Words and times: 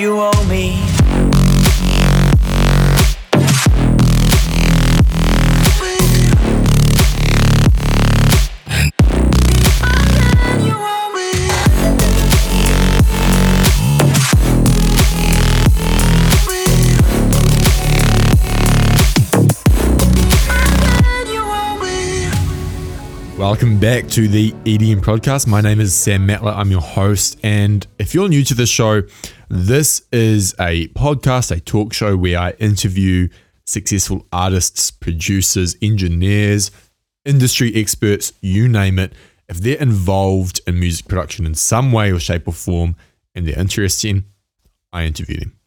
you 0.00 0.18
owe 0.18 0.44
me. 0.46 0.89
Back 23.80 24.08
to 24.08 24.28
the 24.28 24.52
EDM 24.66 25.00
podcast. 25.00 25.46
My 25.46 25.62
name 25.62 25.80
is 25.80 25.94
Sam 25.94 26.28
Matla. 26.28 26.54
I'm 26.54 26.70
your 26.70 26.82
host. 26.82 27.40
And 27.42 27.86
if 27.98 28.12
you're 28.12 28.28
new 28.28 28.44
to 28.44 28.52
the 28.52 28.66
show, 28.66 29.04
this 29.48 30.02
is 30.12 30.54
a 30.60 30.88
podcast, 30.88 31.50
a 31.50 31.60
talk 31.60 31.94
show 31.94 32.14
where 32.14 32.38
I 32.38 32.50
interview 32.58 33.28
successful 33.64 34.26
artists, 34.34 34.90
producers, 34.90 35.76
engineers, 35.80 36.70
industry 37.24 37.74
experts, 37.74 38.34
you 38.42 38.68
name 38.68 38.98
it. 38.98 39.14
If 39.48 39.56
they're 39.56 39.78
involved 39.80 40.60
in 40.66 40.78
music 40.78 41.08
production 41.08 41.46
in 41.46 41.54
some 41.54 41.90
way 41.90 42.12
or 42.12 42.20
shape 42.20 42.46
or 42.48 42.52
form 42.52 42.96
and 43.34 43.48
they're 43.48 43.58
interesting, 43.58 44.24
I 44.92 45.04
interview 45.04 45.40
them. 45.40 45.58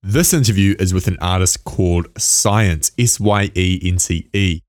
This 0.00 0.32
interview 0.32 0.76
is 0.78 0.94
with 0.94 1.08
an 1.08 1.18
artist 1.20 1.64
called 1.64 2.06
Syence, 2.14 2.92
S 2.96 3.18
Y 3.18 3.50
E 3.56 3.80
N 3.82 3.98
C 3.98 4.30
E. 4.32 4.60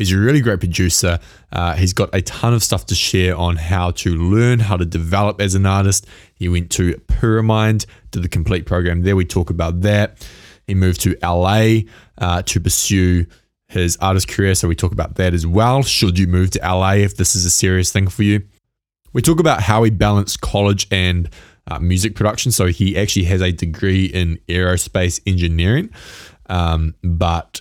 He's 0.00 0.12
a 0.12 0.18
really 0.18 0.40
great 0.40 0.60
producer. 0.60 1.18
Uh, 1.52 1.74
he's 1.74 1.92
got 1.92 2.08
a 2.14 2.22
ton 2.22 2.54
of 2.54 2.62
stuff 2.62 2.86
to 2.86 2.94
share 2.94 3.36
on 3.36 3.56
how 3.56 3.90
to 3.90 4.14
learn, 4.14 4.58
how 4.58 4.78
to 4.78 4.86
develop 4.86 5.42
as 5.42 5.54
an 5.54 5.66
artist. 5.66 6.06
He 6.32 6.48
went 6.48 6.70
to 6.70 6.94
Pyramind, 7.08 7.84
did 8.10 8.22
the 8.22 8.28
complete 8.28 8.64
program 8.64 9.02
there. 9.02 9.14
We 9.14 9.26
talk 9.26 9.50
about 9.50 9.82
that. 9.82 10.26
He 10.66 10.74
moved 10.74 11.02
to 11.02 11.18
LA 11.22 11.80
uh, 12.16 12.40
to 12.46 12.60
pursue 12.60 13.26
his 13.68 13.98
artist 14.00 14.26
career. 14.26 14.54
So 14.54 14.68
we 14.68 14.74
talk 14.74 14.92
about 14.92 15.16
that 15.16 15.34
as 15.34 15.46
well. 15.46 15.82
Should 15.82 16.18
you 16.18 16.26
move 16.26 16.52
to 16.52 16.60
LA 16.60 16.92
if 16.92 17.18
this 17.18 17.36
is 17.36 17.44
a 17.44 17.50
serious 17.50 17.92
thing 17.92 18.08
for 18.08 18.22
you? 18.22 18.40
We 19.12 19.20
talk 19.20 19.38
about 19.38 19.60
how 19.60 19.82
he 19.82 19.90
balanced 19.90 20.40
college 20.40 20.86
and 20.90 21.28
uh, 21.70 21.78
music 21.78 22.14
production. 22.14 22.52
So 22.52 22.68
he 22.68 22.96
actually 22.96 23.26
has 23.26 23.42
a 23.42 23.52
degree 23.52 24.06
in 24.06 24.38
aerospace 24.48 25.20
engineering, 25.26 25.90
um, 26.48 26.94
but 27.02 27.60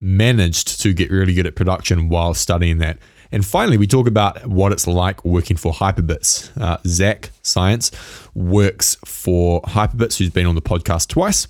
managed 0.00 0.80
to 0.80 0.92
get 0.92 1.10
really 1.10 1.34
good 1.34 1.46
at 1.46 1.54
production 1.54 2.08
while 2.08 2.34
studying 2.34 2.78
that. 2.78 2.98
And 3.32 3.46
finally, 3.46 3.76
we 3.76 3.86
talk 3.86 4.08
about 4.08 4.46
what 4.46 4.72
it's 4.72 4.86
like 4.86 5.24
working 5.24 5.56
for 5.56 5.72
Hyperbits. 5.72 6.50
Uh, 6.60 6.78
Zach 6.86 7.30
Syence 7.42 7.92
works 8.34 8.96
for 9.04 9.62
Hyperbits, 9.62 10.18
who's 10.18 10.30
been 10.30 10.46
on 10.46 10.56
the 10.56 10.62
podcast 10.62 11.08
twice. 11.08 11.46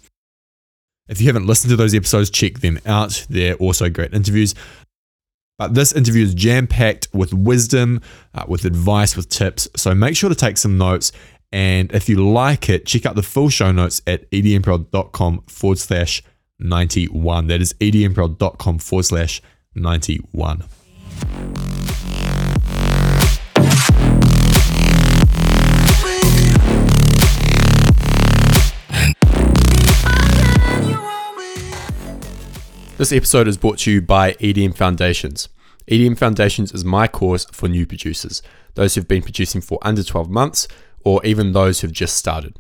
If 1.09 1.21
you 1.21 1.27
haven't 1.27 1.47
listened 1.47 1.71
to 1.71 1.77
those 1.77 1.95
episodes, 1.95 2.31
check 2.31 2.61
them 2.61 2.78
out. 2.87 3.27
They're 3.31 3.55
also 3.55 3.89
great 3.89 4.12
interviews. 4.12 4.55
But 5.59 5.75
this 5.75 5.93
interview 5.93 6.25
is 6.25 6.34
jam 6.34 6.67
packed 6.67 7.09
with 7.12 7.34
wisdom, 7.34 8.01
uh, 8.34 8.45
with 8.47 8.65
advice, 8.65 9.17
with 9.17 9.28
tips. 9.28 9.69
So 9.77 9.95
make 9.95 10.17
sure 10.17 10.31
to 10.31 10.34
take 10.34 10.56
some 10.56 10.78
notes. 10.78 11.12
And 11.53 11.93
if 11.93 12.09
you 12.09 12.31
like 12.31 12.69
it, 12.69 12.87
check 12.87 13.06
out 13.06 13.17
the 13.17 13.23
full 13.23 13.48
show 13.48 13.73
notes 13.73 14.01
at 14.06 14.31
edmprod.com 14.31 15.43
forward 15.48 15.78
slash 15.78 16.23
91. 16.61 17.47
That 17.48 17.61
is 17.61 17.72
edmprod.com 17.75 18.78
forward 18.78 19.05
slash 19.05 19.42
91. 19.75 20.64
This 33.00 33.12
episode 33.12 33.48
is 33.48 33.56
brought 33.56 33.78
to 33.78 33.91
you 33.91 34.03
by 34.03 34.32
EDM 34.34 34.77
Foundations. 34.77 35.48
EDM 35.91 36.19
Foundations 36.19 36.71
is 36.72 36.84
my 36.84 37.09
course 37.09 37.47
for 37.47 37.66
new 37.66 37.87
producers, 37.87 38.42
those 38.75 38.94
who've 38.94 39.09
been 39.09 39.22
producing 39.22 39.62
for 39.62 39.78
under 39.81 40.04
12 40.04 40.28
months, 40.28 40.69
or 41.03 41.25
even 41.25 41.53
those 41.53 41.81
who've 41.81 41.91
just 41.91 42.15
started. 42.15 42.59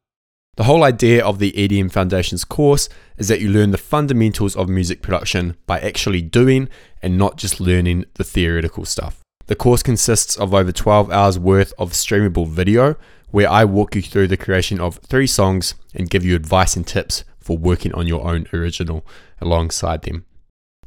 The 0.60 0.64
whole 0.64 0.84
idea 0.84 1.24
of 1.24 1.38
the 1.38 1.52
EDM 1.52 1.90
Foundations 1.90 2.44
course 2.44 2.90
is 3.16 3.28
that 3.28 3.40
you 3.40 3.48
learn 3.48 3.70
the 3.70 3.78
fundamentals 3.78 4.54
of 4.54 4.68
music 4.68 5.00
production 5.00 5.56
by 5.64 5.80
actually 5.80 6.20
doing 6.20 6.68
and 7.00 7.16
not 7.16 7.38
just 7.38 7.60
learning 7.60 8.04
the 8.16 8.24
theoretical 8.24 8.84
stuff. 8.84 9.20
The 9.46 9.54
course 9.54 9.82
consists 9.82 10.36
of 10.36 10.52
over 10.52 10.70
12 10.70 11.10
hours 11.10 11.38
worth 11.38 11.72
of 11.78 11.92
streamable 11.92 12.46
video 12.46 12.96
where 13.30 13.50
I 13.50 13.64
walk 13.64 13.94
you 13.94 14.02
through 14.02 14.26
the 14.26 14.36
creation 14.36 14.80
of 14.80 14.98
three 14.98 15.26
songs 15.26 15.76
and 15.94 16.10
give 16.10 16.26
you 16.26 16.36
advice 16.36 16.76
and 16.76 16.86
tips 16.86 17.24
for 17.38 17.56
working 17.56 17.94
on 17.94 18.06
your 18.06 18.28
own 18.28 18.46
original 18.52 19.06
alongside 19.40 20.02
them. 20.02 20.26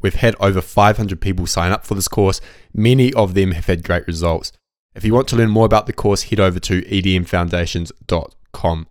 We've 0.03 0.13
had 0.13 0.35
over 0.39 0.62
500 0.62 1.19
people 1.19 1.47
sign 1.47 1.72
up 1.72 1.83
for 1.83 1.95
this 1.95 2.07
course. 2.07 2.39
Many 2.75 3.12
of 3.16 3.33
them 3.33 3.53
have 3.53 3.66
had 3.66 3.83
great 3.83 4.06
results. 4.06 4.51
If 4.94 5.03
you 5.03 5.16
want 5.16 5.28
to 5.29 5.35
learn 5.35 5.50
more 5.50 5.66
about 5.66 5.88
the 5.88 5.94
course, 5.94 6.25
head 6.25 6.39
over 6.39 6.59
to 6.59 6.83
edmfoundations.com. 6.83 8.88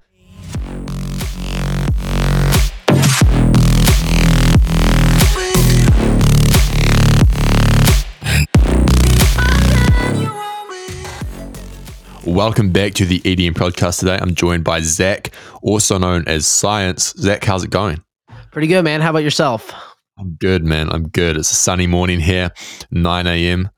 Welcome 12.25 12.71
back 12.73 12.95
to 12.95 13.05
the 13.05 13.21
EDM 13.21 13.53
podcast 13.53 13.99
today. 14.01 14.19
I'm 14.21 14.35
joined 14.35 14.65
by 14.65 14.81
Zach, 14.81 15.33
also 15.61 15.99
known 15.99 16.25
as 16.27 16.47
Syence. 16.47 17.13
Zach, 17.19 17.45
how's 17.45 17.63
it 17.63 17.71
going? 17.71 18.03
Pretty 18.53 18.69
good, 18.69 18.85
man. 18.85 19.01
How 19.01 19.11
about 19.11 19.23
yourself? 19.23 19.73
I'm 20.19 20.37
good, 20.41 20.65
man. 20.65 20.89
I'm 20.91 21.09
good. 21.09 21.37
It's 21.37 21.51
a 21.51 21.55
sunny 21.55 21.87
morning 21.87 22.21
here, 22.21 22.51
9 22.91 23.27
a.m., 23.27 23.71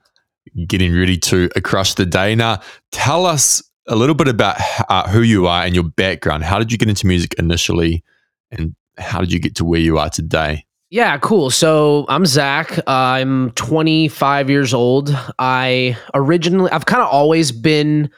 getting 0.69 0.95
ready 0.95 1.17
to 1.19 1.49
crush 1.63 1.95
the 1.95 2.07
day. 2.07 2.35
Now, 2.35 2.61
tell 2.93 3.27
us 3.27 3.63
a 3.87 3.97
little 3.97 4.15
bit 4.15 4.29
about 4.29 4.57
uh, 4.89 5.09
who 5.09 5.23
you 5.23 5.47
are 5.47 5.65
and 5.65 5.75
your 5.75 5.85
background. 5.85 6.45
How 6.45 6.59
did 6.59 6.73
you 6.73 6.79
get 6.79 6.89
into 6.89 7.07
music 7.07 7.35
initially, 7.39 8.03
and 8.51 8.75
how 8.99 9.21
did 9.21 9.33
you 9.33 9.39
get 9.39 9.55
to 9.57 9.65
where 9.65 9.81
you 9.81 9.99
are 9.99 10.11
today? 10.11 10.65
Yeah, 10.91 11.19
cool. 11.19 11.51
So 11.51 12.07
I'm 12.09 12.25
Zach. 12.25 12.79
I'm 12.87 13.51
25 13.53 14.49
years 14.49 14.73
old. 14.73 15.17
I 15.41 15.97
originally, 16.15 16.71
I've 16.71 16.87
kind 16.87 17.03
of 17.03 17.09
always 17.09 17.51
been 17.51 18.11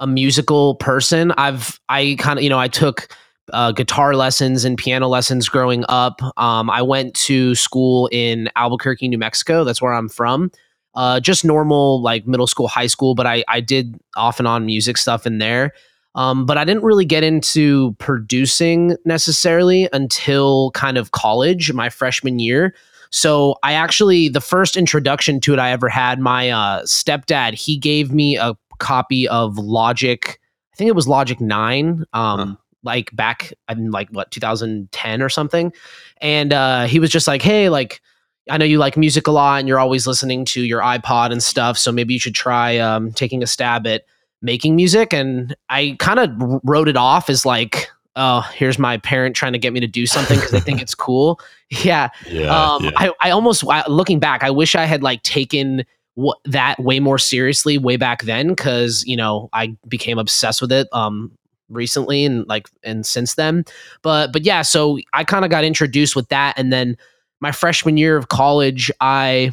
a 0.00 0.06
musical 0.08 0.74
person. 0.76 1.30
I've, 1.38 1.78
I 1.88 2.16
kind 2.18 2.38
of, 2.38 2.42
you 2.42 2.50
know, 2.50 2.58
I 2.58 2.66
took 2.66 3.06
uh, 3.52 3.72
guitar 3.72 4.16
lessons 4.16 4.64
and 4.64 4.76
piano 4.76 5.06
lessons 5.06 5.48
growing 5.48 5.84
up. 5.88 6.20
Um, 6.36 6.70
I 6.70 6.82
went 6.82 7.14
to 7.14 7.54
school 7.54 8.08
in 8.10 8.50
Albuquerque, 8.56 9.06
New 9.06 9.18
Mexico. 9.18 9.62
That's 9.62 9.80
where 9.80 9.92
I'm 9.92 10.08
from. 10.08 10.50
Uh, 10.94 11.18
just 11.20 11.44
normal, 11.44 12.00
like 12.02 12.26
middle 12.26 12.46
school, 12.46 12.68
high 12.68 12.86
school, 12.86 13.14
but 13.14 13.26
I, 13.26 13.44
I 13.48 13.60
did 13.60 13.98
off 14.16 14.38
and 14.38 14.46
on 14.46 14.64
music 14.66 14.96
stuff 14.96 15.26
in 15.26 15.38
there. 15.38 15.72
Um, 16.14 16.46
but 16.46 16.56
I 16.56 16.64
didn't 16.64 16.84
really 16.84 17.04
get 17.04 17.24
into 17.24 17.92
producing 17.98 18.96
necessarily 19.04 19.88
until 19.92 20.70
kind 20.70 20.96
of 20.96 21.10
college, 21.10 21.72
my 21.72 21.90
freshman 21.90 22.38
year. 22.38 22.74
So 23.10 23.56
I 23.64 23.72
actually, 23.72 24.28
the 24.28 24.40
first 24.40 24.76
introduction 24.76 25.40
to 25.40 25.52
it 25.52 25.58
I 25.58 25.70
ever 25.70 25.88
had, 25.88 26.20
my 26.20 26.50
uh, 26.50 26.82
stepdad, 26.82 27.54
he 27.54 27.76
gave 27.76 28.12
me 28.12 28.36
a 28.36 28.56
copy 28.78 29.26
of 29.28 29.58
Logic. 29.58 30.38
I 30.72 30.76
think 30.76 30.88
it 30.88 30.94
was 30.94 31.08
Logic 31.08 31.40
9. 31.40 32.04
Um, 32.12 32.38
Huh. 32.38 32.54
like 32.84 33.14
back 33.16 33.52
in 33.68 33.90
like 33.90 34.08
what 34.10 34.30
2010 34.30 35.22
or 35.22 35.28
something 35.30 35.72
and 36.20 36.52
uh 36.52 36.84
he 36.84 36.98
was 36.98 37.08
just 37.08 37.26
like 37.26 37.40
hey 37.40 37.70
like 37.70 38.02
i 38.50 38.58
know 38.58 38.64
you 38.64 38.78
like 38.78 38.96
music 38.96 39.26
a 39.26 39.30
lot 39.30 39.58
and 39.58 39.68
you're 39.68 39.78
always 39.78 40.06
listening 40.06 40.44
to 40.44 40.62
your 40.62 40.80
ipod 40.80 41.32
and 41.32 41.42
stuff 41.42 41.76
so 41.78 41.90
maybe 41.92 42.14
you 42.14 42.20
should 42.20 42.34
try 42.34 42.78
um 42.78 43.12
taking 43.12 43.42
a 43.42 43.46
stab 43.46 43.86
at 43.86 44.04
making 44.42 44.76
music 44.76 45.12
and 45.12 45.54
i 45.68 45.96
kind 45.98 46.18
of 46.18 46.30
wrote 46.64 46.88
it 46.88 46.96
off 46.96 47.30
as 47.30 47.46
like 47.46 47.88
oh 48.16 48.40
here's 48.54 48.78
my 48.78 48.96
parent 48.98 49.34
trying 49.34 49.52
to 49.52 49.58
get 49.58 49.72
me 49.72 49.80
to 49.80 49.86
do 49.86 50.06
something 50.06 50.36
because 50.36 50.50
they 50.50 50.60
think 50.60 50.80
it's 50.80 50.94
cool 50.94 51.40
yeah 51.82 52.04
um, 52.48 52.92
I, 52.96 53.10
I 53.20 53.30
almost 53.30 53.64
looking 53.88 54.20
back, 54.20 54.44
I 54.44 54.50
wish 54.50 54.74
I 54.76 54.84
had 54.84 55.02
like 55.02 55.22
taken 55.22 55.84
what 56.14 56.38
that 56.44 56.78
way 56.78 57.00
more 57.00 57.18
seriously 57.18 57.76
way 57.76 57.96
back 57.96 58.22
then 58.22 58.48
because 58.48 59.04
you 59.04 59.16
know 59.16 59.48
I 59.52 59.76
became 59.88 60.18
obsessed 60.18 60.60
with 60.60 60.70
it 60.70 60.86
um 60.92 61.32
recently 61.68 62.24
and 62.24 62.46
like 62.46 62.68
and 62.82 63.04
since 63.04 63.34
then. 63.34 63.64
But 64.02 64.32
but 64.32 64.44
yeah, 64.44 64.62
so 64.62 64.98
I 65.12 65.24
kind 65.24 65.44
of 65.44 65.50
got 65.50 65.64
introduced 65.64 66.14
with 66.16 66.28
that, 66.28 66.58
and 66.58 66.72
then 66.72 66.96
my 67.44 67.52
freshman 67.52 67.98
year 67.98 68.16
of 68.16 68.28
college, 68.28 68.90
I 69.02 69.52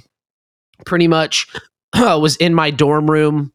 pretty 0.85 1.09
much 1.09 1.47
was 1.93 2.37
in 2.37 2.53
my 2.55 2.71
dorm 2.71 3.11
room 3.11 3.51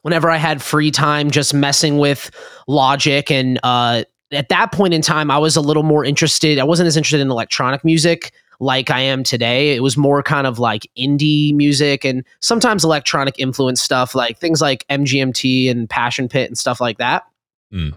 whenever 0.00 0.30
I 0.30 0.38
had 0.38 0.62
free 0.62 0.90
time, 0.90 1.30
just 1.30 1.52
messing 1.52 1.98
with 1.98 2.30
Logic 2.66 3.30
and 3.30 3.60
uh 3.62 4.04
at 4.32 4.48
that 4.48 4.72
point 4.72 4.94
in 4.94 5.02
time, 5.02 5.30
I 5.30 5.36
was 5.36 5.56
a 5.56 5.60
little 5.60 5.82
more 5.82 6.06
interested. 6.06 6.58
I 6.58 6.64
wasn't 6.64 6.86
as 6.86 6.96
interested 6.96 7.20
in 7.20 7.30
electronic 7.30 7.84
music 7.84 8.32
like 8.60 8.90
I 8.90 9.00
am 9.00 9.24
today. 9.24 9.76
It 9.76 9.82
was 9.82 9.98
more 9.98 10.22
kind 10.22 10.46
of 10.46 10.58
like 10.58 10.90
indie 10.96 11.54
music 11.54 12.02
and 12.02 12.24
sometimes 12.40 12.82
electronic 12.82 13.38
influence 13.38 13.82
stuff, 13.82 14.14
like 14.14 14.38
things 14.38 14.62
like 14.62 14.86
MGMT 14.88 15.70
and 15.70 15.86
Passion 15.86 16.30
Pit 16.30 16.48
and 16.48 16.56
stuff 16.56 16.80
like 16.80 16.96
that. 16.96 17.24
Mm. 17.70 17.92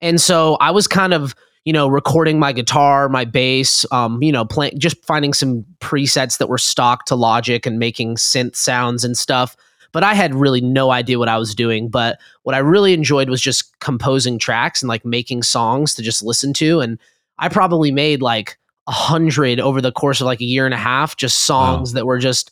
And 0.00 0.20
so 0.20 0.54
I 0.60 0.70
was 0.70 0.86
kind 0.86 1.12
of, 1.12 1.34
you 1.64 1.72
know, 1.72 1.88
recording 1.88 2.38
my 2.38 2.52
guitar, 2.52 3.08
my 3.08 3.24
bass, 3.24 3.86
um, 3.90 4.22
you 4.22 4.30
know, 4.30 4.44
playing, 4.44 4.78
just 4.78 5.02
finding 5.04 5.32
some 5.32 5.64
presets 5.80 6.38
that 6.38 6.48
were 6.48 6.58
stock 6.58 7.06
to 7.06 7.14
Logic 7.14 7.64
and 7.64 7.78
making 7.78 8.16
synth 8.16 8.54
sounds 8.54 9.04
and 9.04 9.16
stuff. 9.16 9.56
But 9.92 10.04
I 10.04 10.14
had 10.14 10.34
really 10.34 10.60
no 10.60 10.90
idea 10.90 11.18
what 11.18 11.28
I 11.28 11.38
was 11.38 11.54
doing. 11.54 11.88
But 11.88 12.18
what 12.42 12.54
I 12.54 12.58
really 12.58 12.92
enjoyed 12.92 13.30
was 13.30 13.40
just 13.40 13.78
composing 13.80 14.38
tracks 14.38 14.82
and 14.82 14.88
like 14.88 15.04
making 15.04 15.42
songs 15.42 15.94
to 15.94 16.02
just 16.02 16.22
listen 16.22 16.52
to. 16.54 16.80
And 16.80 16.98
I 17.38 17.48
probably 17.48 17.90
made 17.90 18.20
like 18.20 18.58
a 18.86 18.92
hundred 18.92 19.60
over 19.60 19.80
the 19.80 19.92
course 19.92 20.20
of 20.20 20.26
like 20.26 20.40
a 20.40 20.44
year 20.44 20.66
and 20.66 20.74
a 20.74 20.78
half, 20.78 21.16
just 21.16 21.42
songs 21.42 21.92
that 21.92 22.06
were 22.06 22.18
just 22.18 22.50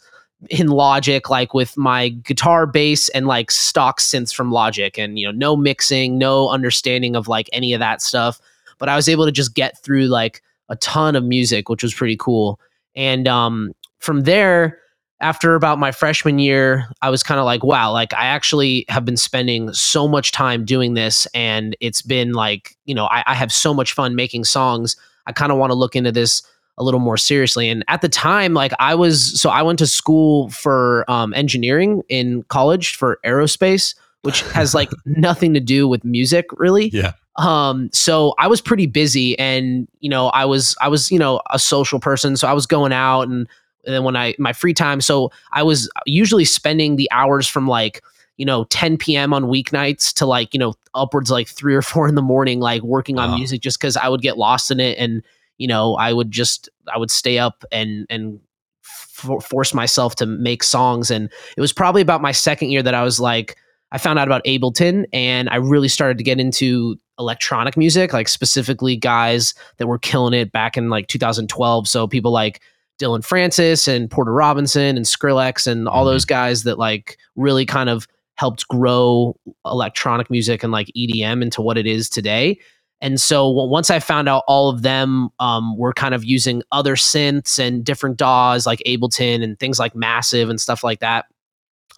in 0.49 0.69
Logic, 0.69 1.29
like 1.29 1.53
with 1.53 1.76
my 1.76 2.08
guitar, 2.08 2.67
bass, 2.67 3.08
and 3.11 3.26
like 3.26 3.50
stock 3.50 4.00
synths 4.00 4.35
from 4.35 4.50
Logic, 4.50 4.99
and 4.99 5.19
you 5.19 5.26
know, 5.26 5.32
no 5.32 5.56
mixing, 5.56 6.19
no 6.19 6.49
understanding 6.49 7.15
of 7.15 7.29
like 7.29 7.50
any 7.53 7.75
of 7.75 7.81
that 7.81 8.00
stuff. 8.00 8.41
But 8.82 8.88
I 8.88 8.96
was 8.96 9.08
able 9.08 9.26
to 9.26 9.31
just 9.31 9.55
get 9.55 9.79
through 9.79 10.06
like 10.06 10.43
a 10.69 10.75
ton 10.75 11.14
of 11.14 11.23
music, 11.23 11.69
which 11.69 11.84
was 11.84 11.94
pretty 11.94 12.17
cool. 12.17 12.58
And 12.96 13.29
um, 13.29 13.70
from 14.00 14.23
there, 14.23 14.81
after 15.20 15.55
about 15.55 15.79
my 15.79 15.93
freshman 15.93 16.40
year, 16.40 16.88
I 17.00 17.08
was 17.08 17.23
kind 17.23 17.38
of 17.38 17.46
like, 17.46 17.62
wow, 17.62 17.93
like 17.93 18.12
I 18.12 18.26
actually 18.26 18.84
have 18.88 19.05
been 19.05 19.17
spending 19.17 19.73
so 19.73 20.08
much 20.08 20.32
time 20.32 20.64
doing 20.64 20.94
this, 20.94 21.29
and 21.32 21.76
it's 21.79 22.02
been 22.02 22.32
like, 22.32 22.76
you 22.84 22.93
know, 22.93 23.05
I, 23.05 23.23
I 23.29 23.34
have 23.34 23.52
so 23.52 23.73
much 23.73 23.93
fun 23.93 24.17
making 24.17 24.43
songs. 24.43 24.96
I 25.29 25.32
kind 25.32 25.52
of 25.52 25.58
want 25.58 25.70
to 25.70 25.76
look 25.76 25.94
into 25.94 26.11
this 26.11 26.43
a 26.76 26.82
little 26.82 26.99
more 26.99 27.17
seriously. 27.17 27.69
And 27.69 27.84
at 27.87 28.02
the 28.02 28.08
time, 28.08 28.52
like 28.52 28.73
I 28.81 28.96
was, 28.96 29.40
so 29.40 29.49
I 29.49 29.62
went 29.62 29.79
to 29.79 29.87
school 29.87 30.49
for 30.49 31.08
um, 31.08 31.32
engineering 31.34 32.02
in 32.08 32.43
college 32.49 32.96
for 32.96 33.20
aerospace, 33.25 33.94
which 34.23 34.43
has 34.50 34.75
like 34.75 34.90
nothing 35.05 35.55
to 35.55 35.61
do 35.61 35.87
with 35.87 36.02
music 36.02 36.46
really. 36.58 36.88
Yeah. 36.88 37.12
Um, 37.37 37.88
so 37.93 38.34
I 38.38 38.46
was 38.46 38.61
pretty 38.61 38.87
busy 38.87 39.38
and, 39.38 39.88
you 40.00 40.11
know, 40.11 40.29
I 40.29 40.44
was, 40.44 40.76
I 40.81 40.88
was, 40.88 41.11
you 41.11 41.19
know, 41.19 41.40
a 41.50 41.58
social 41.58 41.99
person. 41.99 42.37
So 42.37 42.46
I 42.46 42.52
was 42.52 42.67
going 42.67 42.93
out 42.93 43.23
and, 43.23 43.49
and 43.84 43.94
then 43.94 44.05
when 44.05 44.17
I, 44.17 44.34
my 44.38 44.52
free 44.52 44.75
time, 44.75 45.00
so 45.00 45.31
I 45.52 45.62
was 45.62 45.90
usually 46.06 46.44
spending 46.44 46.96
the 46.96 47.11
hours 47.11 47.49
from 47.49 47.67
like, 47.67 48.02
you 48.37 48.44
know, 48.44 48.64
10 48.64 48.96
p.m. 48.99 49.32
on 49.32 49.44
weeknights 49.44 50.12
to 50.14 50.26
like, 50.26 50.52
you 50.52 50.61
know, 50.61 50.75
upwards 50.94 51.31
like 51.31 51.49
three 51.49 51.75
or 51.75 51.82
four 51.82 52.06
in 52.08 52.14
the 52.14 52.23
morning, 52.23 52.61
like 52.61 52.82
working 52.82 53.19
on 53.19 53.31
Wow. 53.31 53.37
music 53.37 53.61
just 53.61 53.79
because 53.81 53.96
I 53.96 54.08
would 54.08 54.23
get 54.23 54.37
lost 54.38 54.70
in 54.70 54.79
it. 54.79 54.99
And, 54.99 55.23
you 55.58 55.69
know, 55.69 55.94
I 55.94 56.12
would 56.12 56.31
just, 56.31 56.69
I 56.93 56.99
would 56.99 57.11
stay 57.11 57.38
up 57.38 57.64
and, 57.73 58.06
and, 58.11 58.40
for, 58.82 59.40
force 59.40 59.73
myself 59.73 60.17
to 60.17 60.26
make 60.26 60.64
songs 60.64 61.11
and 61.11 61.31
it 61.56 61.61
was 61.61 61.73
probably 61.73 62.02
about 62.02 62.20
my 62.20 62.32
second 62.32 62.70
year 62.70 62.82
that 62.82 62.94
I 62.94 63.05
was 63.05 63.20
like 63.20 63.56
I 63.93 63.99
found 63.99 64.19
out 64.19 64.27
about 64.27 64.43
Ableton 64.44 65.05
and 65.12 65.49
I 65.50 65.56
really 65.56 65.89
started 65.89 66.19
to 66.19 66.25
get 66.25 66.41
into 66.41 66.97
electronic 67.19 67.77
music 67.77 68.12
like 68.12 68.27
specifically 68.27 68.97
guys 68.97 69.55
that 69.77 69.87
were 69.87 69.99
killing 69.99 70.33
it 70.35 70.50
back 70.50 70.77
in 70.77 70.89
like 70.89 71.06
2012 71.09 71.87
so 71.87 72.09
people 72.09 72.33
like 72.33 72.61
Dillon 72.99 73.23
Francis 73.23 73.87
and 73.87 74.11
Porter 74.11 74.33
Robinson 74.33 74.97
and 74.97 75.05
Skrillex 75.06 75.67
and 75.67 75.87
all 75.89 76.05
Mhm. 76.05 76.12
those 76.12 76.25
guys 76.25 76.62
that 76.65 76.79
like 76.79 77.19
really 77.37 77.67
kind 77.67 77.91
of 77.91 78.09
helped 78.37 78.67
grow 78.69 79.37
electronic 79.67 80.31
music 80.31 80.62
and 80.62 80.73
like 80.73 80.91
EDM 80.97 81.43
into 81.43 81.61
what 81.62 81.77
it 81.79 81.87
is 81.87 82.09
today. 82.09 82.59
And 83.03 83.21
so 83.21 83.49
once 83.49 83.91
I 83.91 83.99
found 83.99 84.29
out 84.29 84.43
all 84.49 84.71
of 84.71 84.83
them 84.83 85.29
um, 85.39 85.77
were 85.77 85.93
kind 85.93 86.15
of 86.15 86.25
using 86.25 86.62
other 86.73 86.97
synths 86.97 87.59
and 87.59 87.85
different 87.85 88.17
DAWs 88.17 88.65
like 88.67 88.81
Ableton 88.87 89.43
and 89.44 89.59
things 89.59 89.79
like 89.79 89.94
Massive 89.94 90.49
and 90.49 90.61
stuff 90.61 90.83
like 90.83 91.00
that, 91.00 91.27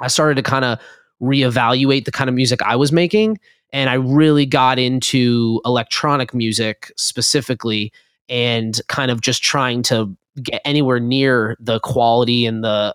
I 0.00 0.08
started 0.08 0.34
to 0.36 0.42
kind 0.42 0.64
of 0.64 0.78
reevaluate 1.24 2.04
the 2.04 2.12
kind 2.12 2.28
of 2.28 2.34
music 2.34 2.60
I 2.62 2.76
was 2.76 2.92
making. 2.92 3.38
And 3.72 3.90
I 3.90 3.94
really 3.94 4.46
got 4.46 4.78
into 4.78 5.60
electronic 5.64 6.32
music 6.32 6.92
specifically 6.96 7.92
and 8.28 8.80
kind 8.88 9.10
of 9.10 9.20
just 9.20 9.42
trying 9.42 9.82
to 9.84 10.16
get 10.42 10.62
anywhere 10.64 11.00
near 11.00 11.56
the 11.60 11.80
quality 11.80 12.46
and 12.46 12.62
the 12.62 12.94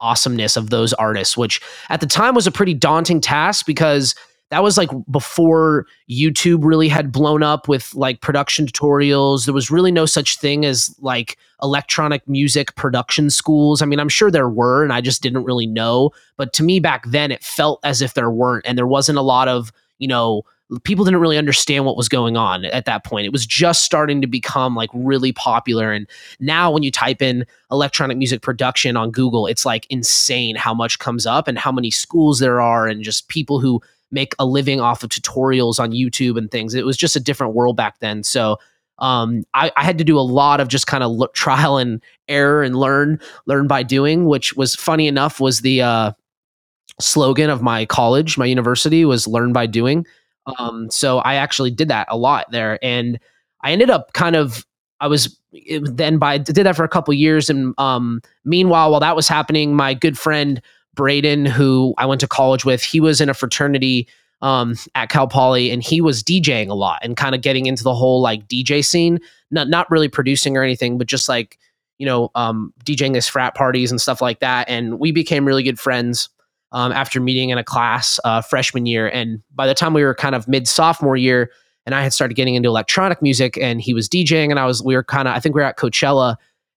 awesomeness 0.00 0.56
of 0.56 0.70
those 0.70 0.92
artists, 0.94 1.36
which 1.36 1.60
at 1.88 2.00
the 2.00 2.06
time 2.06 2.34
was 2.34 2.46
a 2.46 2.52
pretty 2.52 2.74
daunting 2.74 3.20
task 3.20 3.66
because 3.66 4.14
that 4.50 4.62
was 4.62 4.78
like 4.78 4.90
before 5.10 5.86
YouTube 6.08 6.64
really 6.64 6.88
had 6.88 7.12
blown 7.12 7.42
up 7.42 7.68
with 7.68 7.94
like 7.94 8.22
production 8.22 8.66
tutorials. 8.66 9.44
There 9.44 9.54
was 9.54 9.70
really 9.70 9.92
no 9.92 10.06
such 10.06 10.38
thing 10.38 10.64
as 10.64 10.94
like 11.00 11.36
electronic 11.62 12.26
music 12.26 12.74
production 12.74 13.28
schools. 13.30 13.82
I 13.82 13.86
mean, 13.86 14.00
I'm 14.00 14.08
sure 14.08 14.30
there 14.30 14.48
were, 14.48 14.82
and 14.82 14.92
I 14.92 15.00
just 15.00 15.22
didn't 15.22 15.44
really 15.44 15.66
know. 15.66 16.12
But 16.36 16.52
to 16.54 16.62
me 16.62 16.80
back 16.80 17.04
then, 17.06 17.30
it 17.30 17.44
felt 17.44 17.80
as 17.84 18.00
if 18.00 18.14
there 18.14 18.30
weren't, 18.30 18.66
and 18.66 18.78
there 18.78 18.86
wasn't 18.86 19.18
a 19.18 19.22
lot 19.22 19.48
of, 19.48 19.70
you 19.98 20.08
know, 20.08 20.44
people 20.84 21.04
didn't 21.04 21.20
really 21.20 21.38
understand 21.38 21.84
what 21.84 21.96
was 21.96 22.08
going 22.08 22.36
on 22.36 22.66
at 22.66 22.84
that 22.84 23.04
point. 23.04 23.26
It 23.26 23.32
was 23.32 23.46
just 23.46 23.84
starting 23.84 24.20
to 24.20 24.26
become 24.26 24.74
like 24.74 24.90
really 24.92 25.32
popular. 25.32 25.92
And 25.92 26.06
now 26.40 26.70
when 26.70 26.82
you 26.82 26.90
type 26.90 27.22
in 27.22 27.46
electronic 27.70 28.18
music 28.18 28.42
production 28.42 28.96
on 28.96 29.10
Google, 29.10 29.46
it's 29.46 29.64
like 29.64 29.86
insane 29.88 30.56
how 30.56 30.74
much 30.74 30.98
comes 30.98 31.26
up 31.26 31.48
and 31.48 31.58
how 31.58 31.72
many 31.72 31.90
schools 31.90 32.38
there 32.38 32.60
are, 32.60 32.86
and 32.86 33.02
just 33.02 33.28
people 33.28 33.60
who 33.60 33.82
make 34.10 34.34
a 34.38 34.46
living 34.46 34.80
off 34.80 35.02
of 35.02 35.10
tutorials 35.10 35.78
on 35.78 35.92
YouTube 35.92 36.38
and 36.38 36.50
things. 36.50 36.74
It 36.74 36.86
was 36.86 36.96
just 36.96 37.16
a 37.16 37.20
different 37.20 37.54
world 37.54 37.76
back 37.76 37.98
then. 38.00 38.22
So 38.22 38.58
um, 38.98 39.44
I, 39.54 39.70
I 39.76 39.84
had 39.84 39.98
to 39.98 40.04
do 40.04 40.18
a 40.18 40.20
lot 40.20 40.60
of 40.60 40.68
just 40.68 40.86
kind 40.86 41.04
of 41.04 41.32
trial 41.32 41.76
and 41.78 42.02
error 42.28 42.62
and 42.62 42.76
learn, 42.76 43.20
learn 43.46 43.68
by 43.68 43.82
doing, 43.82 44.26
which 44.26 44.54
was 44.56 44.74
funny 44.74 45.06
enough 45.06 45.40
was 45.40 45.60
the 45.60 45.82
uh, 45.82 46.12
slogan 47.00 47.50
of 47.50 47.62
my 47.62 47.86
college, 47.86 48.38
my 48.38 48.46
university 48.46 49.04
was 49.04 49.26
learn 49.26 49.52
by 49.52 49.66
doing. 49.66 50.06
Um, 50.58 50.90
so 50.90 51.18
I 51.18 51.34
actually 51.34 51.70
did 51.70 51.88
that 51.88 52.08
a 52.10 52.16
lot 52.16 52.50
there, 52.50 52.78
and 52.82 53.18
I 53.62 53.72
ended 53.72 53.90
up 53.90 54.12
kind 54.14 54.36
of 54.36 54.64
I 55.00 55.06
was 55.06 55.38
then 55.82 56.18
by 56.18 56.38
did 56.38 56.64
that 56.64 56.76
for 56.76 56.84
a 56.84 56.88
couple 56.88 57.12
years, 57.14 57.50
and 57.50 57.74
um, 57.78 58.22
meanwhile, 58.44 58.90
while 58.90 59.00
that 59.00 59.14
was 59.14 59.28
happening, 59.28 59.76
my 59.76 59.94
good 59.94 60.18
friend 60.18 60.62
Braden, 60.98 61.46
who 61.46 61.94
I 61.96 62.06
went 62.06 62.20
to 62.22 62.26
college 62.26 62.64
with, 62.64 62.82
he 62.82 62.98
was 62.98 63.20
in 63.20 63.28
a 63.28 63.34
fraternity 63.34 64.08
um, 64.42 64.74
at 64.96 65.10
Cal 65.10 65.28
Poly, 65.28 65.70
and 65.70 65.80
he 65.80 66.00
was 66.00 66.24
DJing 66.24 66.68
a 66.68 66.74
lot 66.74 66.98
and 67.02 67.16
kind 67.16 67.36
of 67.36 67.40
getting 67.40 67.66
into 67.66 67.84
the 67.84 67.94
whole 67.94 68.20
like 68.20 68.48
DJ 68.48 68.84
scene, 68.84 69.20
not 69.52 69.68
not 69.68 69.88
really 69.92 70.08
producing 70.08 70.56
or 70.56 70.64
anything, 70.64 70.98
but 70.98 71.06
just 71.06 71.28
like 71.28 71.56
you 71.98 72.04
know 72.04 72.32
um, 72.34 72.74
DJing 72.84 73.14
his 73.14 73.28
frat 73.28 73.54
parties 73.54 73.92
and 73.92 74.00
stuff 74.00 74.20
like 74.20 74.40
that. 74.40 74.68
And 74.68 74.98
we 74.98 75.12
became 75.12 75.46
really 75.46 75.62
good 75.62 75.78
friends 75.78 76.30
um, 76.72 76.90
after 76.90 77.20
meeting 77.20 77.50
in 77.50 77.58
a 77.58 77.64
class 77.64 78.18
uh, 78.24 78.40
freshman 78.40 78.84
year. 78.84 79.08
And 79.08 79.40
by 79.54 79.68
the 79.68 79.74
time 79.74 79.94
we 79.94 80.02
were 80.02 80.16
kind 80.16 80.34
of 80.34 80.48
mid 80.48 80.66
sophomore 80.66 81.16
year, 81.16 81.52
and 81.86 81.94
I 81.94 82.02
had 82.02 82.12
started 82.12 82.34
getting 82.34 82.56
into 82.56 82.68
electronic 82.68 83.22
music, 83.22 83.56
and 83.56 83.80
he 83.80 83.94
was 83.94 84.08
DJing, 84.08 84.50
and 84.50 84.58
I 84.58 84.66
was 84.66 84.82
we 84.82 84.96
were 84.96 85.04
kind 85.04 85.28
of 85.28 85.36
I 85.36 85.38
think 85.38 85.54
we 85.54 85.60
were 85.60 85.66
at 85.66 85.78
Coachella, 85.78 86.34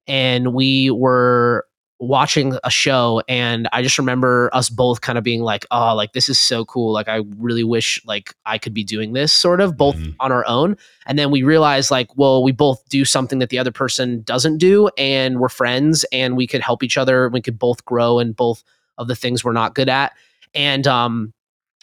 and 0.08 0.54
we 0.54 0.92
were 0.92 1.66
watching 2.02 2.58
a 2.64 2.70
show 2.72 3.22
and 3.28 3.68
i 3.74 3.82
just 3.84 3.98
remember 3.98 4.50
us 4.54 4.70
both 4.70 5.02
kind 5.02 5.18
of 5.18 5.24
being 5.24 5.42
like 5.42 5.66
oh 5.70 5.94
like 5.94 6.14
this 6.14 6.30
is 6.30 6.40
so 6.40 6.64
cool. 6.64 6.94
Like 6.94 7.10
i 7.10 7.22
really 7.38 7.66
wish 7.66 8.02
like 8.06 8.34
i 8.46 8.58
could 8.58 8.74
be 8.74 8.86
doing 8.86 9.12
this 9.12 9.34
sort 9.34 9.60
of 9.60 9.76
both 9.76 9.98
Mhm. 9.98 10.16
on 10.22 10.32
our 10.32 10.46
own. 10.48 10.78
And 11.06 11.20
then 11.20 11.30
we 11.30 11.44
realized 11.44 11.92
like 11.92 12.08
well 12.16 12.42
we 12.42 12.54
both 12.54 12.88
do 12.88 13.04
something 13.04 13.40
that 13.40 13.50
the 13.50 13.60
other 13.60 13.72
person 13.74 14.22
doesn't 14.22 14.60
do 14.60 14.88
and 14.98 15.40
we're 15.42 15.50
friends 15.50 16.06
and 16.14 16.38
we 16.38 16.48
could 16.48 16.62
help 16.62 16.84
each 16.84 16.98
other. 16.98 17.28
We 17.28 17.42
could 17.42 17.60
both 17.60 17.84
grow 17.84 18.20
in 18.20 18.32
both 18.32 18.64
of 18.98 19.08
the 19.08 19.16
things 19.16 19.44
we're 19.44 19.52
not 19.52 19.76
good 19.76 19.90
at. 19.90 20.14
And 20.56 20.88
um 20.88 21.34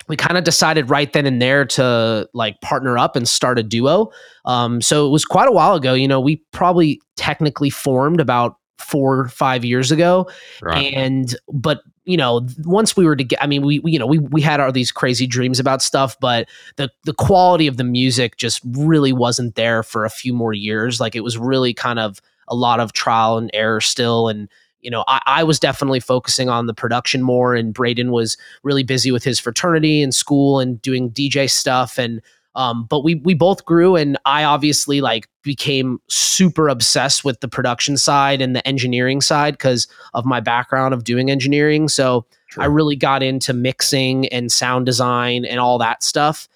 we 0.09 0.17
kind 0.17 0.39
of 0.39 0.45
decided 0.45 0.89
right 0.89 1.13
then 1.13 1.27
and 1.27 1.43
there 1.43 1.65
to 1.65 2.27
like 2.33 2.61
partner 2.63 2.97
up 2.97 3.17
and 3.17 3.29
start 3.29 3.59
a 3.59 3.63
duo. 3.63 4.11
Um 4.47 4.81
so 4.81 5.07
it 5.07 5.11
was 5.11 5.27
quite 5.27 5.49
a 5.49 5.53
while 5.53 5.75
ago. 5.75 5.93
You 5.93 6.09
know 6.09 6.21
we 6.21 6.37
probably 6.53 7.03
technically 7.17 7.69
formed 7.71 8.19
about 8.21 8.57
four 8.79 9.21
or 9.21 9.29
five 9.29 9.65
years 9.65 9.91
ago. 9.91 10.29
Right. 10.63 10.93
and 10.95 11.35
but 11.53 11.83
you 12.05 12.17
know 12.17 12.47
once 12.65 12.97
we 12.97 13.05
were 13.05 13.17
to 13.17 13.25
get 13.25 13.43
i 13.43 13.49
mean 13.49 13.67
we, 13.67 13.81
we 13.81 13.91
you 13.91 13.99
know 13.99 14.07
we 14.07 14.19
we 14.19 14.41
had 14.41 14.61
all 14.61 14.71
these 14.71 14.93
crazy 14.93 15.27
dreams 15.27 15.59
about 15.59 15.83
stuff 15.83 16.17
but 16.21 16.47
the 16.77 16.89
the 17.05 17.13
quality 17.13 17.67
of 17.67 17.79
the 17.79 17.85
music 17.85 18.37
just 18.37 18.61
really 18.65 19.13
wasn't 19.13 19.55
there 19.55 19.83
for 19.83 20.05
a 20.05 20.11
few 20.11 20.33
more 20.33 20.53
years. 20.53 21.01
Like 21.01 21.15
it 21.15 21.23
was 21.23 21.39
really 21.39 21.75
kind 21.75 21.99
of 21.99 22.21
a 22.49 22.55
lot 22.55 22.81
of 22.81 22.93
trial 22.93 23.39
and 23.39 23.51
error 23.53 23.81
still. 23.81 24.29
And 24.29 24.49
you 24.81 24.91
know 24.91 25.05
I, 25.09 25.21
I 25.27 25.45
was 25.45 25.59
definitely 25.59 26.01
focusing 26.01 26.49
on 26.49 26.67
the 26.67 26.75
production 26.75 27.23
more 27.23 27.55
and 27.55 27.75
braden 27.75 28.13
was 28.13 28.37
really 28.63 28.85
busy 28.85 29.11
with 29.11 29.25
his 29.25 29.41
fraternity 29.41 30.03
and 30.03 30.15
school 30.15 30.61
and 30.61 30.81
doing 30.83 31.11
dj 31.11 31.51
stuff. 31.51 31.99
And 31.99 32.21
um, 32.57 32.85
but 32.87 33.05
we 33.05 33.15
we 33.17 33.35
both 33.35 33.65
grew 33.65 33.95
and 33.95 34.19
i 34.25 34.43
obviously 34.43 35.01
like 35.01 35.29
became 35.43 36.01
super 36.09 36.69
obsessed 36.69 37.25
with 37.25 37.39
the 37.41 37.49
production 37.49 37.97
side 37.97 38.41
and 38.41 38.57
the 38.57 38.67
engineering 38.67 39.21
side 39.21 39.55
because 39.55 39.87
of 40.15 40.25
my 40.25 40.41
background 40.41 40.93
of 40.93 41.05
doing 41.05 41.31
engineering 41.31 41.89
so 41.89 42.27
True. 42.49 42.63
I 42.63 42.67
really 42.67 42.97
got 42.97 43.23
into 43.23 43.53
mixing 43.53 44.29
and 44.29 44.51
sound 44.51 44.87
design 44.87 45.45
and 45.45 45.59
all 45.59 45.79
that 45.79 46.03
stuff. 46.03 46.49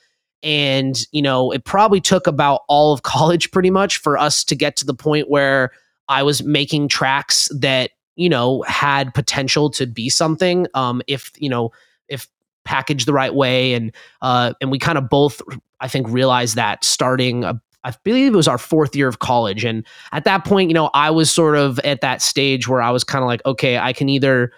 And, 0.42 0.98
you 1.12 1.20
know, 1.20 1.50
it 1.50 1.64
probably 1.64 2.00
took 2.00 2.26
about 2.26 2.62
all 2.68 2.92
of 2.92 3.02
college 3.02 3.50
pretty 3.50 3.70
much 3.70 3.98
for 3.98 4.16
us 4.16 4.44
to 4.44 4.54
get 4.54 4.76
to 4.76 4.86
the 4.86 4.94
point 4.94 5.28
where 5.28 5.72
I 6.08 6.22
was 6.22 6.42
making 6.42 6.88
tracks 6.88 7.50
that, 7.58 7.90
you 8.16 8.28
know, 8.28 8.62
had 8.62 9.14
potential 9.14 9.70
to 9.70 9.86
be 9.86 10.08
something. 10.08 10.66
Um, 10.74 11.02
if, 11.06 11.32
you 11.36 11.48
know, 11.48 11.72
if 12.08 12.26
packaged 12.64 13.06
the 13.06 13.12
right 13.12 13.34
way 13.34 13.72
and 13.72 13.90
uh 14.20 14.52
and 14.60 14.70
we 14.70 14.78
kind 14.78 14.98
of 14.98 15.08
both 15.08 15.40
i 15.80 15.88
think 15.88 16.08
realized 16.08 16.56
that 16.56 16.84
starting 16.84 17.44
a, 17.44 17.60
I 17.84 17.94
believe 18.04 18.32
it 18.32 18.36
was 18.36 18.48
our 18.48 18.58
fourth 18.58 18.94
year 18.94 19.08
of 19.08 19.20
college. 19.20 19.64
And 19.64 19.86
at 20.12 20.24
that 20.24 20.44
point, 20.44 20.68
you 20.68 20.74
know, 20.74 20.90
I 20.92 21.10
was 21.10 21.30
sort 21.30 21.56
of 21.56 21.78
at 21.80 22.02
that 22.02 22.20
stage 22.20 22.68
where 22.68 22.82
I 22.82 22.90
was 22.90 23.04
kind 23.04 23.22
of 23.22 23.26
like, 23.26 23.40
okay, 23.46 23.78
I 23.78 23.92
can 23.92 24.08
either 24.08 24.52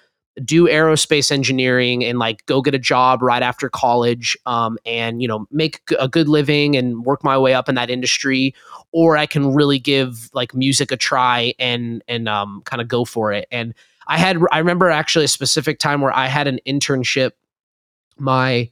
do 0.44 0.66
aerospace 0.66 1.30
engineering 1.30 2.04
and 2.04 2.18
like 2.18 2.44
go 2.46 2.62
get 2.62 2.74
a 2.74 2.78
job 2.78 3.22
right 3.22 3.42
after 3.42 3.68
college 3.68 4.36
um, 4.46 4.78
and, 4.86 5.20
you 5.20 5.28
know, 5.28 5.46
make 5.50 5.82
a 5.98 6.08
good 6.08 6.28
living 6.28 6.74
and 6.74 7.04
work 7.04 7.22
my 7.22 7.36
way 7.36 7.54
up 7.54 7.68
in 7.68 7.74
that 7.74 7.90
industry, 7.90 8.54
or 8.92 9.16
I 9.16 9.26
can 9.26 9.54
really 9.54 9.78
give 9.78 10.30
like 10.32 10.54
music 10.54 10.90
a 10.90 10.96
try 10.96 11.54
and, 11.58 12.02
and 12.08 12.28
um, 12.28 12.62
kind 12.64 12.80
of 12.80 12.88
go 12.88 13.04
for 13.04 13.30
it. 13.32 13.46
And 13.52 13.74
I 14.08 14.18
had, 14.18 14.38
I 14.50 14.58
remember 14.58 14.90
actually 14.90 15.26
a 15.26 15.28
specific 15.28 15.78
time 15.78 16.00
where 16.00 16.16
I 16.16 16.26
had 16.26 16.48
an 16.48 16.60
internship 16.66 17.32
my 18.18 18.70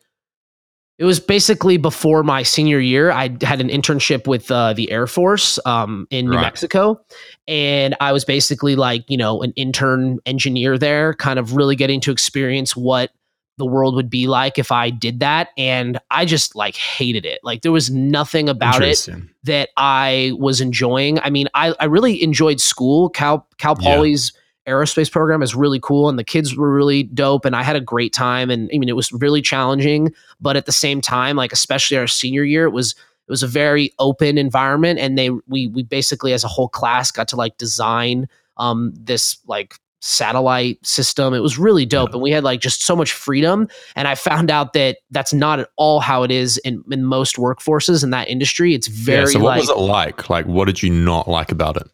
it 1.01 1.05
was 1.05 1.19
basically 1.19 1.79
before 1.79 2.23
my 2.23 2.43
senior 2.43 2.79
year. 2.79 3.11
I 3.11 3.35
had 3.41 3.63
an 3.63 3.71
internship 3.71 4.27
with 4.27 4.51
uh, 4.51 4.75
the 4.75 4.91
Air 4.91 5.07
Force 5.07 5.59
um, 5.65 6.07
in 6.11 6.27
New 6.27 6.37
Right. 6.37 6.43
Mexico, 6.43 7.01
and 7.49 7.97
I 8.01 8.13
was 8.13 8.27
basically 8.27 8.77
like 8.77 9.09
you 9.09 9.17
know 9.17 9.43
an 9.43 9.55
intern 9.57 10.19
engineer 10.27 10.77
there, 10.77 11.15
kind 11.15 11.39
of 11.39 11.57
really 11.57 11.75
getting 11.75 12.03
to 12.03 12.13
experience 12.13 12.77
what 12.77 13.13
the 13.57 13.65
world 13.65 13.95
would 13.95 14.11
be 14.11 14.27
like 14.27 14.59
if 14.59 14.71
I 14.71 14.91
did 14.91 15.21
that. 15.21 15.49
And 15.57 15.99
I 16.11 16.27
just 16.27 16.55
like 16.55 16.77
hated 16.77 17.25
it. 17.25 17.41
Like 17.43 17.63
there 17.63 17.73
was 17.73 17.91
nothing 17.91 18.51
about 18.51 18.83
it 18.83 19.09
that 19.45 19.71
I 19.79 20.33
was 20.39 20.61
enjoying. 20.61 21.19
I 21.21 21.31
mean, 21.31 21.49
I, 21.55 21.75
I 21.81 21.87
really 21.87 22.23
enjoyed 22.23 22.61
school. 22.61 23.09
Cal 23.09 23.49
Cal 23.57 23.75
Yeah. 23.81 24.40
Aerospace 24.69 25.11
program 25.11 25.43
is 25.43 25.55
really 25.55 25.81
cool 25.81 26.09
and 26.09 26.19
the 26.19 26.25
kids 26.25 26.57
were 26.57 26.73
really 26.73 27.05
dope 27.05 27.45
and 27.45 27.57
I 27.57 27.63
had 27.63 27.77
a 27.77 27.81
great 27.81 28.13
time 28.13 28.51
and 28.51 28.71
I 28.75 28.79
mean 28.79 28.89
it 28.89 28.97
was 28.97 29.13
really 29.13 29.43
challenging, 29.43 30.15
but 30.41 30.57
at 30.57 30.67
the 30.67 30.73
same 30.73 31.01
time, 31.01 31.37
like 31.37 31.53
especially 31.53 31.97
our 31.97 32.07
senior 32.07 32.45
year, 32.45 32.65
it 32.65 32.71
was 32.71 32.93
it 32.93 33.31
was 33.31 33.43
a 33.43 33.49
very 33.49 33.93
open 33.99 34.39
environment 34.39 34.99
and 34.99 35.17
they 35.17 35.31
we 35.49 35.69
we 35.69 35.83
basically 35.83 36.33
as 36.33 36.45
a 36.45 36.49
whole 36.49 36.69
class 36.69 37.11
got 37.11 37.29
to 37.29 37.37
like 37.37 37.57
design 37.59 38.29
um 38.59 38.93
this 38.95 39.39
like 39.47 39.77
satellite 40.03 40.85
system. 40.85 41.35
It 41.35 41.41
was 41.41 41.59
really 41.59 41.87
dope 41.87 42.13
and 42.13 42.23
we 42.23 42.31
had 42.31 42.45
like 42.45 42.61
just 42.61 42.83
so 42.83 42.97
much 42.97 43.13
freedom 43.13 43.69
and 43.97 44.09
I 44.09 44.15
found 44.15 44.51
out 44.51 44.73
that 44.75 44.99
that's 45.11 45.33
not 45.33 45.61
at 45.61 45.69
all 45.77 46.01
how 46.01 46.23
it 46.23 46.31
is 46.31 46.59
in, 46.59 46.83
in 46.91 47.05
most 47.05 47.37
workforces 47.37 48.03
in 48.03 48.11
that 48.11 48.29
industry. 48.29 48.75
It's 48.75 48.89
very 48.89 49.21
yeah, 49.21 49.27
so 49.27 49.39
what 49.41 49.51
like 49.51 49.61
was 49.61 49.71
it 49.71 49.79
like? 49.79 50.31
Like, 50.31 50.47
what 50.47 50.67
did 50.67 50.83
you 50.83 50.91
not 50.91 51.29
like 51.29 51.53
about 51.53 51.77
it? 51.77 51.89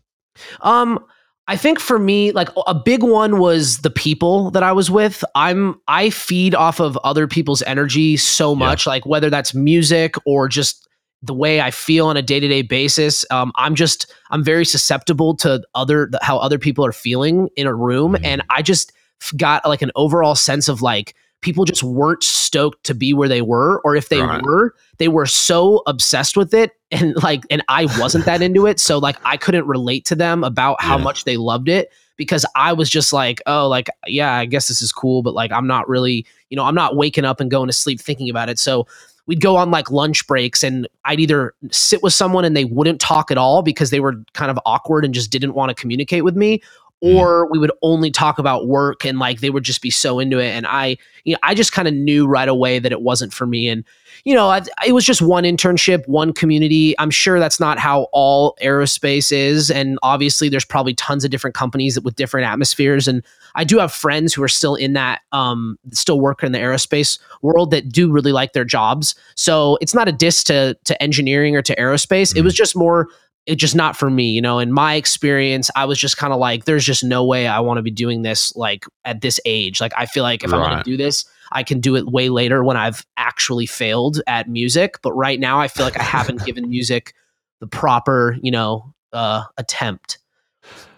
um, 0.60 1.04
I 1.48 1.56
think 1.56 1.78
for 1.78 1.98
me, 1.98 2.32
like 2.32 2.48
a 2.66 2.74
big 2.74 3.02
one 3.04 3.38
was 3.38 3.78
the 3.78 3.90
people 3.90 4.50
that 4.50 4.62
I 4.64 4.72
was 4.72 4.90
with. 4.90 5.24
I'm 5.34 5.80
I 5.86 6.10
feed 6.10 6.54
off 6.54 6.80
of 6.80 6.96
other 7.04 7.28
people's 7.28 7.62
energy 7.62 8.16
so 8.16 8.52
Yeah. 8.52 8.58
much, 8.58 8.86
like 8.86 9.06
whether 9.06 9.30
that's 9.30 9.54
music 9.54 10.16
or 10.24 10.48
just 10.48 10.88
the 11.22 11.34
way 11.34 11.60
I 11.60 11.70
feel 11.70 12.06
on 12.08 12.16
a 12.16 12.22
day 12.22 12.40
to 12.40 12.48
day 12.48 12.62
basis. 12.62 13.24
Um, 13.30 13.52
I'm 13.56 13.74
just 13.74 14.12
I'm 14.30 14.42
very 14.42 14.64
susceptible 14.64 15.36
to 15.36 15.62
other 15.74 16.10
how 16.20 16.36
other 16.38 16.58
people 16.58 16.84
are 16.84 16.92
feeling 16.92 17.48
in 17.56 17.66
a 17.66 17.74
room, 17.74 18.14
Mhm. 18.14 18.24
and 18.24 18.42
I 18.50 18.62
just 18.62 18.92
got 19.36 19.64
like 19.66 19.82
an 19.82 19.92
overall 19.94 20.34
sense 20.34 20.68
of 20.68 20.82
like 20.82 21.14
people 21.46 21.64
just 21.64 21.84
weren't 21.84 22.24
stoked 22.24 22.82
to 22.84 22.92
be 22.94 23.14
where 23.14 23.28
they 23.28 23.40
were, 23.40 23.80
or 23.84 23.94
if 23.94 24.08
they 24.08 24.20
Right. 24.20 24.42
were, 24.42 24.74
they 24.98 25.06
were 25.06 25.26
so 25.26 25.82
obsessed 25.86 26.36
with 26.36 26.52
it, 26.52 26.72
and 26.90 27.14
like, 27.22 27.44
and 27.50 27.62
I 27.68 27.86
wasn't 28.00 28.24
that 28.26 28.42
into 28.42 28.66
it, 28.66 28.80
so 28.80 28.98
like 28.98 29.16
I 29.24 29.36
couldn't 29.36 29.66
relate 29.66 30.04
to 30.06 30.16
them 30.16 30.42
about 30.42 30.82
how 30.82 30.98
Yeah. 30.98 31.04
much 31.04 31.22
they 31.24 31.36
loved 31.36 31.68
it 31.68 31.90
because 32.16 32.44
I 32.56 32.72
was 32.72 32.90
just 32.90 33.12
like, 33.12 33.40
oh, 33.46 33.68
like 33.68 33.88
yeah, 34.08 34.34
I 34.34 34.44
guess 34.44 34.66
this 34.66 34.82
is 34.82 34.92
cool, 34.92 35.22
but 35.22 35.34
like 35.34 35.52
I'm 35.52 35.68
not 35.68 35.88
really, 35.88 36.26
you 36.50 36.56
know, 36.56 36.64
I'm 36.64 36.74
not 36.74 36.96
waking 36.96 37.24
up 37.24 37.40
and 37.40 37.48
going 37.50 37.68
to 37.68 37.72
sleep 37.72 38.00
thinking 38.00 38.28
about 38.28 38.48
it, 38.48 38.58
so. 38.58 38.86
We'd 39.28 39.40
go 39.40 39.56
on 39.56 39.72
like 39.72 39.90
lunch 39.90 40.24
breaks, 40.28 40.62
and 40.62 40.86
I'd 41.04 41.18
either 41.18 41.52
sit 41.72 42.00
with 42.00 42.12
someone 42.12 42.44
and 42.44 42.56
they 42.56 42.64
wouldn't 42.64 43.00
talk 43.00 43.32
at 43.32 43.36
all 43.36 43.60
because 43.60 43.90
they 43.90 43.98
were 43.98 44.22
kind 44.34 44.52
of 44.52 44.58
awkward 44.64 45.04
and 45.04 45.12
just 45.12 45.32
didn't 45.32 45.54
want 45.54 45.68
to 45.68 45.74
communicate 45.74 46.22
with 46.22 46.36
me. 46.36 46.62
Or 47.06 47.46
we 47.50 47.58
would 47.58 47.72
only 47.82 48.10
talk 48.10 48.38
about 48.38 48.66
work 48.66 49.04
and 49.04 49.18
like 49.18 49.40
they 49.40 49.50
would 49.50 49.64
just 49.64 49.82
be 49.82 49.90
so 49.90 50.18
into 50.18 50.38
it. 50.38 50.48
And 50.48 50.66
I, 50.66 50.96
you 51.24 51.32
know, 51.32 51.38
I 51.42 51.54
just 51.54 51.72
kind 51.72 51.86
of 51.88 51.94
knew 51.94 52.26
right 52.26 52.48
away 52.48 52.78
that 52.78 52.92
it 52.92 53.02
wasn't 53.02 53.32
for 53.32 53.46
me. 53.46 53.68
And 53.68 53.84
you 54.24 54.34
know, 54.34 54.48
I, 54.48 54.62
it 54.84 54.90
was 54.92 55.04
just 55.04 55.22
one 55.22 55.44
internship, 55.44 56.06
one 56.08 56.32
community. 56.32 56.98
I'm 56.98 57.10
sure 57.10 57.38
that's 57.38 57.60
not 57.60 57.78
how 57.78 58.08
all 58.12 58.56
aerospace 58.60 59.30
is, 59.30 59.70
and 59.70 60.00
obviously 60.02 60.48
there's 60.48 60.64
probably 60.64 60.94
tons 60.94 61.24
of 61.24 61.30
different 61.30 61.54
companies 61.54 62.00
with 62.00 62.16
different 62.16 62.44
atmospheres. 62.46 63.06
And 63.06 63.22
I 63.54 63.62
do 63.62 63.78
have 63.78 63.92
friends 63.92 64.34
who 64.34 64.42
are 64.42 64.48
still 64.48 64.74
in 64.74 64.94
that, 64.94 65.20
um, 65.30 65.78
still 65.92 66.18
work 66.18 66.42
in 66.42 66.50
the 66.50 66.58
aerospace 66.58 67.20
world 67.42 67.70
that 67.70 67.88
do 67.90 68.10
really 68.10 68.32
like 68.32 68.52
their 68.52 68.64
jobs. 68.64 69.14
So 69.36 69.78
it's 69.80 69.94
not 69.94 70.08
a 70.08 70.12
diss 70.12 70.42
to 70.44 70.76
to 70.84 71.00
engineering 71.00 71.54
or 71.54 71.62
to 71.62 71.76
aerospace. 71.76 72.34
It 72.34 72.40
Mhm. 72.40 72.44
was 72.44 72.54
just 72.54 72.74
more 72.74 73.08
it 73.46 73.56
just 73.56 73.76
not 73.76 73.96
for 73.96 74.10
me, 74.10 74.30
you 74.30 74.42
know. 74.42 74.58
In 74.58 74.72
my 74.72 74.94
experience, 74.94 75.70
I 75.76 75.84
was 75.84 75.98
just 75.98 76.16
kind 76.16 76.32
of 76.32 76.38
like, 76.40 76.64
there's 76.64 76.84
just 76.84 77.04
no 77.04 77.24
way 77.24 77.46
I 77.46 77.60
want 77.60 77.78
to 77.78 77.82
be 77.82 77.92
doing 77.92 78.22
this 78.22 78.54
like 78.56 78.84
at 79.04 79.20
this 79.20 79.40
age. 79.44 79.80
Like 79.80 79.92
I 79.96 80.06
feel 80.06 80.24
like 80.24 80.42
if 80.42 80.52
Right. 80.52 80.84
to 80.84 80.90
do 80.90 80.96
this, 80.96 81.24
I 81.52 81.62
can 81.62 81.80
do 81.80 81.94
it 81.94 82.06
way 82.06 82.28
later 82.28 82.64
when 82.64 82.76
I've 82.76 83.06
actually 83.16 83.66
failed 83.66 84.20
at 84.26 84.48
music. 84.48 84.98
But 85.02 85.12
right 85.12 85.38
now, 85.38 85.60
I 85.60 85.68
feel 85.68 85.84
like 85.84 85.98
I 85.98 86.02
haven't 86.02 86.42
given 86.46 86.68
music 86.68 87.14
the 87.60 87.68
proper, 87.68 88.36
you 88.42 88.50
know, 88.50 88.92
uh, 89.12 89.44
attempt. 89.56 90.18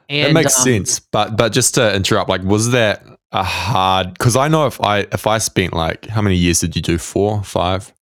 it 0.08 0.32
makes 0.32 0.56
um, 0.58 0.64
sense, 0.64 1.00
but 1.00 1.36
but 1.36 1.52
just 1.52 1.74
to 1.74 1.94
interrupt, 1.94 2.30
like, 2.30 2.42
was 2.42 2.70
that 2.70 3.04
a 3.32 3.44
hard? 3.44 4.14
Because 4.14 4.36
I 4.36 4.48
know 4.48 4.66
if 4.66 4.80
I 4.80 5.00
if 5.12 5.26
I 5.26 5.36
spent 5.36 5.74
like 5.74 6.06
how 6.06 6.22
many 6.22 6.36
years 6.36 6.60
did 6.60 6.74
you 6.74 6.82
do? 6.82 6.96
Four, 6.96 7.42
five? 7.42 7.92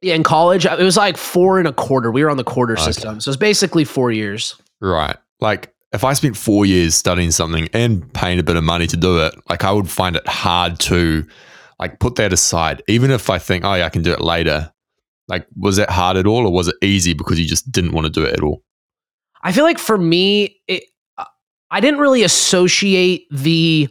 Yeah, 0.00 0.14
in 0.14 0.22
college, 0.22 0.64
it 0.64 0.78
was 0.78 0.96
like 0.96 1.16
four 1.16 1.58
and 1.58 1.66
a 1.66 1.72
quarter. 1.72 2.10
We 2.12 2.22
were 2.22 2.30
on 2.30 2.36
the 2.36 2.44
quarter 2.44 2.74
Okay. 2.74 2.82
system, 2.82 3.20
so 3.20 3.30
it's 3.30 3.36
basically 3.36 3.84
four 3.84 4.12
years. 4.12 4.54
Right. 4.80 5.16
Like 5.40 5.74
if 5.92 6.04
I 6.04 6.12
spent 6.12 6.36
four 6.36 6.66
years 6.66 6.94
studying 6.94 7.30
something 7.30 7.68
and 7.72 8.12
paying 8.12 8.38
a 8.38 8.42
bit 8.42 8.56
of 8.56 8.62
money 8.64 8.86
to 8.86 8.96
do 8.96 9.18
it, 9.18 9.34
like 9.50 9.64
I 9.64 9.72
would 9.72 9.90
find 9.90 10.14
it 10.16 10.26
hard 10.28 10.78
to 10.80 11.26
like 11.80 11.98
put 11.98 12.14
that 12.16 12.32
aside. 12.32 12.82
Even 12.88 13.10
if 13.10 13.28
I 13.30 13.38
think, 13.38 13.64
oh 13.64 13.74
yeah, 13.74 13.86
I 13.86 13.88
can 13.88 14.02
do 14.02 14.12
it 14.12 14.20
later. 14.20 14.72
Like, 15.28 15.46
was 15.56 15.76
that 15.76 15.90
hard 15.90 16.16
at 16.16 16.26
all, 16.26 16.46
or 16.46 16.52
was 16.52 16.68
it 16.68 16.76
easy 16.80 17.12
because 17.12 17.38
you 17.38 17.46
just 17.46 17.70
didn't 17.70 17.92
want 17.92 18.06
to 18.06 18.10
do 18.10 18.22
it 18.24 18.32
at 18.34 18.40
all? 18.42 18.62
I 19.42 19.52
feel 19.52 19.64
like 19.64 19.78
for 19.78 19.98
me, 19.98 20.56
it, 20.68 20.84
uh, 21.18 21.24
I 21.70 21.80
didn't 21.80 22.00
really 22.00 22.22
associate 22.22 23.26
the 23.30 23.88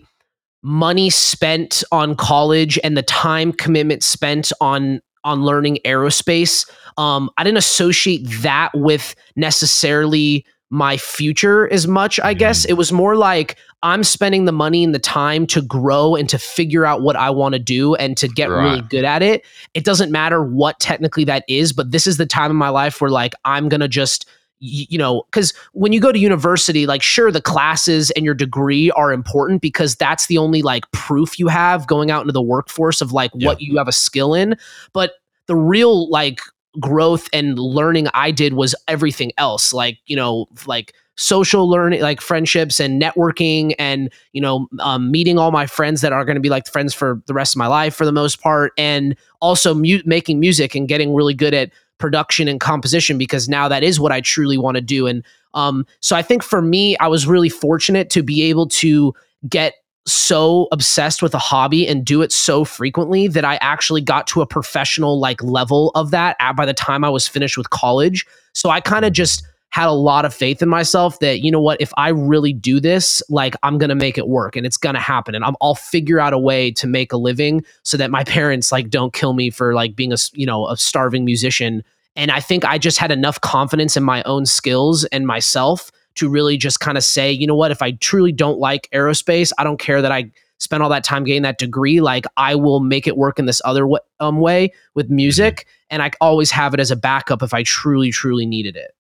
money 0.63 1.09
spent 1.11 1.83
on 1.91 2.15
college 2.15 2.79
and 2.83 2.97
the 2.97 3.03
time 3.03 3.53
commitment 3.53 4.03
spent 4.03 4.51
on 4.59 4.99
on 5.27 5.43
learning 5.43 5.79
aerospace. 5.85 6.69
Um, 6.97 7.29
I 7.37 7.43
didn't 7.43 7.57
associate 7.57 8.25
that 8.41 8.71
with 8.73 9.13
necessarily 9.35 10.45
my 10.69 10.97
future 10.97 11.71
as 11.71 11.87
much. 11.87 12.19
I 12.19 12.33
guess 12.33 12.65
it 12.65 12.73
was 12.73 12.91
more 12.91 13.15
like 13.15 13.55
I'm 13.83 14.03
spending 14.03 14.45
the 14.45 14.51
money 14.51 14.83
and 14.83 14.93
the 14.93 14.99
time 14.99 15.47
to 15.47 15.61
grow 15.61 16.15
and 16.15 16.27
to 16.29 16.37
figure 16.37 16.85
out 16.85 17.01
what 17.01 17.15
I 17.15 17.29
want 17.29 17.53
to 17.53 17.59
do 17.59 17.95
and 17.95 18.17
to 18.17 18.27
get 18.27 18.49
really 18.49 18.81
good 18.89 19.05
at 19.05 19.21
it. 19.21 19.45
It 19.73 19.85
doesn't 19.85 20.11
matter 20.11 20.43
what 20.43 20.79
technically 20.79 21.23
that 21.25 21.45
is, 21.47 21.71
but 21.71 21.91
this 21.91 22.05
is 22.07 22.17
the 22.17 22.25
time 22.25 22.51
in 22.51 22.57
my 22.57 22.69
life 22.69 22.99
where 22.99 23.09
like 23.11 23.33
I'm 23.45 23.69
gonna 23.69 23.87
just 23.87 24.25
y- 24.25 24.33
you 24.59 24.97
know 24.97 25.23
because 25.31 25.53
when 25.73 25.93
you 25.93 25.99
go 25.99 26.11
to 26.11 26.19
university 26.19 26.87
like 26.87 27.03
sure 27.03 27.31
the 27.31 27.41
classes 27.41 28.09
and 28.11 28.25
your 28.25 28.33
degree 28.33 28.89
are 28.91 29.11
important 29.11 29.61
because 29.61 29.95
that's 29.95 30.25
the 30.27 30.37
only 30.37 30.61
like 30.61 30.89
proof 30.91 31.37
you 31.37 31.47
have 31.47 31.85
going 31.87 32.09
out 32.09 32.21
into 32.21 32.33
the 32.33 32.41
workforce 32.41 33.01
of 33.01 33.11
like 33.11 33.31
what 33.35 33.61
you 33.61 33.77
have 33.77 33.87
a 33.87 33.91
skill 33.91 34.33
in. 34.33 34.57
But 34.93 35.13
the 35.47 35.55
real 35.55 36.09
like 36.09 36.39
growth 36.79 37.27
and 37.33 37.57
learning 37.57 38.07
i 38.13 38.29
did 38.29 38.53
was 38.53 38.75
everything 38.87 39.31
else 39.39 39.73
like 39.73 39.97
you 40.05 40.15
know 40.15 40.45
like 40.67 40.93
social 41.15 41.67
learning 41.67 42.01
like 42.01 42.21
friendships 42.21 42.79
and 42.79 43.01
networking 43.01 43.73
and 43.79 44.13
you 44.33 44.41
know 44.41 44.67
um, 44.79 45.09
meeting 45.09 45.39
all 45.39 45.49
my 45.49 45.65
friends 45.65 46.01
that 46.01 46.13
are 46.13 46.23
going 46.23 46.35
to 46.35 46.41
be 46.41 46.49
like 46.49 46.67
friends 46.67 46.93
for 46.93 47.21
the 47.25 47.33
rest 47.33 47.55
of 47.55 47.57
my 47.57 47.65
life 47.65 47.95
for 47.95 48.05
the 48.05 48.11
most 48.11 48.39
part 48.39 48.71
and 48.77 49.15
also 49.41 49.73
mu- 49.73 50.01
making 50.05 50.39
music 50.39 50.75
and 50.75 50.87
getting 50.87 51.15
really 51.15 51.33
good 51.33 51.55
at 51.55 51.71
production 51.97 52.47
and 52.47 52.59
composition 52.59 53.17
because 53.17 53.49
now 53.49 53.67
that 53.67 53.83
is 53.83 53.99
what 53.99 54.11
I 54.11 54.21
truly 54.21 54.57
want 54.57 54.75
to 54.75 54.81
do. 54.81 55.07
And 55.07 55.23
um, 55.53 55.85
so 56.01 56.15
I 56.15 56.21
think 56.21 56.43
for 56.43 56.61
me, 56.61 56.97
I 56.97 57.07
was 57.07 57.27
really 57.27 57.49
fortunate 57.49 58.09
to 58.11 58.23
be 58.23 58.43
able 58.43 58.67
to 58.67 59.13
get 59.47 59.73
so 60.05 60.67
obsessed 60.71 61.21
with 61.21 61.33
a 61.33 61.39
hobby 61.39 61.85
and 61.87 62.05
do 62.05 62.21
it 62.21 62.31
so 62.31 62.63
frequently 62.63 63.27
that 63.27 63.43
I 63.43 63.57
actually 63.57 64.01
got 64.01 64.25
to 64.27 64.41
a 64.41 64.47
professional 64.47 65.19
like 65.19 65.43
level 65.43 65.91
of 65.95 66.11
that 66.11 66.37
at, 66.39 66.55
by 66.55 66.65
the 66.65 66.73
time 66.73 67.03
I 67.03 67.09
was 67.09 67.27
finished 67.27 67.57
with 67.57 67.69
college. 67.71 68.25
So 68.53 68.69
I 68.69 68.79
kind 68.79 69.03
of 69.03 69.11
just 69.11 69.45
had 69.69 69.87
a 69.87 69.91
lot 69.91 70.25
of 70.25 70.33
faith 70.33 70.61
in 70.61 70.69
myself 70.69 71.19
that 71.19 71.41
you 71.41 71.51
know 71.51 71.61
what 71.61 71.79
if 71.81 71.91
I 71.97 72.09
really 72.09 72.53
do 72.53 72.79
this 72.79 73.21
like 73.29 73.55
I'm 73.63 73.77
going 73.77 73.89
to 73.89 73.95
make 73.95 74.17
it 74.17 74.27
work 74.27 74.55
and 74.55 74.65
it's 74.65 74.77
going 74.77 74.95
to 74.95 75.01
happen 75.01 75.35
and 75.35 75.43
I'm, 75.43 75.55
I'll 75.61 75.75
figure 75.75 76.19
out 76.19 76.33
a 76.33 76.39
way 76.39 76.71
to 76.71 76.87
make 76.87 77.11
a 77.11 77.17
living 77.17 77.63
so 77.83 77.97
that 77.97 78.09
my 78.09 78.23
parents 78.25 78.71
like 78.71 78.89
don't 78.89 79.13
kill 79.13 79.33
me 79.33 79.49
for 79.49 79.73
like 79.73 79.95
being 79.95 80.13
a 80.13 80.17
you 80.33 80.45
know 80.45 80.67
a 80.67 80.77
starving 80.77 81.25
musician. 81.25 81.83
And 82.15 82.31
I 82.31 82.39
think 82.39 82.65
I 82.65 82.79
just 82.79 82.97
had 82.97 83.11
enough 83.11 83.39
confidence 83.41 83.95
in 83.95 84.03
my 84.03 84.23
own 84.23 84.47
skills 84.47 85.03
and 85.05 85.27
myself 85.27 85.91
to 86.15 86.27
really 86.27 86.57
just 86.57 86.79
kind 86.79 86.97
of 86.97 87.03
say, 87.03 87.31
you 87.31 87.45
know 87.45 87.53
what, 87.53 87.69
if 87.69 87.83
I 87.83 87.91
truly 87.91 88.31
don't 88.31 88.57
like 88.57 88.89
aerospace, 88.91 89.51
I 89.59 89.63
don't 89.63 89.77
care 89.77 90.01
that 90.01 90.11
I 90.11 90.31
spent 90.57 90.81
all 90.81 90.89
that 90.89 91.03
time 91.03 91.23
getting 91.23 91.43
that 91.43 91.57
degree 91.57 92.01
like 92.01 92.25
i 92.35 92.55
will 92.55 92.79
make 92.79 93.07
it 93.07 93.17
work 93.17 93.37
in 93.39 93.45
this 93.45 93.61
other 93.63 93.81
w- 93.81 93.99
um, 94.19 94.39
way 94.39 94.71
with 94.95 95.09
music 95.09 95.67
and 95.89 96.01
i 96.01 96.11
always 96.19 96.49
have 96.51 96.73
it 96.73 96.79
as 96.79 96.91
a 96.91 96.95
backup 96.95 97.43
if 97.43 97.53
i 97.53 97.63
truly 97.63 98.11
truly 98.11 98.45
needed 98.45 98.75
it 98.75 98.96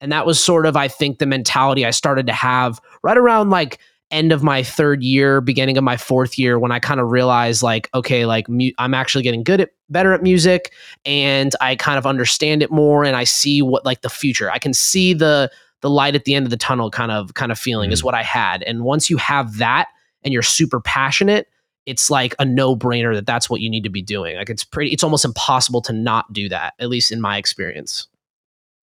and 0.00 0.10
that 0.12 0.26
was 0.26 0.42
sort 0.42 0.66
of 0.66 0.76
i 0.76 0.88
think 0.88 1.18
the 1.18 1.26
mentality 1.26 1.84
i 1.86 1.90
started 1.90 2.26
to 2.26 2.32
have 2.32 2.80
right 3.02 3.18
around 3.18 3.50
like 3.50 3.78
end 4.10 4.32
of 4.32 4.42
my 4.42 4.62
third 4.62 5.02
year 5.04 5.40
beginning 5.40 5.78
of 5.78 5.84
my 5.84 5.96
fourth 5.96 6.36
year 6.38 6.58
when 6.58 6.72
i 6.72 6.78
kind 6.80 6.98
of 7.00 7.10
realized 7.10 7.62
like 7.62 7.88
okay 7.94 8.26
like 8.26 8.48
mu- 8.48 8.72
i'm 8.78 8.92
actually 8.94 9.22
getting 9.22 9.42
good 9.44 9.60
at 9.60 9.70
better 9.88 10.12
at 10.12 10.22
music 10.22 10.72
and 11.04 11.54
i 11.60 11.76
kind 11.76 11.96
of 11.98 12.06
understand 12.06 12.62
it 12.62 12.70
more 12.72 13.04
and 13.04 13.14
i 13.16 13.24
see 13.24 13.62
what 13.62 13.84
like 13.84 14.00
the 14.02 14.10
future. 14.10 14.50
I 14.50 14.58
can 14.58 14.72
see 14.74 15.14
the 15.14 15.50
the 15.80 15.88
light 15.90 16.14
at 16.14 16.24
the 16.24 16.34
end 16.34 16.44
of 16.44 16.50
the 16.50 16.56
tunnel 16.58 16.90
kind 16.90 17.10
of 17.10 17.34
kind 17.34 17.50
of 17.52 17.58
feeling 17.58 17.90
is 17.92 18.00
Mhm. 18.02 18.04
what 18.04 18.14
i 18.14 18.22
had. 18.22 18.62
And 18.64 18.82
once 18.82 19.08
you 19.10 19.16
have 19.16 19.58
that 19.58 19.88
and 20.24 20.32
you're 20.32 20.42
super 20.42 20.80
passionate 20.80 21.46
it's 21.86 22.10
like 22.10 22.34
a 22.38 22.44
no-brainer 22.44 23.14
that 23.14 23.24
that's 23.26 23.48
what 23.48 23.62
you 23.62 23.70
need 23.70 23.82
to 23.84 23.88
be 23.88 24.02
doing. 24.02 24.36
Like 24.36 24.50
it's 24.50 24.62
pretty 24.64 24.92
it's 24.92 25.02
almost 25.02 25.24
impossible 25.24 25.80
to 25.82 25.92
not 25.94 26.30
do 26.32 26.48
that 26.50 26.74
at 26.78 26.88
least 26.90 27.10
in 27.10 27.20
my 27.22 27.36
experience 27.38 28.06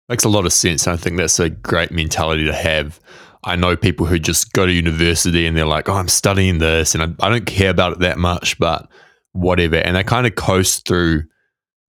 Makes 0.10 0.24
a 0.24 0.30
lot 0.30 0.46
of 0.46 0.54
sense. 0.54 0.88
I 0.88 0.96
think 0.96 1.18
that's 1.18 1.40
a 1.40 1.50
great 1.50 1.92
mentality 1.92 2.46
to 2.46 2.54
have. 2.54 3.00
I 3.44 3.56
know 3.56 3.76
people 3.76 4.06
who 4.06 4.20
just 4.20 4.54
go 4.54 4.66
to 4.66 4.72
university 4.72 5.46
and 5.46 5.56
they're 5.56 5.66
like, 5.66 5.90
oh, 5.90 5.94
I'm 5.94 6.08
studying 6.08 6.60
this 6.60 6.96
and 6.96 7.04
I, 7.04 7.26
I 7.26 7.30
don't 7.30 7.46
care 7.46 7.70
about 7.70 7.94
it 7.94 8.00
that 8.00 8.18
much, 8.18 8.58
but 8.58 8.90
whatever. 9.34 9.76
And 9.76 9.96
they 9.96 10.04
kind 10.04 10.26
of 10.26 10.36
coast 10.36 10.88
through 10.88 11.24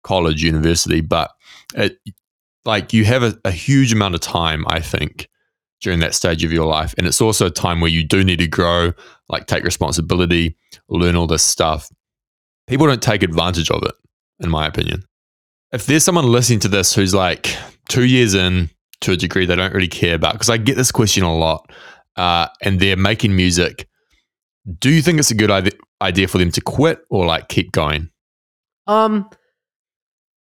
college, 0.02 0.42
university, 0.42 1.00
but 1.00 1.32
it, 1.74 1.98
like 2.64 2.92
you 2.92 3.04
have 3.04 3.22
a, 3.22 3.38
a 3.44 3.50
huge 3.50 3.92
amount 3.92 4.14
of 4.14 4.20
time, 4.20 4.64
I 4.68 4.80
think, 4.80 5.28
during 5.80 6.00
that 6.00 6.14
stage 6.14 6.44
of 6.44 6.52
your 6.52 6.66
life. 6.66 6.94
And 6.96 7.06
it's 7.06 7.20
also 7.20 7.46
a 7.46 7.50
time 7.50 7.80
where 7.80 7.90
you 7.90 8.04
do 8.04 8.24
need 8.24 8.38
to 8.38 8.46
grow, 8.46 8.92
like 9.28 9.46
take 9.46 9.64
responsibility, 9.64 10.56
learn 10.88 11.16
all 11.16 11.26
this 11.26 11.42
stuff. 11.42 11.90
People 12.66 12.86
don't 12.86 13.02
take 13.02 13.22
advantage 13.22 13.70
of 13.70 13.82
it, 13.82 13.94
in 14.40 14.50
my 14.50 14.66
opinion. 14.66 15.04
If 15.72 15.86
there's 15.86 16.04
someone 16.04 16.30
listening 16.30 16.60
to 16.60 16.68
this 16.68 16.94
who's 16.94 17.14
like 17.14 17.54
two 17.88 18.04
years 18.04 18.34
in 18.34 18.70
to 19.00 19.12
a 19.12 19.16
degree 19.16 19.46
they 19.46 19.56
don't 19.56 19.74
really 19.74 19.88
care 19.88 20.14
about, 20.14 20.32
because 20.32 20.50
I 20.50 20.56
get 20.56 20.76
this 20.76 20.92
question 20.92 21.24
a 21.24 21.34
lot, 21.34 21.70
uh, 22.16 22.48
and 22.62 22.80
they're 22.80 22.96
making 22.96 23.36
music, 23.36 23.88
do 24.78 24.90
you 24.90 25.02
think 25.02 25.18
it's 25.18 25.30
a 25.30 25.34
good 25.34 25.50
idea, 26.00 26.28
for 26.28 26.38
them 26.38 26.50
to 26.50 26.60
quit 26.60 27.04
or 27.10 27.26
like 27.26 27.48
keep 27.48 27.72
going? 27.72 28.10
Um, 28.86 29.28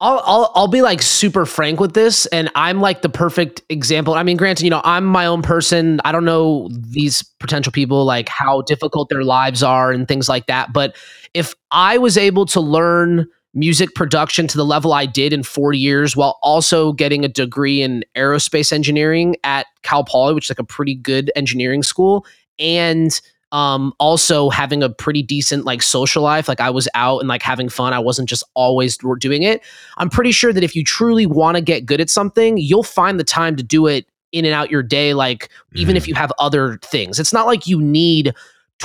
I'll, 0.00 0.22
I'll 0.24 0.52
I'll 0.54 0.68
be 0.68 0.82
like 0.82 1.00
super 1.00 1.46
frank 1.46 1.78
with 1.78 1.94
this, 1.94 2.26
and 2.26 2.50
I'm 2.54 2.80
like 2.80 3.02
the 3.02 3.08
perfect 3.08 3.62
example. 3.68 4.14
I 4.14 4.22
mean, 4.22 4.36
granted, 4.36 4.64
you 4.64 4.70
know, 4.70 4.82
I'm 4.84 5.04
my 5.04 5.26
own 5.26 5.42
person. 5.42 6.00
I 6.04 6.10
don't 6.10 6.24
know 6.24 6.68
these 6.72 7.22
potential 7.38 7.70
people 7.70 8.04
like 8.04 8.28
how 8.28 8.62
difficult 8.62 9.08
their 9.10 9.22
lives 9.22 9.62
are 9.62 9.92
and 9.92 10.08
things 10.08 10.28
like 10.28 10.46
that. 10.46 10.72
But 10.72 10.96
if 11.34 11.54
I 11.70 11.98
was 11.98 12.18
able 12.18 12.46
to 12.46 12.60
learn 12.60 13.28
music 13.54 13.94
production 13.94 14.46
to 14.48 14.56
the 14.56 14.64
level 14.64 14.92
I 14.92 15.06
did 15.06 15.32
in 15.32 15.42
four 15.42 15.72
years, 15.72 16.16
while 16.16 16.38
also 16.42 16.92
getting 16.92 17.24
a 17.24 17.28
degree 17.28 17.82
in 17.82 18.04
aerospace 18.16 18.72
engineering 18.72 19.36
at 19.44 19.66
Cal 19.82 20.04
Poly, 20.04 20.34
which 20.34 20.46
is 20.46 20.50
like 20.50 20.58
a 20.58 20.64
pretty 20.64 20.94
good 20.94 21.30
engineering 21.36 21.82
school, 21.82 22.24
and 22.58 23.20
um 23.52 23.92
also 23.98 24.48
having 24.48 24.82
a 24.82 24.88
pretty 24.88 25.22
decent 25.22 25.66
like 25.66 25.82
social 25.82 26.22
life. 26.22 26.48
Like 26.48 26.60
i 26.60 26.70
was 26.70 26.88
out 26.94 27.18
and 27.18 27.28
like 27.28 27.42
having 27.42 27.68
fun. 27.68 27.92
I 27.92 27.98
wasn't 27.98 28.26
just 28.28 28.42
always 28.54 28.96
doing 29.18 29.42
it. 29.42 29.60
I'm 29.98 30.08
pretty 30.08 30.32
sure 30.32 30.54
that 30.54 30.64
if 30.64 30.74
you 30.74 30.82
truly 30.82 31.26
want 31.26 31.56
to 31.58 31.60
get 31.60 31.84
good 31.84 32.00
at 32.00 32.08
something 32.08 32.56
you'll 32.56 32.82
find 32.82 33.20
the 33.20 33.24
time 33.24 33.56
to 33.56 33.62
do 33.62 33.86
it 33.86 34.06
in 34.32 34.46
and 34.46 34.54
out 34.54 34.70
your 34.70 34.82
day 34.82 35.12
like 35.12 35.50
even 35.74 35.98
if 35.98 36.08
you 36.08 36.14
have 36.14 36.32
other 36.38 36.78
things. 36.82 37.20
It's 37.20 37.34
not 37.34 37.44
like 37.46 37.66
you 37.66 37.78
need 37.82 38.32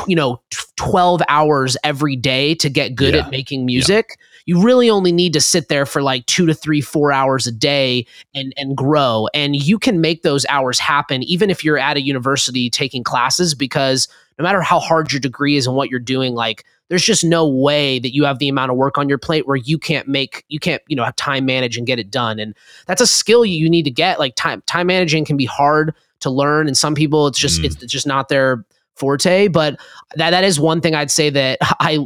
you 0.05 0.17
know 0.17 0.41
12 0.75 1.21
hours 1.29 1.77
every 1.85 2.17
day 2.17 2.53
to 2.55 2.69
get 2.69 2.93
good 2.93 3.13
Yeah. 3.15 3.21
at 3.25 3.31
making 3.31 3.65
music 3.65 4.17
you 4.47 4.59
really 4.59 4.89
only 4.89 5.11
need 5.11 5.33
to 5.33 5.41
sit 5.41 5.67
there 5.67 5.85
for 5.85 6.01
like 6.01 6.25
two 6.25 6.47
to 6.47 6.53
three 6.55 6.81
four 6.81 7.11
hours 7.11 7.45
a 7.45 7.51
day 7.51 8.07
and 8.33 8.53
and 8.57 8.75
grow. 8.75 9.27
And 9.35 9.55
you 9.55 9.77
can 9.77 10.01
make 10.01 10.23
those 10.23 10.45
hours 10.47 10.79
happen 10.79 11.21
even 11.23 11.51
if 11.51 11.63
you're 11.63 11.77
at 11.77 11.97
a 11.97 12.01
university 12.01 12.69
taking 12.71 13.03
classes 13.03 13.53
because 13.53 14.07
no 14.39 14.43
matter 14.43 14.61
how 14.61 14.79
hard 14.79 15.11
your 15.11 15.19
degree 15.19 15.55
is 15.57 15.67
and 15.67 15.75
what 15.75 15.89
you're 15.89 15.99
doing 15.99 16.33
like 16.33 16.63
there's 16.89 17.03
just 17.03 17.25
no 17.25 17.45
way 17.45 17.99
that 17.99 18.13
you 18.13 18.23
have 18.23 18.39
the 18.39 18.47
amount 18.47 18.71
of 18.71 18.77
work 18.77 18.97
on 18.97 19.09
your 19.09 19.17
plate 19.17 19.45
where 19.45 19.57
you 19.57 19.77
can't 19.77 20.07
make 20.07 20.45
you 20.47 20.57
can't 20.57 20.81
you 20.87 20.95
know 20.95 21.03
have 21.03 21.15
time 21.17 21.45
manage 21.45 21.77
and 21.77 21.85
get 21.85 21.99
it 21.99 22.09
done. 22.09 22.39
And 22.39 22.55
that's 22.85 23.01
a 23.01 23.07
skill 23.07 23.45
you 23.45 23.69
need 23.69 23.83
to 23.83 23.91
get. 23.91 24.17
Like 24.19 24.35
time 24.35 24.63
time 24.65 24.87
managing 24.87 25.25
can 25.25 25.35
be 25.35 25.45
hard 25.45 25.93
to 26.21 26.29
learn. 26.29 26.67
And 26.67 26.77
some 26.77 26.95
people 26.95 27.27
it's 27.27 27.37
just 27.37 27.61
Mm. 27.61 27.65
it's 27.65 27.75
just 27.91 28.07
not 28.07 28.29
their 28.29 28.63
forte 28.97 29.47
but 29.47 29.79
that 30.15 30.31
that 30.31 30.43
is 30.43 30.59
one 30.59 30.81
thing 30.81 30.95
I'd 30.95 31.11
say 31.11 31.29
that 31.29 31.59
I 31.79 31.99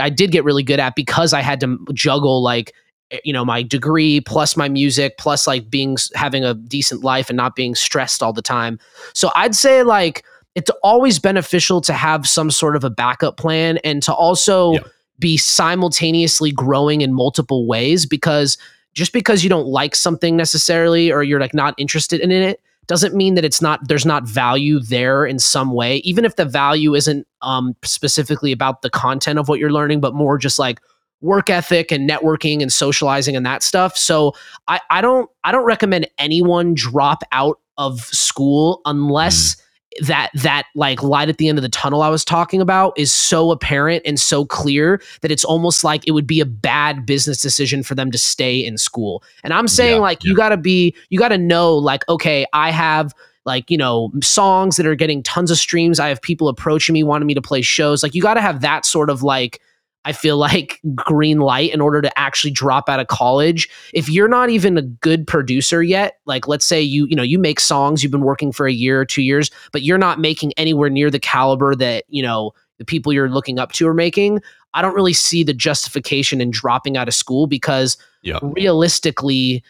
I 0.00 0.10
did 0.10 0.30
get 0.30 0.44
really 0.44 0.62
good 0.62 0.80
at 0.80 0.94
because 0.94 1.32
I 1.32 1.40
had 1.42 1.60
to 1.60 1.78
juggle 1.92 2.42
like 2.42 2.72
eh, 3.10 3.18
you 3.24 3.32
know 3.32 3.44
my 3.44 3.62
degree 3.62 4.20
plus 4.20 4.56
my 4.56 4.68
music 4.68 5.18
plus 5.18 5.46
like 5.46 5.68
being 5.70 5.96
having 6.14 6.44
a 6.44 6.54
decent 6.54 7.02
life 7.02 7.28
and 7.30 7.36
not 7.36 7.56
being 7.56 7.74
stressed 7.74 8.22
all 8.22 8.32
the 8.32 8.42
time 8.42 8.78
so 9.14 9.30
I'd 9.34 9.54
say 9.54 9.82
like 9.82 10.24
it's 10.54 10.70
always 10.82 11.18
beneficial 11.18 11.80
to 11.82 11.92
have 11.92 12.26
some 12.26 12.50
sort 12.50 12.74
of 12.74 12.82
a 12.84 12.90
backup 12.90 13.36
plan 13.36 13.78
and 13.84 14.02
to 14.02 14.12
also 14.12 14.72
Yeah. 14.72 14.80
be 15.18 15.36
simultaneously 15.36 16.50
growing 16.50 17.00
in 17.00 17.12
multiple 17.12 17.66
ways 17.66 18.06
because 18.06 18.58
just 18.94 19.12
because 19.12 19.44
you 19.44 19.50
don't 19.50 19.66
like 19.68 19.94
something 19.94 20.36
necessarily 20.36 21.12
or 21.12 21.22
you're 21.22 21.38
like 21.38 21.54
not 21.54 21.74
interested 21.78 22.20
in 22.20 22.30
it 22.32 22.60
doesn't 22.88 23.14
mean 23.14 23.34
that 23.34 23.44
it's 23.44 23.62
not 23.62 23.86
there's 23.86 24.06
not 24.06 24.24
value 24.24 24.80
there 24.80 25.24
in 25.24 25.38
some 25.38 25.72
way 25.72 25.98
even 25.98 26.24
if 26.24 26.36
the 26.36 26.44
value 26.44 26.94
isn't 26.94 27.26
um 27.42 27.76
specifically 27.84 28.50
about 28.50 28.82
the 28.82 28.90
content 28.90 29.38
of 29.38 29.48
what 29.48 29.60
you're 29.60 29.72
learning 29.72 30.00
but 30.00 30.14
more 30.14 30.36
just 30.36 30.58
like 30.58 30.80
work 31.20 31.50
ethic 31.50 31.90
and 31.90 32.08
networking 32.08 32.62
and 32.62 32.72
socializing 32.72 33.34
and 33.36 33.44
that 33.44 33.62
stuff. 33.62 33.96
So 33.96 34.34
i 34.66 34.80
i 34.90 35.00
don't 35.00 35.30
i 35.44 35.52
don't 35.52 35.64
recommend 35.64 36.08
anyone 36.18 36.74
drop 36.74 37.22
out 37.32 37.58
of 37.76 38.00
school 38.00 38.80
unless 38.84 39.56
that 40.02 40.30
that 40.34 40.66
like 40.74 41.02
light 41.02 41.28
at 41.28 41.38
the 41.38 41.48
end 41.48 41.58
of 41.58 41.62
the 41.62 41.68
tunnel 41.68 42.02
I 42.02 42.08
was 42.08 42.24
talking 42.24 42.60
about 42.60 42.98
is 42.98 43.10
so 43.10 43.50
apparent 43.50 44.02
and 44.04 44.20
so 44.20 44.44
clear 44.44 45.00
that 45.22 45.30
it's 45.30 45.44
almost 45.44 45.82
like 45.82 46.06
it 46.06 46.12
would 46.12 46.26
be 46.26 46.40
a 46.40 46.46
bad 46.46 47.06
business 47.06 47.40
decision 47.40 47.82
for 47.82 47.94
them 47.94 48.10
to 48.10 48.18
stay 48.18 48.58
in 48.58 48.78
school. 48.78 49.22
And 49.42 49.52
I'm 49.52 49.68
saying 49.68 49.96
Yeah, 49.96 50.02
like 50.02 50.24
you 50.24 50.36
got 50.36 50.50
to 50.50 50.56
be 50.56 50.94
you 51.08 51.18
got 51.18 51.28
to 51.28 51.38
know 51.38 51.74
like 51.74 52.06
okay, 52.08 52.46
I 52.52 52.70
have 52.70 53.14
like 53.44 53.70
you 53.70 53.78
know 53.78 54.12
songs 54.22 54.76
that 54.76 54.86
are 54.86 54.94
getting 54.94 55.22
tons 55.22 55.50
of 55.50 55.58
streams. 55.58 55.98
I 55.98 56.08
have 56.08 56.20
people 56.20 56.48
approaching 56.48 56.92
me 56.92 57.02
wanting 57.02 57.26
me 57.26 57.34
to 57.34 57.42
play 57.42 57.62
shows. 57.62 58.02
Like 58.02 58.14
you 58.14 58.22
got 58.22 58.34
to 58.34 58.40
have 58.40 58.60
that 58.60 58.84
sort 58.84 59.10
of 59.10 59.22
like 59.22 59.60
I 60.04 60.12
feel 60.12 60.36
like 60.38 60.80
green 60.94 61.38
light 61.38 61.72
in 61.74 61.80
order 61.80 62.00
to 62.00 62.18
actually 62.18 62.50
drop 62.50 62.88
out 62.88 63.00
of 63.00 63.08
college. 63.08 63.68
If 63.92 64.08
you're 64.08 64.28
not 64.28 64.48
even 64.48 64.78
a 64.78 64.82
good 64.82 65.26
producer 65.26 65.82
yet, 65.82 66.18
like 66.24 66.48
let's 66.48 66.64
say 66.64 66.80
you 66.80 67.06
you 67.06 67.16
know 67.16 67.22
you 67.22 67.38
make 67.38 67.60
songs, 67.60 68.02
you've 68.02 68.12
been 68.12 68.22
working 68.22 68.52
for 68.52 68.66
a 68.66 68.72
year 68.72 69.00
or 69.00 69.04
2 69.04 69.22
years, 69.22 69.50
but 69.72 69.82
you're 69.82 69.98
not 69.98 70.20
making 70.20 70.52
anywhere 70.56 70.88
near 70.88 71.10
the 71.10 71.18
caliber 71.18 71.74
that, 71.74 72.04
you 72.08 72.22
know, 72.22 72.52
the 72.78 72.84
people 72.84 73.12
you're 73.12 73.28
looking 73.28 73.58
up 73.58 73.72
to 73.72 73.86
are 73.88 73.94
making, 73.94 74.40
I 74.72 74.82
don't 74.82 74.94
really 74.94 75.12
see 75.12 75.42
the 75.42 75.52
justification 75.54 76.40
in 76.40 76.50
dropping 76.50 76.96
out 76.96 77.08
of 77.08 77.14
school 77.14 77.46
because 77.46 77.96
Yeah. 78.22 78.38
realistically 78.42 79.62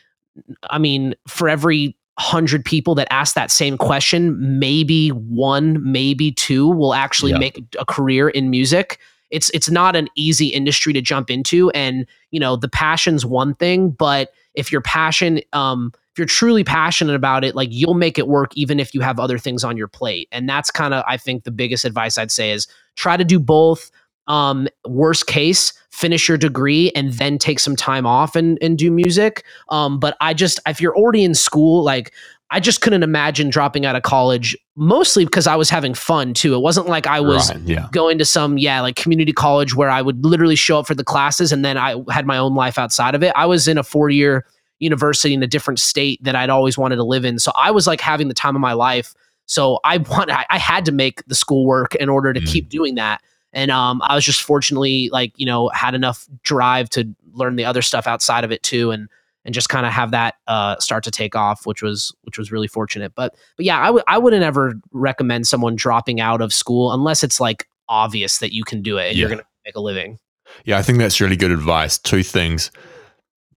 I 0.70 0.78
mean, 0.78 1.14
for 1.26 1.48
every 1.48 1.96
100 2.20 2.64
people 2.64 2.94
that 2.96 3.08
ask 3.12 3.34
that 3.34 3.50
same 3.50 3.76
question, 3.76 4.58
maybe 4.58 5.08
one, 5.08 5.78
maybe 5.90 6.30
two 6.32 6.68
will 6.68 6.94
actually 6.94 7.32
Yeah. 7.32 7.38
make 7.38 7.60
a 7.78 7.84
career 7.84 8.28
in 8.28 8.50
music 8.50 8.98
it's 9.30 9.50
it's 9.50 9.70
not 9.70 9.96
an 9.96 10.08
easy 10.16 10.48
industry 10.48 10.92
to 10.92 11.00
jump 11.00 11.30
into. 11.30 11.70
And 11.70 12.06
you 12.30 12.40
know 12.40 12.56
the 12.56 12.68
passion's 12.68 13.24
one 13.24 13.54
thing 13.54 13.90
but 13.90 14.32
if 14.54 14.70
your 14.72 14.80
passion 14.80 15.40
um 15.52 15.92
if 15.94 16.18
you're 16.18 16.26
truly 16.26 16.64
passionate 16.64 17.14
about 17.14 17.44
it 17.44 17.54
like 17.54 17.68
you'll 17.70 17.94
make 17.94 18.18
it 18.18 18.28
work 18.28 18.50
even 18.56 18.80
if 18.80 18.94
you 18.94 19.00
have 19.00 19.18
other 19.18 19.38
things 19.38 19.64
on 19.64 19.76
your 19.76 19.88
plate. 19.88 20.28
And 20.32 20.48
that's 20.48 20.70
kind 20.70 20.94
of 20.94 21.04
i 21.06 21.16
think 21.16 21.44
the 21.44 21.50
biggest 21.50 21.84
advice 21.84 22.18
i'd 22.18 22.30
say 22.30 22.50
is 22.50 22.66
try 22.96 23.16
to 23.16 23.24
do 23.24 23.38
both 23.38 23.90
um 24.26 24.68
worst 24.86 25.26
case 25.26 25.72
finish 25.90 26.28
your 26.28 26.38
degree 26.38 26.92
and 26.94 27.12
then 27.14 27.38
take 27.38 27.58
some 27.58 27.74
time 27.74 28.06
off 28.06 28.36
and 28.36 28.58
and 28.60 28.78
do 28.78 28.90
music. 28.90 29.44
Um 29.70 29.98
but 29.98 30.16
i 30.20 30.34
just 30.34 30.60
if 30.66 30.80
you're 30.80 30.96
already 30.96 31.24
in 31.24 31.34
school 31.34 31.82
like 31.82 32.12
I 32.50 32.60
just 32.60 32.80
couldn't 32.80 33.02
imagine 33.02 33.50
dropping 33.50 33.84
out 33.84 33.94
of 33.94 34.02
college, 34.04 34.56
mostly 34.74 35.24
because 35.26 35.46
I 35.46 35.54
was 35.54 35.68
having 35.68 35.92
fun 35.92 36.32
too. 36.32 36.54
It 36.54 36.60
wasn't 36.60 36.86
like 36.86 37.06
I 37.06 37.20
was 37.20 37.50
Right, 37.52 37.60
yeah. 37.62 37.88
going 37.92 38.16
to 38.18 38.24
some 38.24 38.56
yeah 38.56 38.80
like 38.80 38.96
community 38.96 39.32
college 39.32 39.74
where 39.74 39.90
i 39.90 40.00
would 40.00 40.24
literally 40.24 40.56
show 40.56 40.78
up 40.78 40.86
for 40.86 40.94
the 40.94 41.04
classes 41.04 41.52
and 41.52 41.62
then 41.64 41.76
i 41.76 41.94
had 42.10 42.24
my 42.26 42.38
own 42.38 42.54
life 42.54 42.78
outside 42.78 43.14
of 43.14 43.22
it 43.22 43.32
i 43.36 43.44
was 43.46 43.68
in 43.68 43.76
a 43.78 43.82
four 43.82 44.08
year 44.08 44.46
university 44.78 45.34
in 45.34 45.42
a 45.42 45.46
different 45.46 45.78
state 45.80 46.22
that 46.24 46.34
i'd 46.36 46.48
always 46.50 46.78
wanted 46.78 46.96
to 46.96 47.04
live 47.04 47.24
in 47.24 47.38
so 47.38 47.52
i 47.56 47.70
was 47.70 47.86
like 47.86 48.00
having 48.00 48.28
the 48.28 48.34
time 48.34 48.54
of 48.56 48.60
my 48.60 48.72
life 48.72 49.14
so 49.46 49.78
i 49.84 49.98
want 49.98 50.30
i, 50.30 50.46
I 50.50 50.58
had 50.58 50.84
to 50.86 50.92
make 50.92 51.22
the 51.26 51.34
school 51.34 51.66
work 51.66 51.94
in 51.96 52.08
order 52.08 52.32
to 52.32 52.40
Mm. 52.40 52.46
keep 52.46 52.68
doing 52.70 52.94
that 52.94 53.20
and 53.52 53.70
um, 53.70 54.00
i 54.04 54.14
was 54.14 54.24
just 54.24 54.42
fortunately 54.42 55.08
like 55.12 55.32
you 55.36 55.46
know 55.46 55.68
had 55.70 55.94
enough 55.94 56.26
drive 56.42 56.88
to 56.90 57.04
learn 57.32 57.56
the 57.56 57.64
other 57.66 57.82
stuff 57.82 58.06
outside 58.06 58.44
of 58.44 58.52
it 58.52 58.62
too 58.62 58.90
and 58.90 59.08
and 59.44 59.54
just 59.54 59.68
kind 59.68 59.86
of 59.86 59.92
have 59.92 60.10
that 60.10 60.34
uh, 60.46 60.76
start 60.78 61.04
to 61.04 61.10
take 61.10 61.34
off, 61.34 61.66
which 61.66 61.82
was 61.82 62.14
which 62.22 62.38
was 62.38 62.52
really 62.52 62.68
fortunate. 62.68 63.12
But 63.14 63.34
but 63.56 63.64
yeah, 63.66 63.78
I 63.78 63.90
would 63.90 64.04
I 64.06 64.18
wouldn't 64.18 64.42
ever 64.42 64.74
recommend 64.92 65.46
someone 65.46 65.76
dropping 65.76 66.20
out 66.20 66.40
of 66.40 66.52
school 66.52 66.92
unless 66.92 67.24
it's 67.24 67.40
like 67.40 67.66
obvious 67.88 68.38
that 68.38 68.52
you 68.52 68.64
can 68.64 68.82
do 68.82 68.98
it 68.98 69.08
and 69.08 69.18
you're 69.18 69.28
going 69.28 69.40
to 69.40 69.46
make 69.64 69.76
a 69.76 69.80
living. 69.80 70.18
Yeah, 70.64 70.78
I 70.78 70.82
think 70.82 70.98
that's 70.98 71.20
really 71.20 71.36
good 71.36 71.50
advice. 71.50 71.98
Two 71.98 72.22
things. 72.22 72.70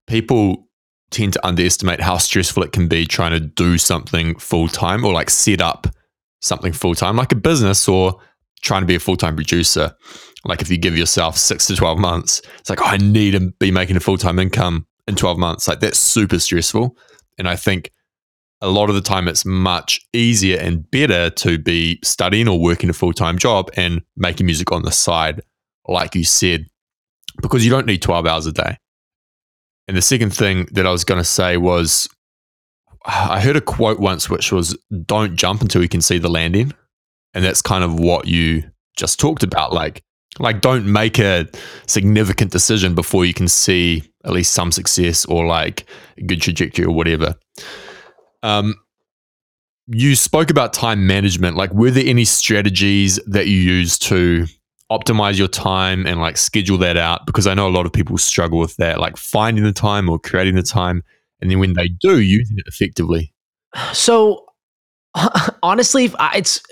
People 0.06 0.68
tend 1.10 1.34
to 1.34 1.46
underestimate 1.46 2.00
how 2.00 2.16
stressful 2.16 2.62
it 2.62 2.72
can 2.72 2.88
be 2.88 3.06
trying 3.06 3.32
to 3.32 3.40
do 3.40 3.78
something 3.78 4.38
full 4.38 4.68
time 4.68 5.04
or 5.04 5.12
like 5.12 5.30
set 5.30 5.60
up 5.60 5.86
something 6.40 6.72
full 6.72 6.94
time, 6.94 7.16
like 7.16 7.32
a 7.32 7.36
business 7.36 7.86
or 7.86 8.18
trying 8.62 8.82
to 8.82 8.86
be 8.86 8.94
a 8.94 9.00
full 9.00 9.16
time 9.16 9.36
producer. 9.36 9.94
Like 10.44 10.60
if 10.60 10.70
you 10.70 10.78
give 10.78 10.96
yourself 10.96 11.36
six 11.36 11.66
to 11.66 11.76
12 11.76 11.98
months, 11.98 12.42
it's 12.58 12.70
like, 12.70 12.80
oh, 12.80 12.86
I 12.86 12.96
need 12.96 13.32
to 13.32 13.52
be 13.60 13.70
making 13.70 13.96
a 13.96 14.00
full 14.00 14.18
time 14.18 14.38
income 14.38 14.86
in 15.06 15.16
12 15.16 15.38
months. 15.38 15.68
Like 15.68 15.80
that's 15.80 15.98
super 15.98 16.38
stressful. 16.38 16.96
And 17.38 17.48
I 17.48 17.56
think 17.56 17.90
a 18.60 18.68
lot 18.68 18.88
of 18.88 18.94
the 18.94 19.00
time 19.00 19.26
it's 19.26 19.44
much 19.44 20.00
easier 20.12 20.58
and 20.58 20.88
better 20.90 21.30
to 21.30 21.58
be 21.58 21.98
studying 22.04 22.46
or 22.48 22.60
working 22.60 22.88
a 22.88 22.92
full 22.92 23.12
time 23.12 23.36
job 23.36 23.70
and 23.76 24.02
making 24.16 24.46
music 24.46 24.70
on 24.70 24.82
the 24.82 24.92
side, 24.92 25.40
like 25.88 26.14
you 26.14 26.24
said, 26.24 26.66
because 27.40 27.64
you 27.64 27.70
don't 27.70 27.86
need 27.86 28.02
12 28.02 28.26
hours 28.26 28.46
a 28.46 28.52
day. 28.52 28.76
And 29.88 29.96
the 29.96 30.02
second 30.02 30.30
thing 30.30 30.68
that 30.72 30.86
I 30.86 30.92
was 30.92 31.04
going 31.04 31.20
to 31.20 31.24
say 31.24 31.56
was 31.56 32.08
I 33.04 33.40
heard 33.40 33.56
a 33.56 33.60
quote 33.60 33.98
once 33.98 34.30
which 34.30 34.52
was 34.52 34.78
don't 35.06 35.34
jump 35.34 35.60
until 35.60 35.82
you 35.82 35.88
can 35.88 36.00
see 36.00 36.18
the 36.18 36.30
landing. 36.30 36.72
And 37.34 37.44
that's 37.44 37.62
kind 37.62 37.82
of 37.82 37.98
what 37.98 38.28
you 38.28 38.62
just 38.96 39.18
talked 39.18 39.42
about 39.42 39.72
like 39.72 40.02
like 40.38 40.60
don't 40.60 40.90
make 40.90 41.18
a 41.18 41.48
significant 41.86 42.52
decision 42.52 42.94
before 42.94 43.24
you 43.24 43.34
can 43.34 43.48
see 43.48 44.02
at 44.24 44.32
least 44.32 44.54
some 44.54 44.72
success 44.72 45.24
or 45.24 45.46
like 45.46 45.86
a 46.18 46.22
good 46.22 46.40
trajectory 46.40 46.84
or 46.84 46.92
whatever. 46.92 47.34
Um 48.42 48.74
you 49.88 50.14
spoke 50.14 50.50
about 50.50 50.72
time 50.72 51.06
management. 51.06 51.56
Like, 51.56 51.72
were 51.72 51.90
there 51.90 52.06
any 52.06 52.24
strategies 52.24 53.16
that 53.26 53.46
you 53.46 53.56
use 53.56 53.98
to 54.00 54.46
optimize 54.90 55.38
your 55.38 55.48
time 55.48 56.06
and 56.06 56.20
like 56.20 56.36
schedule 56.36 56.78
that 56.78 56.96
out? 56.96 57.26
Because 57.26 57.46
I 57.46 57.54
know 57.54 57.68
a 57.68 57.70
lot 57.70 57.86
of 57.86 57.92
people 57.92 58.16
struggle 58.18 58.58
with 58.58 58.76
that, 58.76 59.00
like 59.00 59.16
finding 59.16 59.64
the 59.64 59.72
time 59.72 60.08
or 60.08 60.18
creating 60.18 60.54
the 60.54 60.62
time. 60.62 61.02
And 61.40 61.50
then 61.50 61.58
when 61.58 61.72
they 61.74 61.88
do, 61.88 62.20
using 62.20 62.58
it 62.58 62.66
effectively. 62.66 63.32
So 63.92 64.46
honestly, 65.62 66.10
it's 66.34 66.62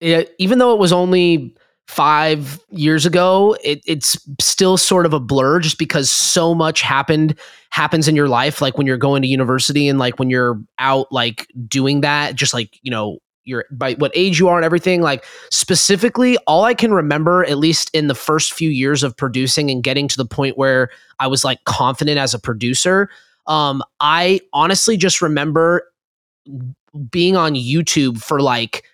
it, 0.00 0.34
even 0.38 0.58
though 0.58 0.72
it 0.72 0.78
was 0.78 0.92
only 0.92 1.54
five 1.88 2.58
years 2.70 3.04
ago, 3.04 3.56
it, 3.62 3.82
it's 3.86 4.18
still 4.40 4.76
sort 4.76 5.06
of 5.06 5.12
a 5.12 5.20
blur 5.20 5.60
just 5.60 5.78
because 5.78 6.10
so 6.10 6.54
much 6.54 6.80
happened 6.80 7.38
happens 7.70 8.08
in 8.08 8.16
your 8.16 8.28
life. 8.28 8.60
Like 8.60 8.78
when 8.78 8.86
you're 8.86 8.96
going 8.96 9.22
to 9.22 9.28
university 9.28 9.88
and 9.88 9.98
like 9.98 10.18
when 10.18 10.30
you're 10.30 10.60
out 10.78 11.10
like 11.12 11.46
doing 11.68 12.00
that, 12.00 12.34
just 12.34 12.54
like 12.54 12.78
you 12.82 12.90
know 12.90 13.18
your 13.44 13.66
by 13.70 13.94
what 13.94 14.12
age 14.14 14.38
you 14.38 14.48
are 14.48 14.56
and 14.56 14.64
everything. 14.64 15.02
Like 15.02 15.24
specifically, 15.50 16.36
all 16.46 16.64
I 16.64 16.74
can 16.74 16.92
remember, 16.92 17.44
at 17.44 17.58
least 17.58 17.90
in 17.94 18.08
the 18.08 18.14
first 18.14 18.52
few 18.52 18.70
years 18.70 19.02
of 19.02 19.16
producing 19.16 19.70
and 19.70 19.82
getting 19.82 20.08
to 20.08 20.16
the 20.16 20.24
point 20.24 20.56
where 20.56 20.90
I 21.18 21.26
was 21.26 21.44
like 21.44 21.62
confident 21.64 22.18
as 22.18 22.34
a 22.34 22.38
producer. 22.38 23.10
Um, 23.46 23.82
I 24.00 24.40
honestly 24.52 24.96
just 24.96 25.20
remember 25.20 25.86
being 27.10 27.36
on 27.36 27.54
YouTube 27.54 28.22
for 28.22 28.40
like 28.40 28.84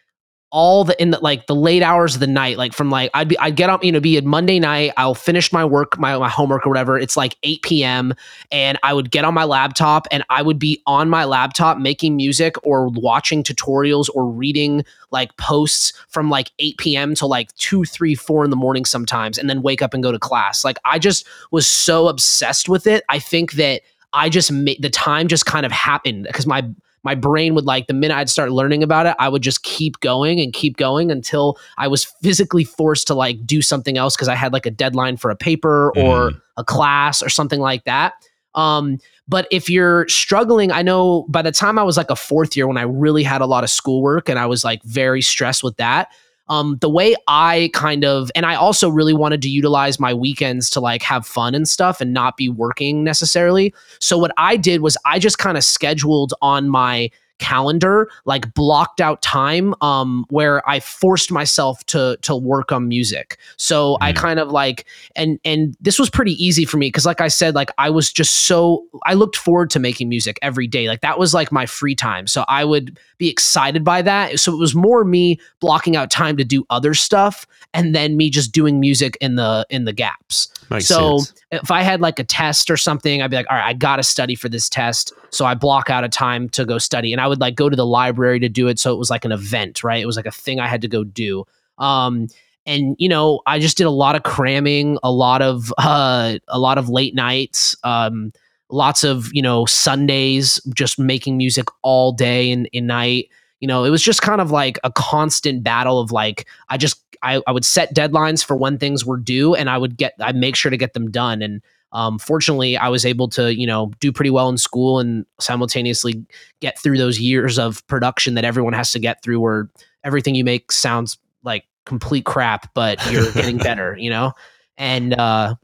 all 0.52 0.82
the 0.82 1.00
in 1.00 1.10
the 1.10 1.18
like 1.20 1.46
the 1.46 1.54
late 1.54 1.82
hours 1.82 2.14
of 2.14 2.20
the 2.20 2.26
night 2.26 2.58
like 2.58 2.72
from 2.72 2.90
like 2.90 3.08
i'd 3.14 3.28
be 3.28 3.38
i'd 3.38 3.54
get 3.54 3.70
up 3.70 3.84
you 3.84 3.92
know 3.92 4.00
be 4.00 4.16
a 4.16 4.22
monday 4.22 4.58
night 4.58 4.92
i'll 4.96 5.14
finish 5.14 5.52
my 5.52 5.64
work 5.64 5.96
my, 5.98 6.18
my 6.18 6.28
homework 6.28 6.66
or 6.66 6.68
whatever 6.68 6.98
it's 6.98 7.16
like 7.16 7.36
8 7.44 7.62
p.m 7.62 8.14
and 8.50 8.76
i 8.82 8.92
would 8.92 9.12
get 9.12 9.24
on 9.24 9.32
my 9.32 9.44
laptop 9.44 10.08
and 10.10 10.24
i 10.28 10.42
would 10.42 10.58
be 10.58 10.82
on 10.86 11.08
my 11.08 11.24
laptop 11.24 11.78
making 11.78 12.16
music 12.16 12.56
or 12.64 12.88
watching 12.88 13.44
tutorials 13.44 14.08
or 14.12 14.26
reading 14.28 14.84
like 15.12 15.36
posts 15.36 15.92
from 16.08 16.30
like 16.30 16.50
8 16.58 16.78
p.m 16.78 17.14
to 17.14 17.26
like 17.26 17.54
2 17.54 17.84
3 17.84 18.16
4 18.16 18.44
in 18.44 18.50
the 18.50 18.56
morning 18.56 18.84
sometimes 18.84 19.38
and 19.38 19.48
then 19.48 19.62
wake 19.62 19.82
up 19.82 19.94
and 19.94 20.02
go 20.02 20.10
to 20.10 20.18
class. 20.18 20.64
Like 20.64 20.78
i 20.84 20.98
just 20.98 21.26
was 21.52 21.66
so 21.66 22.08
obsessed 22.08 22.68
with 22.68 22.88
it 22.88 23.04
i 23.08 23.20
think 23.20 23.52
that 23.52 23.82
i 24.12 24.28
just 24.28 24.50
made 24.50 24.82
the 24.82 24.90
time 24.90 25.28
just 25.28 25.46
kind 25.46 25.64
of 25.64 25.70
happened 25.70 26.24
because 26.24 26.46
my 26.46 26.64
my 27.02 27.14
brain 27.14 27.54
would 27.54 27.64
like 27.64 27.86
the 27.86 27.94
minute 27.94 28.14
I'd 28.14 28.28
start 28.28 28.52
learning 28.52 28.82
about 28.82 29.06
it, 29.06 29.16
I 29.18 29.28
would 29.28 29.42
just 29.42 29.62
keep 29.62 30.00
going 30.00 30.40
and 30.40 30.52
keep 30.52 30.76
going 30.76 31.10
until 31.10 31.58
I 31.78 31.88
was 31.88 32.04
physically 32.04 32.64
forced 32.64 33.06
to 33.08 33.14
like 33.14 33.46
do 33.46 33.62
something 33.62 33.96
else 33.96 34.16
because 34.16 34.28
I 34.28 34.34
had 34.34 34.52
like 34.52 34.66
a 34.66 34.70
deadline 34.70 35.16
for 35.16 35.30
a 35.30 35.36
paper 35.36 35.92
or 35.96 36.32
a 36.56 36.64
class 36.64 37.22
or 37.22 37.28
something 37.28 37.60
like 37.60 37.84
that. 37.84 38.14
Um, 38.54 38.98
but 39.28 39.46
if 39.50 39.70
you're 39.70 40.08
struggling, 40.08 40.72
I 40.72 40.82
know 40.82 41.24
by 41.28 41.42
the 41.42 41.52
time 41.52 41.78
I 41.78 41.84
was 41.84 41.96
like 41.96 42.10
a 42.10 42.16
fourth 42.16 42.56
year 42.56 42.66
when 42.66 42.76
I 42.76 42.82
really 42.82 43.22
had 43.22 43.40
a 43.40 43.46
lot 43.46 43.64
of 43.64 43.70
schoolwork 43.70 44.28
and 44.28 44.38
I 44.38 44.46
was 44.46 44.64
like 44.64 44.82
very 44.82 45.22
stressed 45.22 45.62
with 45.62 45.76
that, 45.76 46.08
um, 46.50 46.76
the 46.80 46.90
way 46.90 47.14
I 47.28 47.70
kind 47.72 48.04
of, 48.04 48.30
and 48.34 48.44
I 48.44 48.56
also 48.56 48.88
really 48.90 49.14
wanted 49.14 49.40
to 49.42 49.48
utilize 49.48 50.00
my 50.00 50.12
weekends 50.12 50.68
to 50.70 50.80
like 50.80 51.00
have 51.02 51.24
fun 51.24 51.54
and 51.54 51.66
stuff 51.66 52.00
and 52.00 52.12
not 52.12 52.36
be 52.36 52.48
working 52.48 53.04
necessarily. 53.04 53.72
So 54.00 54.18
what 54.18 54.32
I 54.36 54.56
did 54.56 54.80
was 54.80 54.98
I 55.06 55.20
just 55.20 55.38
kind 55.38 55.56
of 55.56 55.62
scheduled 55.62 56.34
on 56.42 56.68
my 56.68 57.10
calendar 57.40 58.08
like 58.26 58.54
blocked 58.54 59.00
out 59.00 59.20
time 59.22 59.74
um 59.80 60.24
where 60.30 60.62
I 60.68 60.78
forced 60.78 61.32
myself 61.32 61.84
to 61.86 62.16
to 62.22 62.36
work 62.36 62.70
on 62.70 62.86
music. 62.86 63.38
So 63.56 63.96
I 64.00 64.12
Mm. 64.12 64.16
kind 64.16 64.38
of 64.40 64.50
like 64.50 64.84
and 65.16 65.40
and 65.44 65.76
this 65.80 65.98
was 65.98 66.10
pretty 66.10 66.32
easy 66.32 66.64
for 66.64 66.76
me 66.76 66.88
because 66.88 67.06
like 67.06 67.20
I 67.20 67.28
said 67.28 67.54
like 67.54 67.70
I 67.78 67.90
was 67.90 68.12
just 68.12 68.32
so 68.46 68.84
I 69.06 69.14
looked 69.14 69.36
forward 69.36 69.70
to 69.70 69.80
making 69.80 70.08
music 70.08 70.38
every 70.42 70.66
day. 70.66 70.86
Like 70.86 71.00
that 71.00 71.18
was 71.18 71.34
like 71.34 71.50
my 71.50 71.66
free 71.66 71.94
time. 71.94 72.26
So 72.26 72.44
I 72.46 72.64
would 72.64 72.98
be 73.18 73.28
excited 73.28 73.82
by 73.84 74.02
that. 74.02 74.38
So 74.38 74.52
it 74.52 74.58
was 74.58 74.74
more 74.74 75.04
me 75.04 75.40
blocking 75.60 75.96
out 75.96 76.10
time 76.10 76.36
to 76.36 76.44
do 76.44 76.64
other 76.70 76.94
stuff 76.94 77.46
and 77.74 77.94
then 77.94 78.16
me 78.16 78.30
just 78.30 78.52
doing 78.52 78.78
music 78.80 79.16
in 79.20 79.36
the 79.36 79.66
in 79.70 79.84
the 79.86 79.92
gaps. 79.92 80.48
Makes 80.70 80.86
so 80.86 81.18
sense. 81.18 81.40
if 81.50 81.70
I 81.70 81.82
had 81.82 82.00
like 82.00 82.18
a 82.18 82.24
test 82.24 82.70
or 82.70 82.76
something, 82.76 83.22
I'd 83.22 83.30
be 83.30 83.36
like, 83.36 83.50
all 83.50 83.56
right, 83.56 83.66
I 83.66 83.72
got 83.72 83.96
to 83.96 84.02
study 84.04 84.36
for 84.36 84.48
this 84.48 84.68
test. 84.68 85.12
So 85.30 85.44
I 85.44 85.54
block 85.54 85.90
out 85.90 86.04
a 86.04 86.08
time 86.08 86.48
to 86.50 86.64
go 86.64 86.78
study. 86.78 87.12
And 87.12 87.20
I 87.20 87.26
would 87.26 87.40
like 87.40 87.56
go 87.56 87.68
to 87.68 87.76
the 87.76 87.86
library 87.86 88.38
to 88.40 88.48
do 88.48 88.68
it. 88.68 88.78
So 88.78 88.92
it 88.92 88.96
was 88.96 89.10
like 89.10 89.24
an 89.24 89.32
event, 89.32 89.82
right? 89.82 90.00
It 90.00 90.06
was 90.06 90.16
like 90.16 90.26
a 90.26 90.30
thing 90.30 90.60
I 90.60 90.68
had 90.68 90.80
to 90.82 90.88
go 90.88 91.02
do. 91.02 91.44
Um, 91.78 92.28
and 92.66 92.94
you 92.98 93.08
know, 93.08 93.40
I 93.46 93.58
just 93.58 93.76
did 93.76 93.86
a 93.86 93.90
lot 93.90 94.14
of 94.14 94.22
cramming, 94.22 94.98
a 95.02 95.10
lot 95.10 95.42
of 95.42 95.72
uh, 95.78 96.38
a 96.48 96.58
lot 96.58 96.78
of 96.78 96.88
late 96.88 97.14
nights, 97.14 97.76
um, 97.82 98.32
lots 98.68 99.02
of 99.02 99.30
you 99.32 99.42
know 99.42 99.66
Sundays, 99.66 100.60
just 100.72 100.98
making 100.98 101.36
music 101.36 101.66
all 101.82 102.12
day 102.12 102.52
and, 102.52 102.68
and 102.72 102.86
night. 102.86 103.28
You 103.60 103.68
know, 103.68 103.84
it 103.84 103.90
was 103.90 104.02
just 104.02 104.22
kind 104.22 104.40
of 104.40 104.50
like 104.50 104.78
a 104.84 104.90
constant 104.90 105.62
battle 105.62 106.00
of 106.00 106.12
like 106.12 106.46
I 106.68 106.76
just 106.76 107.02
I, 107.22 107.42
I 107.46 107.52
would 107.52 107.64
set 107.64 107.94
deadlines 107.94 108.44
for 108.44 108.56
when 108.56 108.78
things 108.78 109.04
were 109.04 109.16
due, 109.16 109.54
and 109.54 109.68
I 109.68 109.78
would 109.78 109.96
get 109.96 110.14
I 110.20 110.32
make 110.32 110.56
sure 110.56 110.70
to 110.70 110.76
get 110.76 110.94
them 110.94 111.10
done. 111.10 111.42
And 111.42 111.62
um, 111.92 112.18
fortunately, 112.18 112.76
I 112.76 112.88
was 112.88 113.04
able 113.04 113.28
to 113.30 113.54
you 113.54 113.66
know 113.66 113.92
do 114.00 114.12
pretty 114.12 114.30
well 114.30 114.48
in 114.48 114.58
school 114.58 114.98
and 114.98 115.26
simultaneously 115.38 116.24
get 116.60 116.78
through 116.78 116.98
those 116.98 117.20
years 117.20 117.58
of 117.58 117.86
production 117.86 118.34
that 118.34 118.44
everyone 118.44 118.72
has 118.72 118.92
to 118.92 118.98
get 118.98 119.22
through, 119.22 119.40
where 119.40 119.68
everything 120.04 120.34
you 120.34 120.44
make 120.44 120.72
sounds 120.72 121.18
like 121.42 121.64
complete 121.84 122.24
crap, 122.24 122.72
but 122.74 122.98
you're 123.10 123.30
getting 123.32 123.58
better. 123.58 123.96
You 123.98 124.10
know, 124.10 124.32
and 124.78 125.12
uh, 125.12 125.54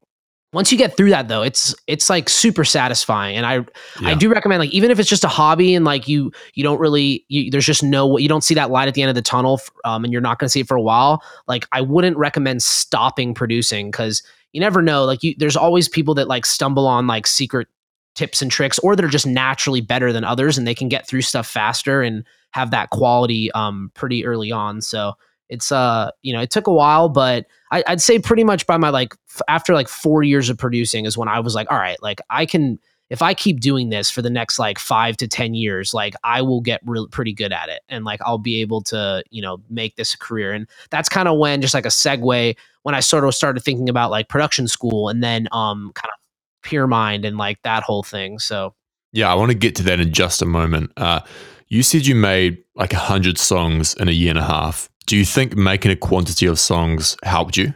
once 0.56 0.72
you 0.72 0.78
get 0.78 0.96
through 0.96 1.10
that 1.10 1.28
though, 1.28 1.42
it's 1.42 1.74
it's 1.86 2.08
like 2.08 2.30
super 2.30 2.64
satisfying. 2.64 3.36
And 3.36 3.44
I 3.44 3.66
I 4.02 4.14
do 4.14 4.32
recommend 4.32 4.60
like 4.60 4.72
even 4.72 4.90
if 4.90 4.98
it's 4.98 5.08
just 5.08 5.22
a 5.22 5.28
hobby 5.28 5.74
and 5.74 5.84
like 5.84 6.08
you 6.08 6.32
you 6.54 6.64
don't 6.64 6.80
really 6.80 7.26
you, 7.28 7.50
there's 7.50 7.66
just 7.66 7.82
no 7.82 8.16
you 8.16 8.26
don't 8.26 8.42
see 8.42 8.54
that 8.54 8.70
light 8.70 8.88
at 8.88 8.94
the 8.94 9.02
end 9.02 9.10
of 9.10 9.14
the 9.14 9.20
tunnel 9.20 9.60
um, 9.84 10.02
and 10.02 10.14
you're 10.14 10.22
not 10.22 10.38
going 10.38 10.46
to 10.46 10.50
see 10.50 10.60
it 10.60 10.66
for 10.66 10.76
a 10.76 10.80
while 10.80 11.22
like 11.46 11.66
i 11.72 11.80
wouldn't 11.82 12.16
recommend 12.16 12.62
stopping 12.62 13.34
producing 13.34 13.90
because 13.90 14.22
you 14.52 14.60
never 14.60 14.80
know 14.80 15.04
like 15.04 15.22
you 15.22 15.34
there's 15.36 15.56
always 15.56 15.90
people 15.90 16.14
that 16.14 16.26
like 16.26 16.46
stumble 16.46 16.86
on 16.86 17.06
like 17.06 17.26
secret 17.26 17.68
tips 18.14 18.40
and 18.40 18.50
tricks 18.50 18.78
or 18.78 18.96
that 18.96 19.04
are 19.04 19.08
just 19.08 19.26
naturally 19.26 19.82
better 19.82 20.10
than 20.10 20.24
others 20.24 20.56
and 20.56 20.66
they 20.66 20.74
can 20.74 20.88
get 20.88 21.06
through 21.06 21.20
stuff 21.20 21.46
faster 21.46 22.00
and 22.00 22.24
have 22.52 22.70
that 22.70 22.88
quality 22.88 23.52
um 23.52 23.90
pretty 23.94 24.24
early 24.24 24.50
on 24.50 24.80
so 24.80 25.12
it's 25.48 25.70
uh 25.70 26.10
you 26.22 26.32
know 26.32 26.40
it 26.40 26.50
took 26.50 26.66
a 26.66 26.72
while 26.72 27.08
but 27.08 27.46
I, 27.70 27.84
i'd 27.88 28.00
say 28.00 28.18
pretty 28.18 28.44
much 28.44 28.66
by 28.66 28.76
my 28.76 28.90
like 28.90 29.14
f- 29.28 29.42
after 29.48 29.74
like 29.74 29.88
four 29.88 30.22
years 30.22 30.50
of 30.50 30.58
producing 30.58 31.04
is 31.04 31.16
when 31.16 31.28
i 31.28 31.40
was 31.40 31.54
like 31.54 31.70
all 31.70 31.78
right 31.78 32.00
like 32.02 32.20
i 32.30 32.46
can 32.46 32.78
if 33.08 33.22
I 33.22 33.34
keep 33.34 33.60
doing 33.60 33.90
this 33.90 34.10
for 34.10 34.20
the 34.20 34.30
next 34.30 34.58
like 34.58 34.78
five 34.78 35.16
to 35.18 35.28
10 35.28 35.54
years, 35.54 35.94
like 35.94 36.14
I 36.24 36.42
will 36.42 36.60
get 36.60 36.80
real 36.84 37.06
pretty 37.08 37.32
good 37.32 37.52
at 37.52 37.68
it. 37.68 37.82
And 37.88 38.04
like 38.04 38.20
I'll 38.22 38.38
be 38.38 38.60
able 38.60 38.82
to, 38.82 39.22
you 39.30 39.40
know, 39.40 39.58
make 39.70 39.96
this 39.96 40.14
a 40.14 40.18
career. 40.18 40.52
And 40.52 40.66
that's 40.90 41.08
kind 41.08 41.28
of 41.28 41.38
when, 41.38 41.60
just 41.60 41.74
like 41.74 41.86
a 41.86 41.90
segue, 41.90 42.56
when 42.82 42.94
I 42.94 43.00
sort 43.00 43.24
of 43.24 43.34
started 43.34 43.60
thinking 43.60 43.88
about 43.88 44.10
like 44.10 44.28
production 44.28 44.66
school 44.66 45.08
and 45.08 45.22
then 45.22 45.48
um 45.52 45.92
kind 45.94 46.10
of 46.12 46.68
Pyramind 46.68 47.24
and 47.24 47.36
like 47.36 47.62
that 47.62 47.84
whole 47.84 48.02
thing. 48.02 48.40
So 48.40 48.74
Yeah, 49.12 49.30
I 49.30 49.34
want 49.34 49.52
to 49.52 49.56
get 49.56 49.76
to 49.76 49.82
that 49.84 50.00
in 50.00 50.12
just 50.12 50.42
a 50.42 50.46
moment. 50.46 50.90
Uh, 50.96 51.20
you 51.68 51.84
said 51.84 52.06
you 52.06 52.16
made 52.16 52.58
like 52.74 52.92
a 52.92 52.98
hundred 52.98 53.38
songs 53.38 53.94
in 53.94 54.08
a 54.08 54.12
year 54.12 54.30
and 54.30 54.38
a 54.38 54.44
half. 54.44 54.88
Do 55.06 55.16
you 55.16 55.24
think 55.24 55.56
making 55.56 55.92
a 55.92 55.96
quantity 55.96 56.46
of 56.46 56.58
songs 56.58 57.16
helped 57.22 57.56
you? 57.56 57.72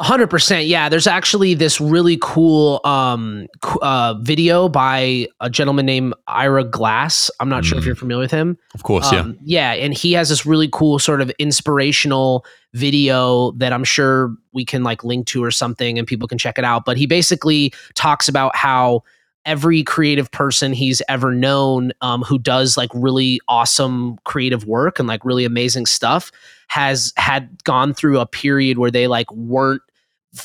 hundred 0.00 0.26
percent. 0.26 0.66
Yeah, 0.66 0.88
there's 0.88 1.06
actually 1.06 1.54
this 1.54 1.80
really 1.80 2.18
cool 2.20 2.80
um 2.84 3.46
uh 3.80 4.14
video 4.22 4.68
by 4.68 5.28
a 5.40 5.48
gentleman 5.48 5.86
named 5.86 6.14
Ira 6.26 6.64
Glass. 6.64 7.30
I'm 7.38 7.48
not 7.48 7.64
sure 7.64 7.78
if 7.78 7.84
Mm. 7.84 7.86
you're 7.86 7.94
familiar 7.94 8.20
with 8.22 8.32
him. 8.32 8.58
Of 8.74 8.82
course, 8.82 9.12
yeah. 9.12 9.20
Um, 9.20 9.38
yeah, 9.44 9.72
and 9.74 9.94
he 9.94 10.12
has 10.14 10.30
this 10.30 10.44
really 10.44 10.68
cool 10.72 10.98
sort 10.98 11.20
of 11.20 11.30
inspirational 11.38 12.44
video 12.72 13.52
that 13.52 13.72
I'm 13.72 13.84
sure 13.84 14.34
we 14.52 14.64
can 14.64 14.82
like 14.82 15.04
link 15.04 15.28
to 15.28 15.44
or 15.44 15.52
something 15.52 15.96
and 15.96 16.08
people 16.08 16.26
can 16.26 16.38
check 16.38 16.58
it 16.58 16.64
out. 16.64 16.84
But 16.84 16.96
he 16.96 17.06
basically 17.06 17.72
talks 17.94 18.28
about 18.28 18.56
how 18.56 19.04
every 19.46 19.82
creative 19.82 20.30
person 20.30 20.72
he's 20.72 21.02
ever 21.08 21.32
known 21.32 21.92
um, 22.00 22.22
who 22.22 22.38
does 22.38 22.76
like 22.76 22.90
really 22.94 23.40
awesome 23.48 24.18
creative 24.24 24.66
work 24.66 24.98
and 24.98 25.08
like 25.08 25.24
really 25.24 25.44
amazing 25.44 25.86
stuff 25.86 26.32
has 26.68 27.12
had 27.16 27.62
gone 27.64 27.92
through 27.92 28.18
a 28.18 28.26
period 28.26 28.78
where 28.78 28.90
they 28.90 29.06
like 29.06 29.30
weren't 29.32 29.82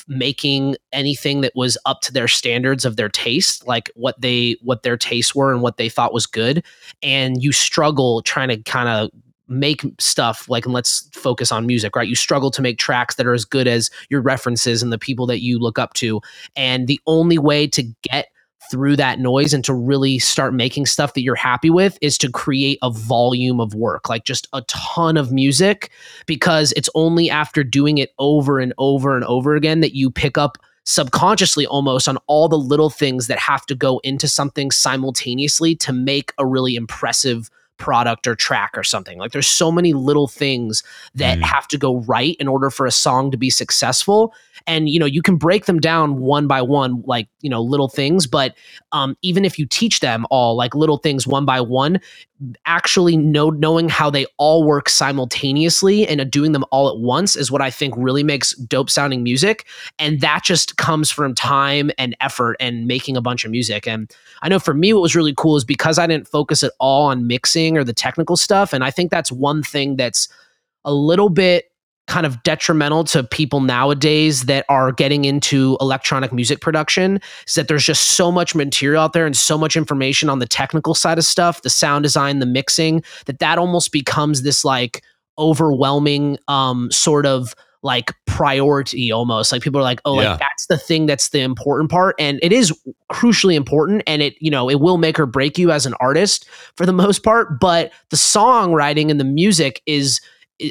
making 0.08 0.76
anything 0.92 1.42
that 1.42 1.54
was 1.56 1.78
up 1.86 2.02
to 2.02 2.14
their 2.14 2.28
standards 2.28 2.86
of 2.86 2.96
their 2.96 3.10
taste 3.10 3.68
like 3.68 3.92
what 3.96 4.20
they 4.22 4.56
what 4.62 4.84
their 4.84 4.98
tastes 4.98 5.34
were 5.34 5.52
and 5.52 5.62
what 5.62 5.78
they 5.78 5.90
thought 5.90 6.14
was 6.14 6.26
good. 6.26 6.64
And 7.02 7.42
you 7.42 7.52
struggle 7.52 8.22
trying 8.22 8.50
to 8.50 8.58
kind 8.58 8.90
of 8.90 9.10
make 9.48 9.82
stuff 9.98 10.48
like 10.48 10.66
and 10.66 10.74
let's 10.76 11.10
focus 11.14 11.52
on 11.52 11.66
music 11.66 11.96
right? 11.96 12.08
You 12.08 12.16
struggle 12.16 12.52
to 12.52 12.62
make 12.62 12.78
tracks 12.78 13.16
that 13.16 13.26
are 13.26 13.34
as 13.34 13.46
good 13.46 13.68
as 13.68 13.90
your 14.10 14.22
references 14.22 14.84
and 14.84 14.94
the 14.94 15.00
people 15.00 15.26
that 15.26 15.42
you 15.42 15.58
look 15.58 15.80
up 15.80 15.94
to. 15.96 16.22
And 16.56 16.88
the 16.88 17.00
only 17.08 17.40
way 17.40 17.66
to 17.68 17.84
get 18.04 18.28
through 18.70 18.96
that 18.96 19.20
noise 19.20 19.54
and 19.54 19.64
to 19.66 19.74
really 19.74 20.20
start 20.20 20.54
making 20.54 20.86
stuff 20.86 21.14
that 21.14 21.22
you're 21.22 21.36
happy 21.36 21.70
with 21.70 21.98
is 22.02 22.18
to 22.18 22.32
create 22.32 22.78
a 22.82 22.92
volume 22.92 23.60
of 23.60 23.74
work 23.76 24.10
like 24.10 24.26
just 24.26 24.48
a 24.54 24.62
ton 24.64 25.18
of 25.18 25.32
music 25.32 25.92
because 26.26 26.72
it's 26.74 26.90
only 26.96 27.30
after 27.30 27.64
doing 27.64 27.98
it 27.98 28.14
over 28.20 28.60
and 28.60 28.74
over 28.78 29.16
and 29.16 29.26
over 29.26 29.56
again 29.56 29.80
that 29.80 29.96
you 29.96 30.12
pick 30.12 30.38
up 30.38 30.58
subconsciously 30.86 31.68
almost 31.68 32.08
on 32.08 32.18
all 32.28 32.50
the 32.50 32.58
little 32.58 32.90
things 32.90 33.28
that 33.28 33.38
have 33.38 33.66
to 33.66 33.76
go 33.76 34.00
into 34.04 34.28
something 34.28 34.72
simultaneously 34.72 35.76
to 35.76 35.94
make 35.94 36.34
a 36.38 36.46
really 36.46 36.76
impressive 36.76 37.50
product 37.80 38.28
or 38.28 38.36
track 38.36 38.72
or 38.76 38.84
something. 38.84 39.18
Like 39.18 39.32
there's 39.32 39.48
so 39.48 39.72
many 39.72 39.94
little 39.94 40.28
things 40.28 40.84
that 41.16 41.40
Mm. 41.40 41.44
have 41.44 41.68
to 41.70 41.78
go 41.78 41.98
right 42.02 42.36
in 42.40 42.48
order 42.48 42.70
for 42.70 42.86
a 42.86 42.92
song 42.92 43.32
to 43.32 43.38
be 43.38 43.50
successful. 43.50 44.34
And 44.68 44.90
you 44.90 45.00
know, 45.00 45.06
you 45.06 45.22
can 45.22 45.38
break 45.38 45.66
them 45.66 45.80
down 45.80 46.18
one 46.20 46.46
by 46.46 46.62
one, 46.62 47.02
like, 47.06 47.28
you 47.42 47.50
know, 47.50 47.62
little 47.62 47.88
things, 47.88 48.28
but 48.28 48.54
um, 48.92 49.16
even 49.22 49.46
if 49.46 49.58
you 49.58 49.66
teach 49.66 50.02
them 50.02 50.26
all 50.30 50.56
like 50.56 50.76
little 50.76 50.98
things 50.98 51.26
one 51.26 51.46
by 51.46 51.62
one, 51.62 52.00
actually 52.66 53.18
know 53.18 53.50
knowing 53.50 53.90
how 53.90 54.10
they 54.10 54.26
all 54.38 54.64
work 54.64 54.88
simultaneously 54.88 56.08
and 56.08 56.30
doing 56.32 56.54
them 56.54 56.64
all 56.72 56.90
at 56.90 56.98
once 56.98 57.36
is 57.36 57.52
what 57.52 57.62
I 57.62 57.70
think 57.70 57.94
really 57.98 58.24
makes 58.24 58.54
dope 58.54 58.90
sounding 58.90 59.24
music. 59.24 59.68
And 59.98 60.22
that 60.22 60.44
just 60.44 60.78
comes 60.78 61.12
from 61.12 61.36
time 61.36 61.92
and 61.98 62.16
effort 62.22 62.56
and 62.60 62.88
making 62.88 63.18
a 63.18 63.22
bunch 63.22 63.44
of 63.44 63.52
music. 63.52 63.88
And 63.88 64.14
I 64.42 64.50
know 64.50 64.60
for 64.60 64.74
me, 64.74 64.94
what 64.94 65.02
was 65.02 65.16
really 65.16 65.34
cool 65.36 65.58
is 65.58 65.66
because 65.66 66.00
I 66.00 66.08
didn't 66.08 66.28
focus 66.28 66.64
at 66.64 66.72
all 66.80 67.08
on 67.08 67.28
mixing 67.28 67.78
or 67.78 67.84
the 67.84 67.94
technical 67.94 68.38
stuff. 68.38 68.72
And 68.72 68.84
I 68.84 68.92
think 68.92 69.12
that's 69.12 69.32
one 69.32 69.62
thing 69.62 69.98
that's 69.98 70.30
a 70.86 70.94
little 70.94 71.30
bit 71.30 71.69
kind 72.10 72.26
of 72.26 72.42
detrimental 72.44 73.04
to 73.06 73.24
people 73.24 73.62
nowadays 73.62 74.46
that 74.46 74.66
are 74.68 74.92
getting 74.92 75.24
into 75.26 75.78
electronic 75.80 76.34
music 76.34 76.60
production 76.60 77.22
is 77.48 77.56
that 77.56 77.68
there's 77.68 77.86
just 77.86 78.10
so 78.12 78.32
much 78.32 78.56
material 78.56 79.02
out 79.04 79.14
there 79.14 79.26
and 79.26 79.38
so 79.38 79.58
much 79.58 79.78
information 79.78 80.28
on 80.28 80.40
the 80.40 80.48
technical 80.48 80.94
side 80.96 81.18
of 81.18 81.24
stuff 81.24 81.62
the 81.62 81.70
sound 81.70 82.04
design 82.04 82.40
the 82.40 82.46
mixing 82.46 83.04
that 83.28 83.40
that 83.40 83.58
almost 83.58 83.92
becomes 83.92 84.42
this 84.42 84.66
like 84.66 85.04
overwhelming 85.38 86.38
um 86.48 86.92
sort 86.92 87.26
of 87.26 87.54
like 87.82 88.12
priority 88.26 89.10
almost 89.12 89.52
like 89.54 89.62
people 89.62 89.80
are 89.80 89.84
like 89.84 90.02
oh 90.04 90.20
Yeah. 90.20 90.32
like 90.32 90.40
that's 90.40 90.66
the 90.68 90.78
thing 90.78 91.06
that's 91.06 91.30
the 91.30 91.40
important 91.40 91.90
part 91.90 92.16
and 92.20 92.38
it 92.42 92.52
is 92.52 92.78
crucially 93.12 93.54
important 93.56 94.04
and 94.06 94.22
it 94.22 94.36
you 94.42 94.52
know 94.52 94.70
it 94.70 94.82
will 94.82 94.98
make 94.98 95.18
or 95.20 95.26
break 95.26 95.58
you 95.58 95.72
as 95.72 95.86
an 95.86 95.94
artist 96.02 96.46
for 96.76 96.86
the 96.86 96.92
most 96.92 97.24
part 97.24 97.60
but 97.60 97.92
the 98.10 98.18
songwriting 98.18 99.10
and 99.10 99.20
the 99.20 99.24
music 99.24 99.82
is 99.86 100.20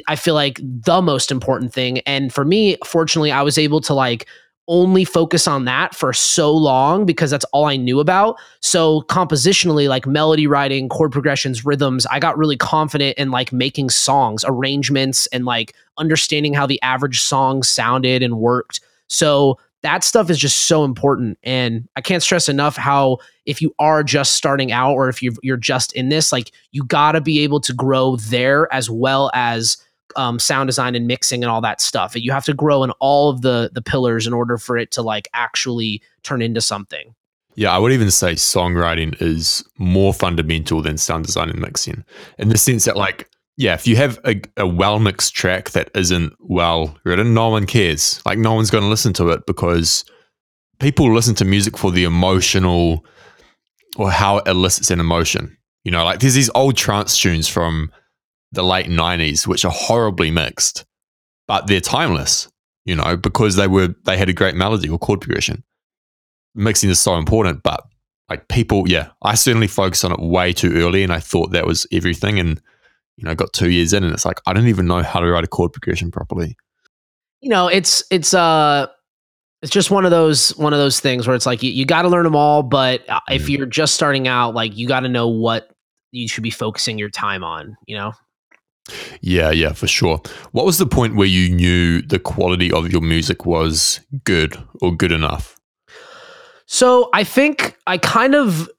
I 0.07 0.15
feel 0.15 0.33
like 0.33 0.59
the 0.63 1.01
most 1.01 1.31
important 1.31 1.73
thing. 1.73 1.99
And 1.99 2.33
for 2.33 2.45
me, 2.45 2.77
fortunately, 2.85 3.31
I 3.31 3.41
was 3.41 3.57
able 3.57 3.81
to 3.81 3.93
like 3.93 4.27
only 4.69 5.03
focus 5.03 5.47
on 5.47 5.65
that 5.65 5.95
for 5.95 6.13
so 6.13 6.53
long 6.53 7.05
because 7.05 7.31
that's 7.31 7.45
all 7.45 7.65
I 7.65 7.75
knew 7.75 7.99
about. 7.99 8.39
So 8.61 9.01
compositionally, 9.03 9.89
like 9.89 10.05
melody 10.05 10.45
writing, 10.45 10.89
chord 10.89 11.11
progressions, 11.11 11.65
rhythms, 11.65 12.05
I 12.05 12.19
got 12.19 12.37
really 12.37 12.55
confident 12.55 13.17
in 13.17 13.31
like 13.31 13.51
making 13.51 13.89
songs, 13.89 14.45
arrangements, 14.47 15.25
and 15.27 15.43
like 15.43 15.73
understanding 15.97 16.53
how 16.53 16.67
the 16.67 16.81
average 16.83 17.19
song 17.19 17.63
sounded 17.63 18.21
and 18.21 18.37
worked. 18.37 18.79
So 19.07 19.57
that 19.81 20.03
stuff 20.03 20.29
is 20.29 20.37
just 20.37 20.63
so 20.67 20.83
important. 20.83 21.37
And 21.43 21.87
I 21.95 22.01
can't 22.01 22.21
stress 22.21 22.49
enough 22.49 22.75
how 22.75 23.19
if 23.45 23.61
you 23.61 23.73
are 23.79 24.03
just 24.03 24.33
starting 24.33 24.71
out 24.71 24.93
or 24.93 25.09
if 25.09 25.23
you're, 25.23 25.33
you're 25.41 25.57
just 25.57 25.93
in 25.93 26.09
this, 26.09 26.31
like 26.31 26.51
you 26.71 26.83
got 26.83 27.13
to 27.13 27.21
be 27.21 27.39
able 27.39 27.61
to 27.61 27.73
grow 27.73 28.17
there 28.17 28.71
as 28.73 28.89
well 28.89 29.31
as 29.33 29.77
um, 30.15 30.39
sound 30.39 30.67
design 30.67 30.95
and 30.95 31.07
mixing 31.07 31.43
and 31.43 31.51
all 31.51 31.61
that 31.61 31.81
stuff. 31.81 32.15
You 32.15 32.31
have 32.31 32.45
to 32.45 32.53
grow 32.53 32.83
in 32.83 32.91
all 32.99 33.29
of 33.29 33.41
the 33.41 33.69
the 33.73 33.81
pillars 33.81 34.25
in 34.25 34.33
order 34.33 34.57
for 34.57 34.77
it 34.77 34.91
to 34.91 35.01
like 35.01 35.27
actually 35.33 36.01
turn 36.23 36.41
into 36.41 36.61
something. 36.61 37.15
Yeah, 37.55 37.71
I 37.71 37.77
would 37.77 37.91
even 37.91 38.09
say 38.09 38.33
songwriting 38.33 39.21
is 39.21 39.63
more 39.77 40.13
fundamental 40.13 40.81
than 40.81 40.97
sound 40.97 41.25
design 41.25 41.49
and 41.49 41.59
mixing 41.59 42.05
in 42.37 42.49
the 42.49 42.57
sense 42.57 42.85
that, 42.85 42.95
like, 42.95 43.29
yeah, 43.59 43.73
if 43.73 43.85
you 43.85 43.95
have 43.97 44.19
a, 44.25 44.41
a 44.57 44.65
well 44.65 44.99
mixed 44.99 45.35
track 45.35 45.71
that 45.71 45.91
isn't 45.93 46.33
well 46.39 46.97
written, 47.03 47.33
no 47.33 47.49
one 47.49 47.65
cares. 47.65 48.21
Like, 48.25 48.39
no 48.39 48.53
one's 48.53 48.71
going 48.71 48.83
to 48.83 48.89
listen 48.89 49.13
to 49.13 49.29
it 49.29 49.45
because 49.45 50.03
people 50.79 51.13
listen 51.13 51.35
to 51.35 51.45
music 51.45 51.77
for 51.77 51.91
the 51.91 52.05
emotional 52.05 53.05
or 53.97 54.09
how 54.09 54.37
it 54.37 54.47
elicits 54.47 54.91
an 54.91 54.99
emotion. 54.99 55.55
You 55.83 55.91
know, 55.91 56.03
like 56.03 56.19
there's 56.19 56.33
these 56.33 56.49
old 56.55 56.77
trance 56.77 57.19
tunes 57.19 57.47
from 57.47 57.91
the 58.51 58.63
late 58.63 58.87
90s, 58.87 59.45
which 59.45 59.65
are 59.65 59.71
horribly 59.71 60.31
mixed, 60.31 60.85
but 61.47 61.67
they're 61.67 61.81
timeless, 61.81 62.49
you 62.85 62.95
know, 62.95 63.15
because 63.15 63.55
they 63.55 63.67
were, 63.67 63.93
they 64.05 64.17
had 64.17 64.29
a 64.29 64.33
great 64.33 64.55
melody 64.55 64.89
or 64.89 64.97
chord 64.97 65.21
progression 65.21 65.63
mixing 66.55 66.89
is 66.89 66.99
so 66.99 67.15
important, 67.15 67.63
but 67.63 67.83
like 68.29 68.47
people, 68.47 68.87
yeah, 68.87 69.09
I 69.23 69.35
certainly 69.35 69.67
focused 69.67 70.05
on 70.05 70.11
it 70.11 70.19
way 70.19 70.53
too 70.53 70.73
early 70.75 71.03
and 71.03 71.11
I 71.11 71.19
thought 71.19 71.51
that 71.51 71.65
was 71.65 71.87
everything. 71.91 72.39
And, 72.39 72.61
you 73.19 73.25
know, 73.27 73.35
got 73.35 73.51
two 73.51 73.69
years 73.69 73.91
in 73.91 74.03
and 74.05 74.13
it's 74.13 74.23
like, 74.25 74.39
I 74.47 74.53
don't 74.53 74.67
even 74.67 74.87
know 74.87 75.03
how 75.03 75.19
to 75.19 75.29
write 75.29 75.43
a 75.43 75.47
chord 75.47 75.73
progression 75.73 76.09
properly. 76.09 76.55
You 77.41 77.49
know, 77.49 77.67
it's 77.67 78.01
it's 78.09 78.33
uh 78.33 78.87
it's 79.61 79.71
just 79.71 79.91
one 79.91 80.05
of 80.05 80.11
those 80.11 80.55
one 80.57 80.71
of 80.71 80.79
those 80.79 81.01
things 81.01 81.27
where 81.27 81.35
it's 81.35 81.45
like 81.45 81.61
you, 81.61 81.69
you 81.69 81.85
got 81.85 82.03
to 82.03 82.07
learn 82.07 82.23
them 82.23 82.35
all, 82.35 82.63
but 82.63 83.07
uh, 83.09 83.19
if 83.29 83.43
Mm. 83.47 83.49
you're 83.49 83.65
just 83.65 83.93
starting 83.93 84.27
out, 84.27 84.55
like 84.55 84.77
you 84.77 84.87
got 84.87 85.01
to 85.01 85.09
know 85.09 85.27
what 85.27 85.69
you 86.11 86.27
should 86.29 86.43
be 86.43 86.49
focusing 86.49 86.97
your 86.97 87.09
time 87.09 87.43
on. 87.43 87.75
You 87.85 87.97
know. 87.97 88.13
Yeah, 89.21 89.51
yeah, 89.51 89.73
for 89.73 89.85
sure. 89.87 90.21
What 90.51 90.65
was 90.65 90.77
the 90.77 90.85
point 90.87 91.15
where 91.15 91.27
you 91.27 91.53
knew 91.53 92.01
the 92.01 92.19
quality 92.19 92.71
of 92.71 92.89
your 92.91 93.01
music 93.01 93.45
was 93.45 93.99
good 94.23 94.55
or 94.81 94.95
good 94.95 95.11
enough? 95.11 95.57
So 96.65 97.09
I 97.13 97.23
think 97.23 97.75
I 97.85 97.97
kind 97.97 98.35
of 98.35 98.69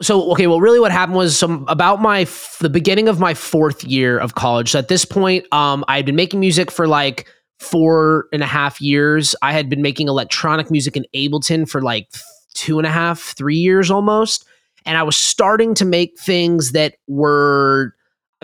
so 0.00 0.30
okay. 0.32 0.46
Well, 0.46 0.60
really, 0.60 0.78
what 0.78 0.92
happened 0.92 1.16
was 1.16 1.36
some 1.36 1.64
about 1.68 2.00
my 2.00 2.20
f- 2.20 2.56
the 2.60 2.70
beginning 2.70 3.08
of 3.08 3.18
my 3.18 3.34
fourth 3.34 3.82
year 3.84 4.18
of 4.18 4.34
college. 4.34 4.70
So 4.70 4.78
at 4.78 4.88
this 4.88 5.04
point, 5.04 5.46
um, 5.52 5.84
I 5.88 5.96
had 5.96 6.06
been 6.06 6.16
making 6.16 6.40
music 6.40 6.70
for 6.70 6.86
like 6.86 7.26
four 7.58 8.28
and 8.32 8.42
a 8.42 8.46
half 8.46 8.80
years. 8.80 9.34
I 9.42 9.52
had 9.52 9.68
been 9.68 9.82
making 9.82 10.08
electronic 10.08 10.70
music 10.70 10.96
in 10.96 11.04
Ableton 11.14 11.68
for 11.68 11.82
like 11.82 12.08
two 12.54 12.78
and 12.78 12.86
a 12.86 12.90
half, 12.90 13.20
three 13.36 13.56
years 13.56 13.90
almost, 13.90 14.44
and 14.86 14.96
I 14.96 15.02
was 15.02 15.16
starting 15.16 15.74
to 15.74 15.84
make 15.84 16.18
things 16.18 16.72
that 16.72 16.94
were 17.08 17.94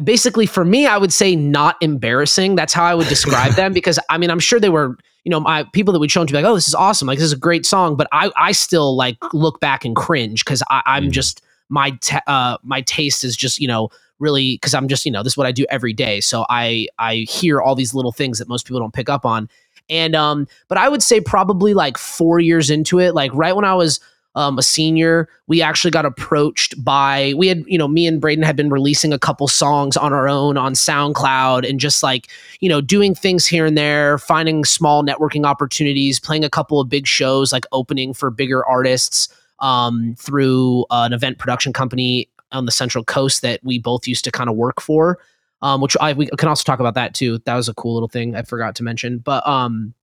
basically 0.02 0.46
for 0.46 0.64
me 0.64 0.86
i 0.86 0.98
would 0.98 1.12
say 1.12 1.36
not 1.36 1.76
embarrassing. 1.80 2.56
That's 2.56 2.72
how 2.72 2.84
i 2.84 2.94
would 2.94 3.08
describe 3.08 3.52
them 3.56 3.72
because 3.72 3.98
i 4.10 4.18
mean 4.18 4.30
i'm 4.30 4.40
sure 4.40 4.58
they 4.58 4.68
were 4.70 4.96
you 5.24 5.30
know 5.30 5.40
my 5.40 5.64
people 5.72 5.92
that 5.92 6.00
we'd 6.00 6.10
show 6.10 6.20
them 6.20 6.26
to 6.26 6.32
be 6.32 6.38
like 6.42 6.50
oh 6.50 6.54
this 6.54 6.68
is 6.68 6.74
awesome. 6.74 7.06
Like 7.06 7.18
this 7.18 7.26
is 7.26 7.32
a 7.32 7.38
great 7.38 7.64
song. 7.64 7.96
But 7.96 8.08
i 8.12 8.30
i 8.36 8.52
still 8.52 8.96
like 8.96 9.16
look 9.32 9.60
back 9.60 9.84
and 9.84 9.94
cringe 9.94 10.44
because 10.44 10.62
i'm 10.70 11.04
Mhm. 11.04 11.10
just 11.12 11.42
my 11.68 11.92
ta 12.02 12.20
uh 12.26 12.56
my 12.62 12.80
taste 12.82 13.24
is 13.24 13.36
just 13.36 13.58
you 13.60 13.68
know 13.68 13.88
really 14.18 14.54
because 14.56 14.74
i'm 14.74 14.86
just 14.88 15.06
you 15.06 15.12
know 15.12 15.22
this 15.22 15.32
is 15.34 15.36
what 15.36 15.46
i 15.46 15.52
do 15.52 15.64
every 15.70 15.92
day. 15.92 16.20
So 16.20 16.44
i 16.50 16.86
i 16.98 17.16
hear 17.28 17.60
all 17.60 17.74
these 17.74 17.94
little 17.94 18.12
things 18.12 18.38
that 18.38 18.48
most 18.48 18.66
people 18.66 18.80
don't 18.80 18.92
pick 18.94 19.08
up 19.08 19.24
on. 19.24 19.48
And 19.88 20.14
um 20.16 20.46
but 20.68 20.76
i 20.78 20.88
would 20.88 21.02
say 21.02 21.20
probably 21.20 21.72
like 21.74 21.98
four 21.98 22.40
years 22.40 22.68
into 22.70 22.98
it 23.00 23.14
like 23.14 23.30
right 23.34 23.54
when 23.54 23.64
i 23.64 23.74
was 23.74 24.00
um, 24.36 24.58
a 24.58 24.62
senior, 24.62 25.28
we 25.46 25.62
actually 25.62 25.90
got 25.90 26.04
approached 26.04 26.82
by 26.82 27.34
we 27.36 27.46
had 27.46 27.64
you 27.66 27.78
know 27.78 27.86
me 27.86 28.06
and 28.06 28.20
Braden 28.20 28.42
had 28.42 28.56
been 28.56 28.70
releasing 28.70 29.12
a 29.12 29.18
couple 29.18 29.46
songs 29.46 29.96
on 29.96 30.12
our 30.12 30.28
own 30.28 30.56
on 30.56 30.72
SoundCloud 30.72 31.68
and 31.68 31.78
just 31.78 32.02
like 32.02 32.28
you 32.60 32.68
know 32.68 32.80
doing 32.80 33.14
things 33.14 33.46
here 33.46 33.64
and 33.64 33.78
there, 33.78 34.18
finding 34.18 34.64
small 34.64 35.04
networking 35.04 35.46
opportunities, 35.46 36.18
playing 36.18 36.44
a 36.44 36.50
couple 36.50 36.80
of 36.80 36.88
big 36.88 37.06
shows 37.06 37.52
like 37.52 37.64
opening 37.72 38.12
for 38.12 38.30
bigger 38.30 38.64
artists 38.66 39.28
um, 39.60 40.14
through 40.18 40.84
an 40.90 41.12
event 41.12 41.38
production 41.38 41.72
company 41.72 42.28
on 42.50 42.66
the 42.66 42.72
Central 42.72 43.04
Coast 43.04 43.42
that 43.42 43.60
we 43.62 43.78
both 43.78 44.06
used 44.06 44.24
to 44.24 44.30
kind 44.30 44.50
of 44.50 44.56
work 44.56 44.80
for. 44.80 45.18
Um, 45.62 45.80
which 45.80 45.96
I 45.98 46.12
we 46.12 46.26
can 46.26 46.48
also 46.48 46.64
talk 46.64 46.80
about 46.80 46.94
that 46.94 47.14
too. 47.14 47.38
That 47.46 47.54
was 47.54 47.70
a 47.70 47.74
cool 47.74 47.94
little 47.94 48.08
thing 48.08 48.34
I 48.36 48.42
forgot 48.42 48.74
to 48.76 48.82
mention, 48.82 49.18
but 49.18 49.46
um, 49.48 49.94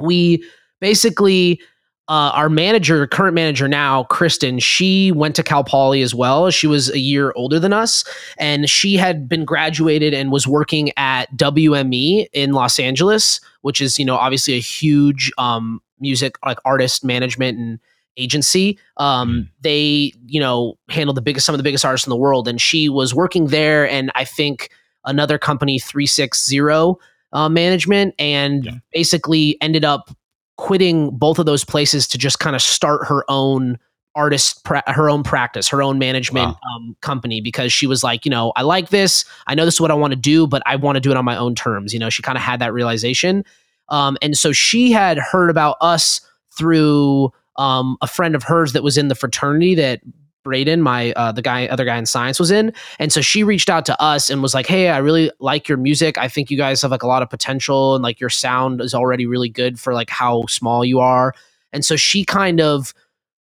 we 0.00 0.42
basically 0.80 1.60
uh, 2.08 2.32
our 2.34 2.48
manager, 2.50 3.06
current 3.06 3.34
manager 3.34 3.66
now, 3.66 4.04
Kristen, 4.04 4.58
she 4.58 5.10
went 5.12 5.34
to 5.36 5.42
Cal 5.42 5.64
Poly 5.64 6.02
as 6.02 6.14
well. 6.14 6.50
She 6.50 6.66
was 6.66 6.90
a 6.90 6.98
year 6.98 7.32
older 7.34 7.58
than 7.58 7.72
us, 7.72 8.04
and 8.38 8.68
she 8.68 8.96
had 8.96 9.26
been 9.28 9.44
graduated 9.46 10.12
and 10.12 10.30
was 10.30 10.46
working 10.46 10.90
at 10.98 11.34
WME 11.36 12.26
in 12.34 12.52
Los 12.52 12.78
Angeles, 12.78 13.40
which 13.62 13.80
is 13.80 13.98
you 13.98 14.04
know 14.04 14.16
obviously 14.16 14.54
a 14.54 14.60
huge 14.60 15.32
um, 15.38 15.80
music 15.98 16.36
like 16.44 16.58
artist 16.66 17.04
management 17.04 17.58
and 17.58 17.78
agency. 18.18 18.78
Um, 18.98 19.48
they 19.62 20.12
you 20.26 20.40
know 20.40 20.76
handle 20.90 21.14
the 21.14 21.22
biggest 21.22 21.46
some 21.46 21.54
of 21.54 21.58
the 21.58 21.64
biggest 21.64 21.84
artists 21.86 22.06
in 22.06 22.10
the 22.10 22.16
world, 22.16 22.46
and 22.48 22.60
she 22.60 22.90
was 22.90 23.14
working 23.14 23.46
there, 23.46 23.88
and 23.88 24.12
I 24.14 24.24
think 24.24 24.68
another 25.06 25.38
company, 25.38 25.78
Three 25.78 26.06
Six 26.06 26.44
Zero. 26.46 26.98
Uh, 27.32 27.48
management 27.48 28.14
and 28.16 28.64
Yeah. 28.64 28.72
basically 28.92 29.58
ended 29.60 29.84
up 29.84 30.08
quitting 30.56 31.10
both 31.10 31.38
of 31.38 31.46
those 31.46 31.64
places 31.64 32.06
to 32.08 32.18
just 32.18 32.38
kind 32.38 32.54
of 32.54 32.62
start 32.62 33.06
her 33.06 33.24
own 33.28 33.78
artist 34.16 34.62
pra- 34.64 34.84
her 34.86 35.10
own 35.10 35.24
practice 35.24 35.66
her 35.66 35.82
own 35.82 35.98
management 35.98 36.46
um, 36.46 36.96
company 37.00 37.40
because 37.40 37.72
she 37.72 37.84
was 37.84 38.04
like 38.04 38.24
you 38.24 38.30
know 38.30 38.52
i 38.54 38.62
like 38.62 38.90
this. 38.90 39.24
I 39.48 39.56
know 39.56 39.64
this 39.64 39.74
is 39.74 39.80
what 39.80 39.90
i 39.90 39.94
want 39.94 40.12
to 40.12 40.16
do 40.18 40.46
but 40.46 40.62
i 40.66 40.76
want 40.76 40.94
to 40.96 41.00
do 41.00 41.10
it 41.10 41.16
on 41.16 41.24
my 41.24 41.36
own 41.36 41.54
terms. 41.54 41.92
You 41.92 41.98
know 41.98 42.10
she 42.10 42.22
kind 42.22 42.38
of 42.38 42.42
had 42.42 42.60
that 42.60 42.72
realization. 42.72 43.44
Um, 43.88 44.16
and 44.22 44.36
so 44.36 44.52
she 44.52 44.92
had 44.92 45.18
heard 45.18 45.50
about 45.50 45.76
us 45.80 46.20
through 46.56 47.32
um, 47.56 47.96
a 48.00 48.06
friend 48.06 48.34
of 48.34 48.42
hers 48.42 48.72
that 48.72 48.82
was 48.82 48.96
in 48.96 49.08
the 49.08 49.14
fraternity 49.14 49.74
that 49.74 50.00
Braden, 50.44 50.82
my 50.82 51.12
uh, 51.12 51.32
the 51.32 51.42
guy, 51.42 51.66
other 51.66 51.84
guy 51.84 51.96
in 51.96 52.04
Syence, 52.04 52.38
was 52.38 52.50
in, 52.50 52.72
and 52.98 53.12
so 53.12 53.20
she 53.20 53.42
reached 53.42 53.70
out 53.70 53.84
to 53.86 54.00
us 54.00 54.30
and 54.30 54.42
was 54.42 54.54
like, 54.54 54.66
"Hey, 54.66 54.90
I 54.90 54.98
really 54.98 55.32
like 55.40 55.68
your 55.68 55.78
music. 55.78 56.16
I 56.18 56.28
think 56.28 56.50
you 56.50 56.56
guys 56.56 56.82
have 56.82 56.90
like 56.90 57.02
a 57.02 57.08
lot 57.08 57.22
of 57.22 57.30
potential, 57.30 57.94
and 57.94 58.04
like 58.04 58.20
your 58.20 58.30
sound 58.30 58.80
is 58.80 58.94
already 58.94 59.26
really 59.26 59.48
good 59.48 59.80
for 59.80 59.94
like 59.94 60.10
how 60.10 60.44
small 60.46 60.84
you 60.84 61.00
are." 61.00 61.34
And 61.72 61.84
so 61.84 61.96
she 61.96 62.24
kind 62.24 62.60
of 62.60 62.94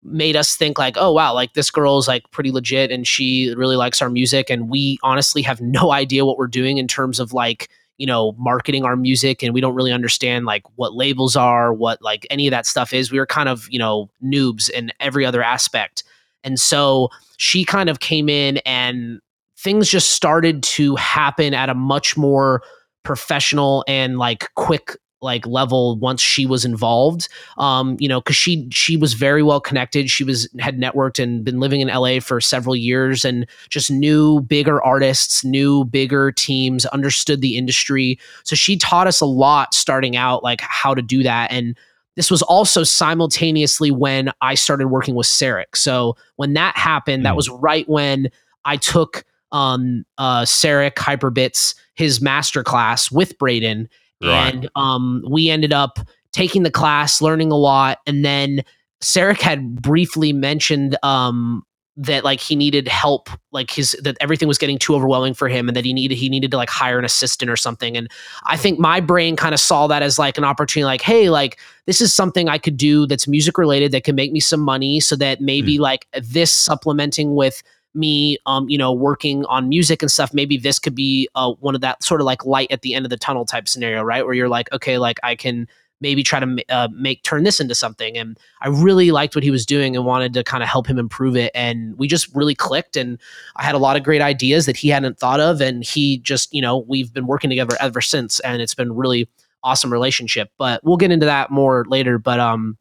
made 0.03 0.35
us 0.35 0.55
think 0.55 0.77
like, 0.77 0.95
"Oh 0.97 1.13
wow, 1.13 1.33
like 1.33 1.53
this 1.53 1.71
girl's 1.71 2.07
like 2.07 2.29
pretty 2.31 2.51
legit, 2.51 2.91
and 2.91 3.07
she 3.07 3.53
really 3.55 3.77
likes 3.77 4.01
our 4.01 4.09
music." 4.09 4.49
And 4.49 4.69
we 4.69 4.99
honestly 5.01 5.41
have 5.41 5.61
no 5.61 5.91
idea 5.93 6.25
what 6.25 6.37
we're 6.37 6.47
doing 6.47 6.77
in 6.77 6.87
terms 6.87 7.19
of 7.19 7.33
like 7.33 7.69
you 7.97 8.07
know 8.07 8.33
marketing 8.37 8.85
our 8.85 8.95
music 8.95 9.43
and 9.43 9.53
we 9.53 9.61
don't 9.61 9.75
really 9.75 9.91
understand 9.91 10.45
like 10.45 10.63
what 10.77 10.95
labels 10.95 11.35
are 11.35 11.73
what 11.73 12.01
like 12.01 12.25
any 12.29 12.47
of 12.47 12.51
that 12.51 12.65
stuff 12.65 12.93
is 12.93 13.11
we 13.11 13.19
were 13.19 13.25
kind 13.25 13.49
of 13.49 13.67
you 13.69 13.77
know 13.77 14.09
noobs 14.23 14.69
in 14.69 14.89
every 15.01 15.25
other 15.25 15.43
aspect 15.43 16.03
and 16.43 16.59
so 16.59 17.09
she 17.37 17.63
kind 17.63 17.89
of 17.89 17.99
came 17.99 18.29
in 18.29 18.57
and 18.65 19.19
things 19.57 19.89
just 19.89 20.11
started 20.11 20.63
to 20.63 20.95
happen 20.95 21.53
at 21.53 21.69
a 21.69 21.73
much 21.73 22.15
more 22.15 22.61
professional 23.03 23.83
and 23.87 24.17
like 24.17 24.53
quick 24.55 24.97
like 25.21 25.45
level 25.45 25.97
once 25.97 26.21
she 26.21 26.45
was 26.45 26.63
involved. 26.63 27.27
Um 27.57 27.97
you 27.99 28.07
know 28.07 28.21
cuz 28.21 28.37
she 28.37 28.69
she 28.71 28.95
was 28.95 29.13
very 29.13 29.43
well 29.43 29.59
connected. 29.59 30.09
She 30.09 30.23
was 30.23 30.47
had 30.59 30.79
networked 30.79 31.21
and 31.21 31.43
been 31.43 31.59
living 31.59 31.81
in 31.81 31.89
LA 31.89 32.21
for 32.21 32.39
several 32.39 32.75
years 32.75 33.25
and 33.25 33.45
just 33.69 33.91
knew 33.91 34.39
bigger 34.41 34.81
artists 34.81 35.43
knew 35.43 35.83
bigger 35.83 36.31
teams 36.31 36.85
understood 36.87 37.41
the 37.41 37.57
industry. 37.57 38.17
So 38.43 38.55
she 38.55 38.77
taught 38.77 39.07
us 39.07 39.19
a 39.19 39.25
lot 39.25 39.73
starting 39.73 40.15
out 40.15 40.41
like 40.41 40.61
how 40.61 40.93
to 40.93 41.01
do 41.01 41.21
that. 41.23 41.51
And 41.51 41.77
this 42.19 42.29
was 42.29 42.41
also 42.41 42.83
simultaneously 42.83 43.91
when 43.91 44.29
I 44.41 44.53
started 44.55 44.89
working 44.89 45.15
with 45.15 45.25
Sarek. 45.27 45.75
So 45.75 46.17
when 46.35 46.53
that 46.53 46.75
happened, 46.77 47.25
that 47.25 47.33
Mm. 47.33 47.37
was 47.37 47.49
right 47.49 47.87
when 47.89 48.29
I 48.65 48.75
took 48.77 49.23
um 49.51 50.05
uh 50.17 50.41
Sarek 50.41 50.93
Hyperbits 50.95 51.73
his 51.95 52.21
master 52.21 52.63
class 52.63 53.09
with 53.11 53.37
Braden 53.39 53.89
Right. 54.21 54.53
and 54.53 54.69
um 54.75 55.23
we 55.27 55.49
ended 55.49 55.73
up 55.73 55.97
taking 56.33 56.63
the 56.63 56.69
class, 56.71 57.21
learning 57.21 57.51
a 57.51 57.57
lot 57.57 57.99
and 58.05 58.23
then 58.23 58.63
Sarek 59.01 59.39
had 59.39 59.81
briefly 59.81 60.33
mentioned 60.33 60.97
um 61.03 61.63
that 61.97 62.23
like 62.23 62.39
he 62.39 62.55
needed 62.55 62.87
help 62.87 63.29
like 63.51 63.69
his 63.71 63.91
that 64.01 64.15
everything 64.21 64.47
was 64.47 64.57
getting 64.57 64.79
too 64.79 64.95
overwhelming 64.95 65.33
for 65.33 65.49
him 65.49 65.67
and 65.67 65.75
that 65.75 65.83
he 65.83 65.91
needed 65.91 66.15
he 66.15 66.29
needed 66.29 66.49
to 66.51 66.57
like 66.57 66.69
hire 66.69 66.97
an 66.97 67.03
assistant 67.03 67.51
or 67.51 67.57
something. 67.57 67.97
And 67.97 68.09
I 68.45 68.55
think 68.55 68.79
my 68.79 68.99
brain 69.01 69.35
kind 69.35 69.53
of 69.53 69.59
saw 69.59 69.85
that 69.87 70.01
as 70.01 70.17
like 70.17 70.37
an 70.37 70.45
opportunity 70.45 70.85
like 70.85 71.01
hey 71.01 71.29
like 71.29 71.59
this 71.87 71.99
is 71.99 72.13
something 72.13 72.47
I 72.47 72.57
could 72.57 72.77
do 72.77 73.05
that's 73.05 73.27
music 73.27 73.57
related 73.57 73.91
that 73.91 74.05
can 74.05 74.15
make 74.15 74.31
me 74.31 74.39
some 74.39 74.61
money 74.61 74.99
so 74.99 75.15
that 75.17 75.41
maybe 75.41 75.77
like 75.77 76.07
this 76.21 76.53
supplementing 76.53 77.35
with 77.35 77.61
me 77.95 78.37
um 78.45 78.69
you 78.69 78.77
know 78.77 78.93
working 78.93 79.43
on 79.45 79.67
music 79.67 80.01
and 80.01 80.11
stuff 80.11 80.31
maybe 80.31 80.57
this 80.57 80.77
could 80.77 80.93
be 80.93 81.27
uh 81.33 81.51
one 81.53 81.73
of 81.73 81.81
that 81.81 82.03
sort 82.03 82.21
of 82.21 82.25
like 82.25 82.45
light 82.45 82.71
at 82.71 82.81
the 82.83 82.93
end 82.93 83.05
of 83.05 83.09
the 83.09 83.17
tunnel 83.17 83.45
type 83.45 83.67
scenario 83.67 84.03
right? 84.03 84.25
Where 84.25 84.35
you're 84.35 84.47
like 84.47 84.71
okay 84.71 84.97
like 84.97 85.19
I 85.23 85.35
can 85.35 85.67
maybe 86.01 86.23
try 86.23 86.39
to 86.39 86.63
uh, 86.69 86.87
make 86.91 87.23
turn 87.23 87.43
this 87.43 87.59
into 87.59 87.75
something. 87.75 88.17
And 88.17 88.37
I 88.61 88.69
really 88.69 89.11
liked 89.11 89.35
what 89.35 89.43
he 89.43 89.51
was 89.51 89.65
doing 89.65 89.95
and 89.95 90.05
wanted 90.05 90.33
to 90.33 90.43
kind 90.43 90.63
of 90.63 90.69
help 90.69 90.87
him 90.87 90.97
improve 90.97 91.35
it. 91.35 91.51
And 91.53 91.97
we 91.97 92.07
just 92.07 92.33
really 92.35 92.55
clicked 92.55 92.97
and 92.97 93.19
I 93.55 93.63
had 93.63 93.75
a 93.75 93.79
lot 93.79 93.97
of 93.97 94.03
great 94.03 94.21
ideas 94.21 94.65
that 94.65 94.77
he 94.77 94.89
hadn't 94.89 95.19
thought 95.19 95.39
of. 95.39 95.61
And 95.61 95.83
he 95.83 96.19
just 96.19 96.53
you 96.53 96.61
know 96.61 96.79
we've 96.87 97.13
been 97.13 97.27
working 97.27 97.49
together 97.49 97.75
ever 97.79 98.01
since 98.01 98.39
and 98.41 98.61
it's 98.61 98.75
been 98.75 98.95
really 98.95 99.29
awesome 99.63 99.91
relationship. 99.91 100.51
But 100.57 100.83
we'll 100.83 100.97
get 100.97 101.11
into 101.11 101.25
that 101.25 101.51
more 101.51 101.85
later. 101.87 102.17
But 102.17 102.39
um 102.39 102.77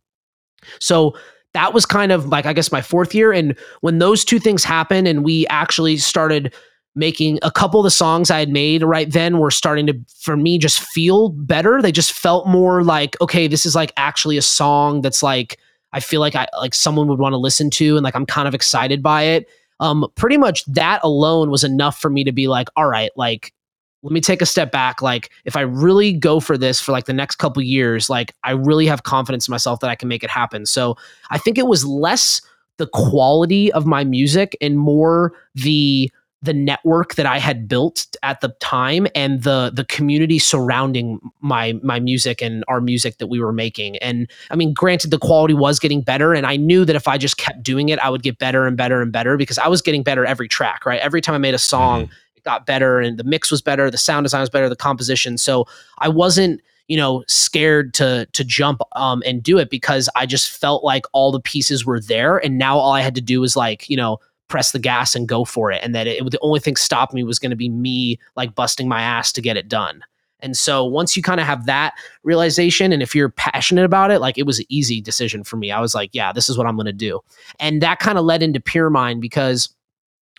so 0.79 1.17
that 1.55 1.73
was 1.73 1.87
kind 1.87 2.13
of 2.13 2.27
like 2.27 2.47
I 2.47 2.53
guess 2.53 2.71
my 2.71 2.83
fourth 2.83 3.15
year. 3.15 3.33
And 3.33 3.57
when 3.81 3.99
those 3.99 4.25
two 4.25 4.39
things 4.39 4.65
happened 4.65 5.09
and 5.09 5.25
we 5.25 5.47
actually 5.49 5.97
started 5.97 6.55
making 6.99 7.39
a 7.43 7.51
couple 7.51 7.81
of 7.81 7.85
the 7.85 7.91
songs 7.91 8.31
I 8.31 8.41
had 8.41 8.51
made 8.51 8.83
right 8.83 9.11
then 9.11 9.39
were 9.39 9.51
starting 9.51 9.87
to 9.87 9.99
for 10.19 10.37
me 10.37 10.59
just 10.59 10.81
feel 10.81 11.31
better. 11.31 11.81
They 11.81 11.93
just 11.93 12.13
felt 12.13 12.47
more 12.47 12.83
like 12.83 13.19
okay 13.21 13.47
this 13.47 13.65
is 13.65 13.75
like 13.75 13.93
actually 13.97 14.37
a 14.37 14.43
song 14.43 15.01
that's 15.01 15.23
like 15.23 15.59
I 15.93 16.01
feel 16.01 16.21
like 16.21 16.35
I 16.35 16.49
like 16.59 16.75
someone 16.75 17.07
would 17.09 17.21
want 17.21 17.33
to 17.33 17.39
listen 17.39 17.71
to 17.71 17.97
and 17.97 18.05
like 18.05 18.17
I'm 18.17 18.27
kind 18.27 18.49
of 18.49 18.55
excited 18.55 19.03
by 19.03 19.23
it. 19.23 19.49
Um 19.81 20.07
pretty 20.17 20.37
much 20.37 20.65
that 20.67 21.01
alone 21.05 21.51
was 21.51 21.65
enough 21.65 21.99
for 21.99 22.11
me 22.11 22.25
to 22.25 22.33
be 22.33 22.49
like 22.49 22.69
all 22.77 22.89
right 22.89 23.11
like 23.17 23.55
let 24.03 24.13
me 24.13 24.21
take 24.21 24.41
a 24.41 24.47
step 24.47 24.71
back. 24.71 25.01
Like 25.01 25.31
if 25.45 25.57
i 25.57 25.61
really 25.61 26.13
go 26.13 26.41
for 26.41 26.59
this 26.59 26.81
for 26.81 26.93
like 26.93 27.07
the 27.07 27.13
next 27.13 27.37
couple 27.37 27.63
years 27.63 28.11
like 28.11 28.35
i 28.45 28.53
really 28.53 28.87
have 28.87 29.03
confidence 29.05 29.49
in 29.49 29.53
myself 29.53 29.81
that 29.81 29.91
i 29.91 29.95
can 29.95 30.09
make 30.09 30.25
it 30.25 30.31
happen. 30.31 30.67
So 30.67 30.97
i 31.31 31.39
think 31.39 31.59
it 31.59 31.69
was 31.69 31.85
less 31.85 32.43
the 32.79 32.87
quality 32.87 33.71
of 33.73 33.87
my 33.87 34.05
music 34.05 34.57
and 34.61 34.79
more 34.79 35.35
the 35.55 36.11
the 36.41 36.53
network 36.53 37.17
that 37.17 37.27
i 37.27 37.39
had 37.39 37.67
built 37.67 38.07
at 38.23 38.41
the 38.41 38.49
time 38.61 39.07
and 39.15 39.43
the 39.43 39.73
the 39.75 39.85
community 39.85 40.39
surrounding 40.39 41.19
my 41.41 41.73
my 41.83 41.99
music 41.99 42.41
and 42.41 42.65
our 42.69 42.81
music 42.81 43.19
that 43.19 43.27
we 43.27 43.41
were 43.41 43.53
making. 43.53 43.97
And 43.99 44.31
i 44.51 44.57
mean 44.57 44.73
granted 44.73 45.11
the 45.11 45.19
quality 45.19 45.55
was 45.55 45.79
getting 45.79 46.01
better 46.01 46.35
and 46.35 46.47
i 46.47 46.57
knew 46.57 46.85
that 46.85 46.95
if 46.95 47.09
i 47.09 47.19
just 47.19 47.39
kept 47.39 47.63
doing 47.63 47.89
it 47.89 47.99
i 47.99 48.09
would 48.09 48.23
get 48.23 48.39
better 48.39 48.67
and 48.67 48.77
better 48.77 49.03
and 49.03 49.11
better 49.11 49.37
because 49.37 49.59
i 49.59 49.67
was 49.67 49.83
getting 49.83 50.03
better 50.03 50.25
every 50.25 50.49
track 50.49 50.87
right? 50.87 51.01
Every 51.01 51.21
time 51.21 51.35
i 51.35 51.39
made 51.39 51.55
a 51.55 51.59
song 51.59 52.09
it 52.37 52.45
got 52.45 52.67
better 52.67 53.01
and 53.01 53.19
the 53.19 53.25
mix 53.25 53.51
was 53.51 53.61
better 53.61 53.91
the 53.91 53.99
sound 53.99 54.25
design 54.25 54.41
was 54.41 54.51
better 54.51 54.69
the 54.69 54.77
composition. 54.77 55.39
So 55.39 55.67
i 55.99 56.09
wasn't 56.09 56.61
you 56.87 56.97
know 56.97 57.23
scared 57.29 57.95
to 57.95 58.27
to 58.33 58.43
jump 58.45 58.81
um 58.93 59.23
and 59.27 59.43
do 59.43 59.59
it 59.59 59.71
because 59.71 60.09
i 60.17 60.27
just 60.27 60.51
felt 60.51 60.83
like 60.83 61.05
all 61.13 61.31
the 61.31 61.41
pieces 61.41 61.85
were 61.85 62.01
there 62.01 62.39
and 62.39 62.59
now 62.59 62.79
all 62.79 62.93
i 62.93 63.03
had 63.03 63.15
to 63.15 63.21
do 63.21 63.41
was 63.41 63.55
like 63.57 63.89
you 63.89 63.97
know 63.97 64.19
press 64.49 64.73
the 64.73 64.79
gas 64.79 65.15
and 65.15 65.29
go 65.29 65.45
for 65.45 65.71
it 65.71 65.83
and 65.83 65.95
that 65.95 66.07
it, 66.07 66.31
the 66.31 66.39
only 66.41 66.61
thing 66.61 66.77
stopping 66.77 67.17
me 67.17 67.25
was 67.25 67.39
going 67.39 67.51
to 67.51 67.57
be 67.57 67.69
me 67.69 68.19
like 68.37 68.55
busting 68.55 68.89
my 68.89 69.03
ass 69.03 69.33
to 69.33 69.41
get 69.41 69.57
it 69.57 69.69
done. 69.69 70.03
And 70.41 70.57
so 70.57 70.85
once 70.85 71.17
you 71.17 71.23
kind 71.23 71.41
of 71.41 71.47
have 71.47 71.67
that 71.67 71.95
realization 72.23 72.93
and 72.93 73.03
if 73.03 73.15
you're 73.15 73.29
passionate 73.29 73.85
about 73.85 74.11
it 74.11 74.21
like 74.21 74.39
it 74.39 74.47
was 74.47 74.59
an 74.59 74.67
easy 74.69 75.01
decision 75.01 75.45
for 75.45 75.57
me. 75.57 75.71
I 75.71 75.81
was 75.81 75.95
like 75.95 76.11
yeah 76.13 76.33
this 76.33 76.49
is 76.49 76.57
what 76.57 76.67
i'm 76.67 76.77
going 76.77 76.87
to 76.87 76.93
do. 76.93 77.21
And 77.61 77.83
that 77.83 77.99
kind 77.99 78.19
of 78.19 78.25
led 78.25 78.43
into 78.43 78.61
Pyramind 78.61 79.21
because 79.21 79.69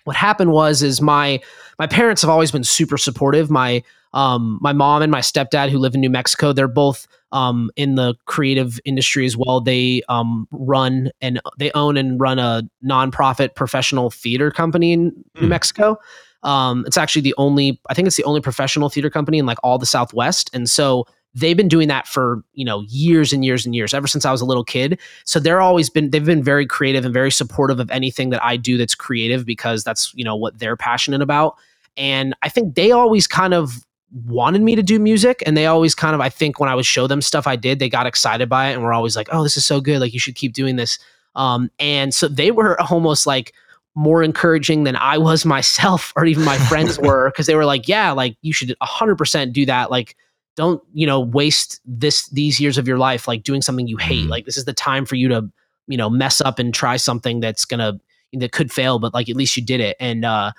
what 0.06 0.16
happened 0.16 0.52
was 0.52 0.82
is 0.82 1.02
my 1.02 1.40
my 1.78 1.88
parents 1.88 2.22
have 2.22 2.30
always 2.30 2.52
been 2.52 2.64
super 2.64 2.98
supportive. 2.98 3.50
My 3.52 3.84
um 4.14 4.58
my 4.62 4.74
mom 4.74 5.02
and 5.02 5.12
my 5.12 5.20
stepdad 5.22 5.70
who 5.70 5.78
live 5.78 5.94
in 5.94 6.02
new 6.02 6.10
mexico 6.10 6.52
they're 6.52 6.68
both 6.68 7.08
um 7.32 7.70
in 7.76 7.96
the 7.96 8.16
creative 8.26 8.80
industry 8.86 9.26
as 9.26 9.38
well. 9.38 9.62
They 9.62 10.02
um 10.10 10.48
run 10.52 11.12
and 11.22 11.40
they 11.60 11.72
own 11.74 11.96
and 11.96 12.20
run 12.20 12.40
a 12.40 12.64
nonprofit 12.84 13.54
professional 13.56 14.10
theater 14.10 14.50
company 14.52 14.94
in 14.94 15.04
new 15.36 15.42
Hmm. 15.42 15.50
mexico. 15.50 16.00
Um 16.42 16.86
it's 16.88 16.98
actually 16.98 17.22
the 17.22 17.36
only 17.38 17.80
i 17.90 17.94
think 17.94 18.08
it's 18.08 18.16
the 18.18 18.24
only 18.24 18.42
professional 18.42 18.90
theater 18.90 19.10
company 19.12 19.38
in 19.38 19.46
like 19.46 19.60
all 19.64 19.78
the 19.78 19.86
southwest. 19.86 20.50
And 20.54 20.68
so 20.70 21.06
they've 21.36 21.56
been 21.56 21.68
doing 21.68 21.88
that 21.90 22.08
for 22.08 22.44
you 22.54 22.66
know 22.66 22.82
years 22.88 23.32
and 23.32 23.46
years 23.46 23.64
and 23.64 23.76
years 23.76 23.94
ever 23.94 24.08
since 24.08 24.26
i 24.26 24.32
was 24.32 24.42
a 24.42 24.46
little 24.46 24.64
kid. 24.64 25.00
So 25.26 25.40
they're 25.40 25.62
always 25.62 25.88
been 25.92 26.10
they've 26.10 26.26
been 26.26 26.42
very 26.44 26.66
creative 26.66 27.06
and 27.06 27.14
very 27.14 27.30
supportive 27.32 27.80
of 27.80 27.92
anything 27.92 28.32
that 28.32 28.44
i 28.44 28.58
do 28.58 28.76
that's 28.76 28.96
creative 28.96 29.46
because 29.46 29.84
that's 29.84 30.12
you 30.16 30.24
know 30.24 30.36
what 30.36 30.58
they're 30.58 30.78
passionate 30.78 31.22
about. 31.22 31.58
And 31.96 32.34
i 32.42 32.50
think 32.50 32.74
they 32.74 32.92
always 32.92 33.28
kind 33.28 33.54
of 33.54 33.86
wanted 34.26 34.62
me 34.62 34.76
to 34.76 34.82
do 34.84 34.98
music 35.00 35.44
and 35.46 35.56
they 35.56 35.66
always 35.68 35.94
kind 35.94 36.16
of 36.16 36.22
i 36.22 36.30
think 36.30 36.60
when 36.60 36.68
i 36.70 36.74
would 36.74 36.86
show 36.86 37.06
them 37.06 37.22
stuff 37.22 37.46
i 37.46 37.56
did 37.56 37.78
they 37.80 37.90
got 37.90 38.08
excited 38.08 38.50
by 38.50 38.70
it 38.70 38.74
and 38.74 38.84
were 38.84 38.94
always 38.94 39.16
like 39.16 39.28
oh 39.32 39.44
this 39.44 39.56
is 39.56 39.66
so 39.66 39.80
good 39.80 40.00
like 40.00 40.14
you 40.14 40.20
should 40.20 40.36
keep 40.36 40.54
doing 40.54 40.76
this 40.78 40.98
um, 41.36 41.70
and 41.80 42.14
so 42.14 42.28
they 42.28 42.50
were 42.50 42.80
almost 42.92 43.28
like 43.28 43.54
more 43.96 44.24
encouraging 44.24 44.84
than 44.84 44.96
i 44.96 45.18
was 45.18 45.46
myself 45.56 46.12
or 46.16 46.26
even 46.26 46.44
my 46.44 46.58
friends 46.58 46.98
were 47.08 47.30
because 47.30 47.46
they 47.46 47.56
were 47.56 47.66
like 47.66 47.88
yeah 47.88 48.12
like 48.12 48.36
you 48.42 48.52
should 48.54 48.76
100% 48.82 49.54
do 49.54 49.66
that 49.66 49.92
like 49.92 50.16
don't 50.56 50.82
you 50.94 51.06
know 51.06 51.20
waste 51.20 51.80
this 51.86 52.28
these 52.30 52.60
years 52.60 52.78
of 52.78 52.88
your 52.88 52.98
life 52.98 53.28
like 53.28 53.44
doing 53.44 53.62
something 53.62 53.88
you 53.88 53.98
hate 53.98 54.26
Mhm. 54.26 54.30
like 54.30 54.46
this 54.46 54.58
is 54.58 54.66
the 54.66 54.74
time 54.74 55.06
for 55.06 55.16
you 55.16 55.28
to 55.30 55.48
you 55.88 55.98
know 55.98 56.10
mess 56.10 56.42
up 56.42 56.58
and 56.60 56.74
try 56.74 56.98
something 56.98 57.40
that's 57.40 57.64
gonna 57.66 58.00
that 58.34 58.52
could 58.52 58.72
fail 58.72 59.00
but 59.00 59.14
like 59.14 59.30
at 59.30 59.36
least 59.36 59.56
you 59.56 59.64
did 59.64 59.80
it 59.80 59.96
and 60.00 60.26
uh 60.26 60.52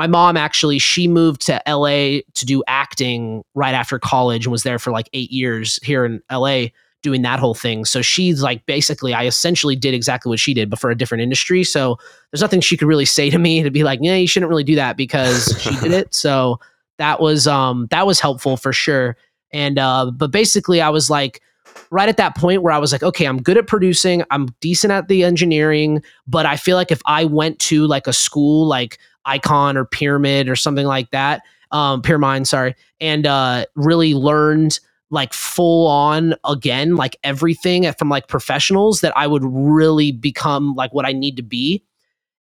my 0.00 0.06
mom 0.06 0.34
actually 0.34 0.78
she 0.78 1.06
moved 1.06 1.42
to 1.42 1.60
LA 1.68 2.20
to 2.32 2.46
do 2.46 2.64
acting 2.66 3.44
right 3.54 3.74
after 3.74 3.98
college 3.98 4.46
and 4.46 4.50
was 4.50 4.62
there 4.62 4.78
for 4.78 4.90
like 4.90 5.10
8 5.12 5.30
years 5.30 5.78
here 5.82 6.06
in 6.06 6.22
LA 6.32 6.68
doing 7.02 7.20
that 7.20 7.38
whole 7.38 7.52
thing. 7.52 7.84
So 7.84 8.00
she's 8.00 8.42
like 8.42 8.64
basically 8.64 9.12
I 9.12 9.26
essentially 9.26 9.76
did 9.76 9.92
exactly 9.92 10.30
what 10.30 10.40
she 10.40 10.54
did 10.54 10.70
but 10.70 10.78
for 10.78 10.90
a 10.90 10.96
different 10.96 11.20
industry. 11.20 11.64
So 11.64 11.98
there's 12.30 12.40
nothing 12.40 12.62
she 12.62 12.78
could 12.78 12.88
really 12.88 13.04
say 13.04 13.28
to 13.28 13.38
me 13.38 13.62
to 13.62 13.70
be 13.70 13.84
like 13.84 13.98
yeah 14.00 14.14
you 14.14 14.26
shouldn't 14.26 14.48
really 14.48 14.64
do 14.64 14.74
that 14.76 14.96
because 14.96 15.54
she 15.60 15.78
did 15.80 15.92
it. 15.92 16.14
So 16.14 16.60
that 16.96 17.20
was 17.20 17.46
um 17.46 17.86
that 17.90 18.06
was 18.06 18.20
helpful 18.20 18.56
for 18.56 18.72
sure. 18.72 19.18
And 19.52 19.78
uh 19.78 20.12
but 20.12 20.30
basically 20.30 20.80
I 20.80 20.88
was 20.88 21.10
like 21.10 21.42
right 21.90 22.08
at 22.08 22.16
that 22.16 22.36
point 22.36 22.62
where 22.62 22.72
I 22.72 22.78
was 22.78 22.90
like 22.90 23.02
okay 23.02 23.26
I'm 23.26 23.42
good 23.42 23.58
at 23.58 23.66
producing. 23.66 24.22
I'm 24.30 24.48
decent 24.62 24.94
at 24.94 25.08
the 25.08 25.24
engineering 25.24 26.02
but 26.26 26.46
I 26.46 26.56
feel 26.56 26.78
like 26.78 26.90
if 26.90 27.02
I 27.04 27.26
went 27.26 27.58
to 27.68 27.86
like 27.86 28.06
a 28.06 28.14
school 28.14 28.66
like 28.66 28.98
Icon 29.24 29.76
or 29.76 29.84
Pyramind 29.84 30.48
or 30.48 30.56
something 30.56 30.86
like 30.86 31.10
that 31.10 31.42
um 31.70 32.02
Pyramind 32.02 32.46
sorry 32.46 32.74
and 33.00 33.26
uh 33.26 33.66
really 33.74 34.14
learned 34.14 34.80
like 35.10 35.32
full 35.32 35.86
on 35.88 36.34
again 36.44 36.96
like 36.96 37.16
everything 37.24 37.90
from 37.92 38.08
like 38.08 38.28
professionals 38.28 39.00
that 39.00 39.16
I 39.16 39.26
would 39.26 39.42
really 39.44 40.12
become 40.12 40.74
like 40.74 40.94
what 40.94 41.04
I 41.04 41.12
need 41.12 41.36
to 41.36 41.42
be. 41.42 41.84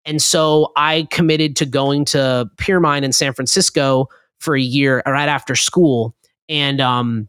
And 0.04 0.22
so 0.22 0.72
I 0.76 1.08
committed 1.10 1.56
to 1.56 1.66
going 1.66 2.04
to 2.06 2.48
Pyramind 2.58 3.04
in 3.04 3.12
San 3.12 3.32
Francisco 3.32 4.08
for 4.38 4.54
a 4.54 4.60
year 4.60 5.02
right 5.06 5.28
after 5.28 5.56
school. 5.56 6.14
And 6.48 6.80
um 6.80 7.28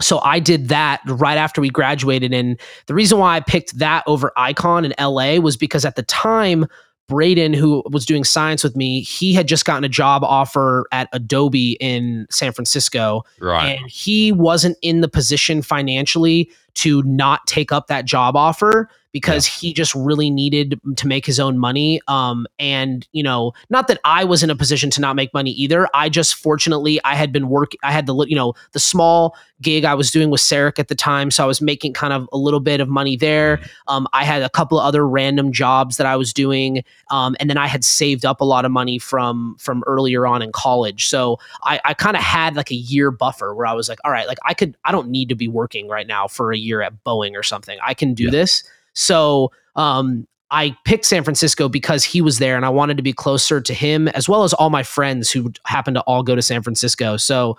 so 0.00 0.18
I 0.20 0.40
did 0.40 0.68
that 0.68 1.02
right 1.06 1.36
after 1.36 1.60
we 1.60 1.68
graduated. 1.68 2.32
And 2.32 2.58
the 2.86 2.94
reason 2.94 3.18
why 3.18 3.36
I 3.36 3.40
picked 3.40 3.78
that 3.78 4.02
over 4.06 4.32
Icon 4.36 4.86
in 4.86 4.94
LA 4.98 5.36
was 5.36 5.56
because 5.56 5.84
at 5.84 5.96
the 5.96 6.02
time 6.02 6.66
Braden 7.10 7.52
who 7.52 7.82
was 7.90 8.06
doing 8.06 8.22
Syence 8.24 8.62
with 8.64 8.76
me 8.76 9.02
he 9.02 9.34
had 9.34 9.46
just 9.48 9.64
gotten 9.66 9.84
a 9.84 9.88
job 9.88 10.24
offer 10.24 10.86
at 10.92 11.08
Adobe 11.12 11.72
in 11.80 12.26
San 12.30 12.52
Francisco 12.52 13.24
Right. 13.40 13.78
and 13.78 13.90
he 13.90 14.32
wasn't 14.32 14.78
in 14.80 15.00
the 15.02 15.08
position 15.08 15.60
financially 15.60 16.50
to 16.74 17.02
not 17.02 17.46
take 17.48 17.72
up 17.72 17.88
that 17.88 18.04
job 18.04 18.36
offer 18.36 18.88
because 19.12 19.46
he 19.46 19.72
just 19.72 19.94
really 19.94 20.30
needed 20.30 20.80
to 20.96 21.06
make 21.06 21.26
his 21.26 21.38
own 21.40 21.58
money 21.58 22.00
um 22.08 22.46
and 22.58 23.06
you 23.12 23.22
know 23.22 23.52
not 23.68 23.88
that 23.88 23.98
I 24.04 24.24
was 24.24 24.42
in 24.42 24.50
a 24.50 24.56
position 24.56 24.90
to 24.90 25.00
not 25.00 25.16
make 25.16 25.32
money 25.34 25.50
either 25.52 25.88
I 25.94 26.08
just 26.08 26.34
fortunately 26.34 27.00
I 27.04 27.14
had 27.14 27.32
been 27.32 27.48
work 27.48 27.72
I 27.82 27.92
had 27.92 28.06
the 28.06 28.14
you 28.26 28.36
know 28.36 28.54
the 28.72 28.80
small 28.80 29.36
gig 29.62 29.84
I 29.84 29.94
was 29.94 30.10
doing 30.10 30.30
with 30.30 30.40
Sarek 30.40 30.78
at 30.78 30.88
the 30.88 30.94
time 30.94 31.30
so 31.30 31.44
I 31.44 31.46
was 31.46 31.60
making 31.60 31.92
kind 31.92 32.12
of 32.12 32.28
a 32.32 32.38
little 32.38 32.60
bit 32.60 32.80
of 32.80 32.88
money 32.88 33.16
there 33.16 33.60
um 33.88 34.06
I 34.12 34.24
had 34.24 34.42
a 34.42 34.48
couple 34.48 34.78
of 34.78 34.84
other 34.86 35.06
random 35.06 35.52
jobs 35.52 35.96
that 35.96 36.06
I 36.06 36.16
was 36.16 36.32
doing 36.32 36.82
um 37.10 37.36
and 37.40 37.50
then 37.50 37.58
I 37.58 37.66
had 37.66 37.84
saved 37.84 38.24
up 38.24 38.40
a 38.40 38.44
lot 38.44 38.64
of 38.64 38.70
money 38.72 38.98
from 38.98 39.56
from 39.58 39.82
earlier 39.86 40.26
on 40.26 40.42
in 40.42 40.52
college 40.52 41.06
so 41.08 41.38
I, 41.62 41.80
I 41.84 41.94
kind 41.94 42.16
of 42.16 42.22
had 42.22 42.56
like 42.56 42.70
a 42.70 42.74
year 42.76 43.10
buffer 43.10 43.54
where 43.54 43.66
I 43.66 43.72
was 43.72 43.88
like, 43.88 43.98
all 44.04 44.10
right, 44.10 44.26
like 44.26 44.38
I 44.44 44.54
could, 44.54 44.76
I 44.84 44.92
don't 44.92 45.08
need 45.08 45.28
to 45.30 45.34
be 45.34 45.48
working 45.48 45.88
right 45.88 46.06
now 46.06 46.26
for 46.28 46.52
a 46.52 46.56
year 46.56 46.82
at 46.82 47.04
Boeing 47.04 47.36
or 47.36 47.42
something. 47.42 47.78
I 47.82 47.94
can 47.94 48.14
do 48.14 48.24
Yeah. 48.24 48.30
this. 48.30 48.64
So, 48.94 49.50
um, 49.76 50.26
I 50.52 50.76
picked 50.84 51.04
San 51.04 51.22
Francisco 51.22 51.68
because 51.68 52.02
he 52.02 52.20
was 52.20 52.38
there 52.38 52.56
and 52.56 52.66
I 52.66 52.70
wanted 52.70 52.96
to 52.96 53.04
be 53.04 53.12
closer 53.12 53.60
to 53.60 53.72
him 53.72 54.08
as 54.08 54.28
well 54.28 54.42
as 54.42 54.52
all 54.52 54.68
my 54.68 54.82
friends 54.82 55.30
who 55.30 55.52
happened 55.64 55.94
to 55.94 56.00
all 56.02 56.24
go 56.24 56.34
to 56.34 56.42
San 56.42 56.62
Francisco. 56.62 57.16
So, 57.16 57.56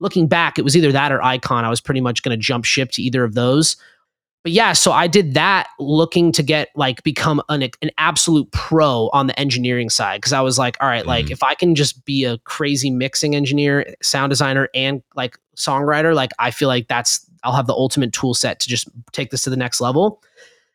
looking 0.00 0.26
back, 0.28 0.58
it 0.58 0.62
was 0.62 0.76
either 0.76 0.92
that 0.92 1.10
or 1.12 1.22
Icon. 1.22 1.64
I 1.64 1.70
was 1.70 1.80
pretty 1.80 2.00
much 2.00 2.22
going 2.22 2.36
to 2.36 2.40
jump 2.42 2.64
ship 2.64 2.90
to 2.92 3.02
either 3.02 3.24
of 3.24 3.34
those. 3.34 3.76
But 4.42 4.52
yeah, 4.52 4.74
so 4.74 4.92
I 4.92 5.06
did 5.06 5.32
that 5.34 5.68
looking 5.78 6.30
to 6.32 6.42
get 6.42 6.68
like 6.76 7.02
become 7.02 7.40
an, 7.48 7.62
an 7.62 7.90
absolute 7.96 8.50
pro 8.52 9.08
on 9.14 9.26
the 9.26 9.40
engineering 9.40 9.88
side 9.88 10.20
because 10.20 10.34
I 10.34 10.42
was 10.42 10.58
like, 10.58 10.76
all 10.82 10.88
right, 10.88 11.06
like 11.06 11.26
Mhm. 11.26 11.30
if 11.30 11.42
I 11.42 11.54
can 11.54 11.74
just 11.74 12.04
be 12.04 12.24
a 12.24 12.36
crazy 12.38 12.90
mixing 12.90 13.34
engineer, 13.34 13.94
sound 14.02 14.28
designer, 14.30 14.68
and 14.74 15.02
like 15.16 15.38
songwriter, 15.56 16.14
like 16.14 16.30
I 16.38 16.50
feel 16.50 16.68
like 16.68 16.88
that's 16.88 17.24
I'll 17.42 17.54
have 17.54 17.66
the 17.66 17.72
ultimate 17.72 18.12
tool 18.12 18.34
set 18.34 18.60
to 18.60 18.68
just 18.68 18.88
take 19.12 19.30
this 19.30 19.42
to 19.44 19.50
the 19.50 19.56
next 19.56 19.80
level. 19.80 20.22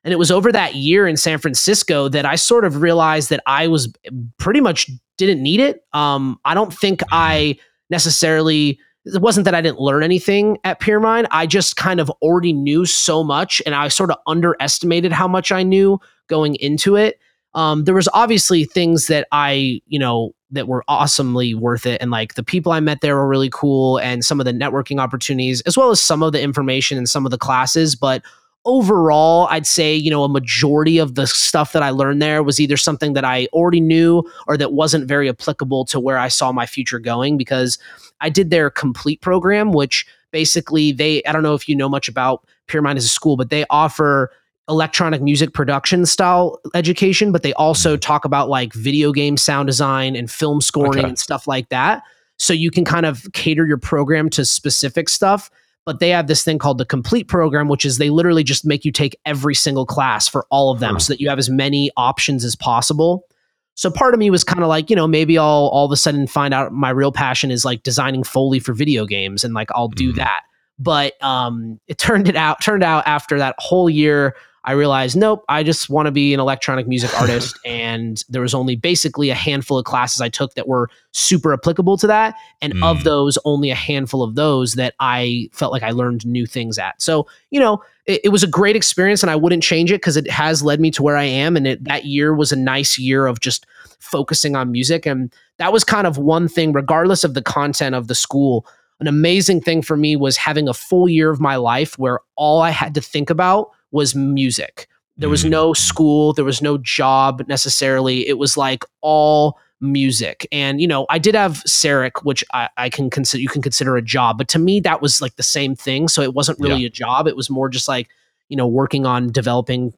And 0.03 0.13
it 0.13 0.17
was 0.17 0.31
over 0.31 0.51
that 0.51 0.75
year 0.75 1.07
in 1.07 1.17
San 1.17 1.39
Francisco 1.39 2.07
that 2.09 2.25
I 2.25 2.35
sort 2.35 2.63
of 2.65 2.81
realized 2.81 3.29
that 3.29 3.43
I 3.45 3.67
was 3.67 3.93
pretty 4.37 4.61
much 4.61 4.89
didn't 5.17 5.43
need 5.43 5.59
it. 5.59 5.83
Um, 5.93 6.39
I 6.45 6.53
don't 6.53 6.73
think 6.73 7.01
I 7.11 7.57
necessarily 7.89 8.79
it 9.05 9.21
wasn't 9.21 9.45
that 9.45 9.55
I 9.55 9.61
didn't 9.61 9.79
learn 9.79 10.03
anything 10.03 10.57
at 10.63 10.79
Pyramind. 10.79 11.27
I 11.31 11.47
just 11.47 11.75
kind 11.77 11.99
of 11.99 12.09
already 12.21 12.53
knew 12.53 12.85
so 12.85 13.23
much 13.23 13.61
and 13.65 13.73
I 13.73 13.87
sort 13.87 14.11
of 14.11 14.17
underestimated 14.27 15.11
how 15.11 15.27
much 15.27 15.51
I 15.51 15.63
knew 15.63 15.99
going 16.27 16.55
into 16.55 16.95
it. 16.95 17.19
Um, 17.55 17.85
there 17.85 17.95
was 17.95 18.09
obviously 18.13 18.65
things 18.65 19.07
that 19.07 19.27
I, 19.31 19.81
you 19.87 19.97
know, 19.97 20.33
that 20.51 20.67
were 20.67 20.83
awesomely 20.87 21.53
worth 21.53 21.85
it. 21.85 22.01
And 22.01 22.11
like 22.11 22.35
the 22.35 22.43
people 22.43 22.71
I 22.71 22.79
met 22.79 23.01
there 23.01 23.15
were 23.15 23.27
really 23.27 23.49
cool 23.51 23.97
and 23.97 24.23
some 24.23 24.39
of 24.39 24.45
the 24.45 24.53
networking 24.53 24.99
opportunities, 24.99 25.61
as 25.61 25.77
well 25.77 25.91
as 25.91 26.01
some 26.01 26.21
of 26.21 26.31
the 26.31 26.41
information 26.41 26.97
and 26.97 27.09
some 27.09 27.25
of 27.25 27.31
the 27.31 27.37
classes. 27.37 27.95
But 27.95 28.23
overall, 28.65 29.47
I'd 29.49 29.65
say, 29.65 29.95
you 29.95 30.11
know, 30.11 30.23
a 30.23 30.29
majority 30.29 30.97
of 30.97 31.15
the 31.15 31.27
stuff 31.27 31.71
that 31.73 31.83
I 31.83 31.89
learned 31.89 32.21
there 32.21 32.43
was 32.43 32.59
either 32.59 32.77
something 32.77 33.13
that 33.13 33.23
I 33.23 33.47
already 33.53 33.81
knew 33.81 34.23
or 34.47 34.57
that 34.57 34.73
wasn't 34.73 35.07
very 35.07 35.29
applicable 35.29 35.85
to 35.85 35.99
where 35.99 36.17
I 36.17 36.27
saw 36.27 36.51
my 36.51 36.65
future 36.65 36.99
going 36.99 37.37
because 37.37 37.77
I 38.21 38.29
did 38.29 38.49
their 38.49 38.69
complete 38.69 39.21
program, 39.21 39.71
which 39.71 40.05
basically 40.31 40.91
they, 40.91 41.23
I 41.23 41.31
don't 41.31 41.43
know 41.43 41.55
if 41.55 41.67
you 41.69 41.75
know 41.75 41.89
much 41.89 42.07
about 42.07 42.45
Pyramind 42.67 42.97
as 42.97 43.05
a 43.05 43.09
school, 43.09 43.37
but 43.37 43.49
they 43.49 43.65
offer 43.69 44.31
electronic 44.67 45.21
music 45.21 45.53
production 45.53 46.05
style 46.05 46.59
education, 46.75 47.31
but 47.31 47.41
they 47.43 47.53
also 47.53 47.93
mm-hmm. 47.93 48.01
talk 48.01 48.23
about 48.23 48.49
like 48.49 48.73
video 48.73 49.11
game 49.11 49.35
sound 49.35 49.67
design 49.67 50.15
and 50.15 50.29
film 50.29 50.61
scoring 50.61 50.99
Okay. 50.99 51.07
and 51.07 51.17
stuff 51.17 51.47
like 51.47 51.69
that. 51.69 52.03
So 52.37 52.53
you 52.53 52.71
can 52.71 52.85
kind 52.85 53.05
of 53.05 53.27
cater 53.33 53.65
your 53.65 53.77
program 53.77 54.29
to 54.31 54.45
specific 54.45 55.09
stuff. 55.09 55.49
But 55.89 55.99
they 55.99 56.09
have 56.09 56.27
this 56.27 56.43
thing 56.43 56.59
called 56.59 56.77
the 56.77 56.85
complete 56.85 57.27
program, 57.27 57.67
which 57.67 57.83
is 57.83 57.97
they 57.97 58.11
literally 58.11 58.43
just 58.43 58.63
make 58.63 58.85
you 58.85 58.91
take 58.91 59.17
every 59.25 59.55
single 59.55 59.87
class 59.87 60.27
for 60.27 60.45
all 60.51 60.69
of 60.71 60.79
them 60.79 60.99
so 60.99 61.11
that 61.11 61.19
you 61.19 61.27
have 61.29 61.39
as 61.39 61.49
many 61.49 61.89
options 61.97 62.45
as 62.45 62.55
possible. 62.55 63.25
So 63.73 63.89
part 63.89 64.13
of 64.13 64.19
me 64.19 64.29
was 64.29 64.43
kind 64.43 64.61
of 64.61 64.67
like, 64.67 64.91
you 64.91 64.95
know, 64.95 65.07
maybe 65.07 65.35
I'll 65.39 65.47
all 65.73 65.87
of 65.87 65.91
a 65.91 65.97
sudden 65.97 66.27
find 66.27 66.53
out 66.53 66.71
my 66.73 66.91
real 66.91 67.11
passion 67.11 67.49
is 67.49 67.65
like 67.65 67.81
designing 67.81 68.21
Foley 68.23 68.59
for 68.59 68.71
video 68.73 69.07
games 69.07 69.43
and 69.43 69.55
like 69.55 69.69
I'll 69.73 69.87
do 69.87 70.13
Mhm. 70.13 70.17
that. 70.17 70.41
But 70.77 71.13
um 71.23 71.79
it 71.87 71.97
turned 71.97 72.29
it 72.29 72.35
out 72.35 72.61
turned 72.61 72.83
out 72.83 73.07
after 73.07 73.39
that 73.39 73.55
whole 73.57 73.89
year 73.89 74.35
I 74.65 74.73
realized 74.73 75.15
nope, 75.15 75.43
I 75.49 75.63
just 75.63 75.89
want 75.89 76.05
to 76.07 76.11
be 76.11 76.33
an 76.33 76.39
electronic 76.39 76.87
music 76.87 77.13
artist 77.21 77.57
and 77.65 78.23
there 78.29 78.41
was 78.41 78.53
only 78.53 78.75
basically 78.75 79.29
a 79.29 79.35
handful 79.35 79.77
of 79.77 79.85
classes 79.85 80.21
I 80.21 80.29
took 80.29 80.53
that 80.55 80.67
were 80.67 80.89
super 81.11 81.53
applicable 81.53 81.97
to 81.97 82.07
that 82.07 82.35
and 82.61 82.73
Mm. 82.73 82.83
of 82.83 83.03
those 83.03 83.37
only 83.45 83.71
a 83.71 83.75
handful 83.75 84.21
of 84.21 84.35
those 84.35 84.75
that 84.75 84.93
I 84.99 85.49
felt 85.53 85.71
like 85.71 85.83
I 85.83 85.91
learned 85.91 86.25
new 86.25 86.45
things 86.45 86.77
at. 86.77 87.01
So, 87.01 87.27
you 87.51 87.59
know, 87.59 87.81
it, 88.05 88.21
it 88.25 88.29
was 88.29 88.43
a 88.43 88.47
great 88.47 88.75
experience 88.75 89.23
and 89.23 89.29
I 89.29 89.35
wouldn't 89.35 89.63
change 89.63 89.91
it 89.91 89.95
because 90.01 90.17
it 90.17 90.29
has 90.29 90.61
led 90.63 90.79
me 90.79 90.91
to 90.91 91.03
where 91.03 91.17
I 91.17 91.23
am. 91.23 91.55
And 91.55 91.65
it, 91.67 91.83
that 91.85 92.05
year 92.05 92.33
was 92.35 92.51
a 92.51 92.55
nice 92.55 92.97
year 92.99 93.25
of 93.27 93.39
just 93.39 93.65
focusing 93.99 94.55
on 94.55 94.71
music. 94.71 95.05
And 95.05 95.33
that 95.57 95.73
was 95.73 95.83
kind 95.83 96.05
of 96.07 96.17
one 96.17 96.47
thing, 96.47 96.73
regardless 96.73 97.23
of 97.23 97.33
the 97.33 97.41
content 97.41 97.95
of 97.95 98.07
the 98.07 98.15
school. 98.15 98.65
An 98.99 99.07
amazing 99.07 99.61
thing 99.61 99.81
for 99.81 99.95
me 99.95 100.15
was 100.15 100.37
having 100.37 100.67
a 100.67 100.73
full 100.73 101.07
year 101.07 101.29
of 101.29 101.39
my 101.39 101.55
life 101.55 101.97
where 101.97 102.19
all 102.35 102.61
I 102.61 102.69
had 102.69 102.93
to 102.95 103.01
think 103.01 103.29
about 103.29 103.71
was 103.91 104.15
music. 104.15 104.87
There 105.17 105.29
was 105.29 105.43
Mm. 105.43 105.49
no 105.49 105.73
school, 105.73 106.33
there 106.33 106.45
was 106.45 106.61
no 106.61 106.77
job 106.77 107.43
necessarily. 107.47 108.27
It 108.27 108.37
was 108.37 108.55
like 108.55 108.83
all 109.01 109.57
music. 109.81 110.47
And, 110.51 110.79
you 110.81 110.87
know, 110.87 111.05
I 111.09 111.19
did 111.19 111.35
have 111.35 111.63
Sarek, 111.65 112.23
which 112.23 112.43
I, 112.53 112.69
I 112.77 112.89
can 112.89 113.09
consider 113.09 113.41
you 113.41 113.47
can 113.49 113.61
consider 113.61 113.95
a 113.97 114.01
job, 114.01 114.37
but 114.37 114.47
to 114.49 114.59
me 114.59 114.79
that 114.81 115.01
was 115.01 115.21
like 115.21 115.35
the 115.35 115.43
same 115.43 115.75
thing. 115.75 116.07
So 116.07 116.21
it 116.21 116.33
wasn't 116.33 116.59
really 116.59 116.85
a 116.85 116.89
job. 116.89 117.27
It 117.27 117.35
was 117.35 117.49
more 117.49 117.69
just 117.69 117.87
like, 117.87 118.09
you 118.49 118.57
know, 118.57 118.67
working 118.67 119.05
on 119.05 119.31
developing 119.31 119.93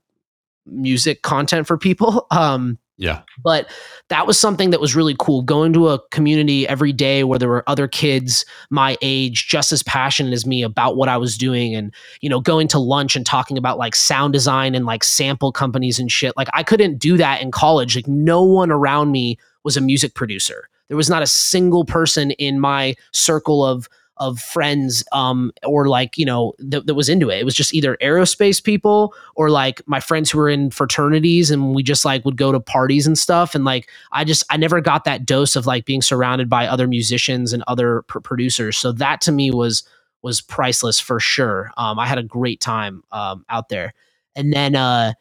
music 0.66 1.22
content 1.22 1.68
for 1.68 1.78
people. 1.78 2.28
Um 2.32 2.78
Yeah. 3.02 3.24
but 3.44 3.68
that 4.10 4.28
was 4.28 4.38
something 4.38 4.70
that 4.70 4.80
was 4.80 4.96
really 4.96 5.16
cool. 5.18 5.42
Going 5.42 5.74
to 5.74 5.90
a 5.90 6.00
community 6.10 6.68
every 6.68 6.94
day 6.94 7.24
where 7.24 7.40
there 7.40 7.50
were 7.50 7.64
other 7.68 7.88
kids 7.88 8.46
my 8.70 8.96
age 9.02 9.48
just 9.48 9.72
as 9.72 9.82
passionate 9.82 10.34
as 10.34 10.46
me 10.46 10.62
about 10.62 10.96
what 10.96 11.10
i 11.10 11.18
was 11.18 11.38
doing 11.38 11.74
and 11.74 11.94
you 12.22 12.30
know 12.30 12.40
going 12.40 12.68
to 12.68 12.80
lunch 12.80 13.16
and 13.16 13.26
talking 13.26 13.58
about 13.58 13.80
like 13.80 13.96
sound 13.96 14.34
design 14.34 14.76
and 14.76 14.86
like 14.86 15.04
sample 15.04 15.52
companies 15.52 15.98
and 15.98 16.12
shit. 16.12 16.38
Like 16.38 16.50
i 16.54 16.62
couldn't 16.62 17.00
do 17.00 17.18
that 17.18 17.42
in 17.42 17.52
college. 17.52 17.96
Like 17.96 18.08
no 18.08 18.44
one 18.44 18.72
around 18.72 19.12
me 19.12 19.38
was 19.64 19.78
a 19.78 19.82
music 19.82 20.14
producer. 20.14 20.70
There 20.88 20.98
was 20.98 21.10
not 21.10 21.24
a 21.24 21.28
single 21.28 21.86
person 21.86 22.32
in 22.32 22.60
my 22.60 22.96
circle 23.14 23.66
of 23.66 23.88
of 24.18 24.40
friends 24.40 25.04
um 25.12 25.52
or 25.66 25.90
like 25.90 26.16
you 26.18 26.26
know 26.26 26.54
that, 26.60 26.86
that 26.86 26.94
was 26.94 27.10
into 27.10 27.30
it. 27.30 27.40
It 27.40 27.46
was 27.46 27.56
just 27.56 27.74
either 27.74 27.98
aerospace 28.02 28.64
people 28.64 29.16
or 29.36 29.50
like 29.50 29.82
my 29.88 30.00
friends 30.00 30.30
who 30.30 30.38
were 30.38 30.50
in 30.50 30.70
fraternities 30.70 31.50
and 31.50 31.74
we 31.74 31.82
just 31.82 32.06
like 32.06 32.24
would 32.24 32.38
go 32.38 32.52
to 32.52 32.60
parties 32.60 33.08
and 33.08 33.18
stuff. 33.18 33.56
And 33.56 33.66
like 33.66 33.90
i 34.12 34.24
just 34.24 34.44
i 34.50 34.58
never 34.58 34.80
got 34.82 35.06
that 35.06 35.26
dose 35.26 35.56
of 35.56 35.66
like 35.66 35.86
being 35.86 36.04
surrounded 36.04 36.50
by 36.50 36.68
other 36.68 36.88
musicians 36.88 37.54
and 37.54 37.64
other 37.68 38.04
pr- 38.04 38.20
producers. 38.20 38.78
So 38.78 38.92
that 38.94 39.22
to 39.22 39.32
me 39.32 39.50
was 39.50 39.82
was 40.22 40.42
priceless 40.42 41.00
for 41.00 41.20
sure. 41.20 41.72
Um 41.78 41.98
i 41.98 42.06
had 42.06 42.20
a 42.20 42.24
great 42.24 42.62
time 42.62 43.04
um 43.12 43.44
out 43.50 43.70
there. 43.70 43.94
And 44.36 44.54
then 44.54 44.76
uh 44.76 45.14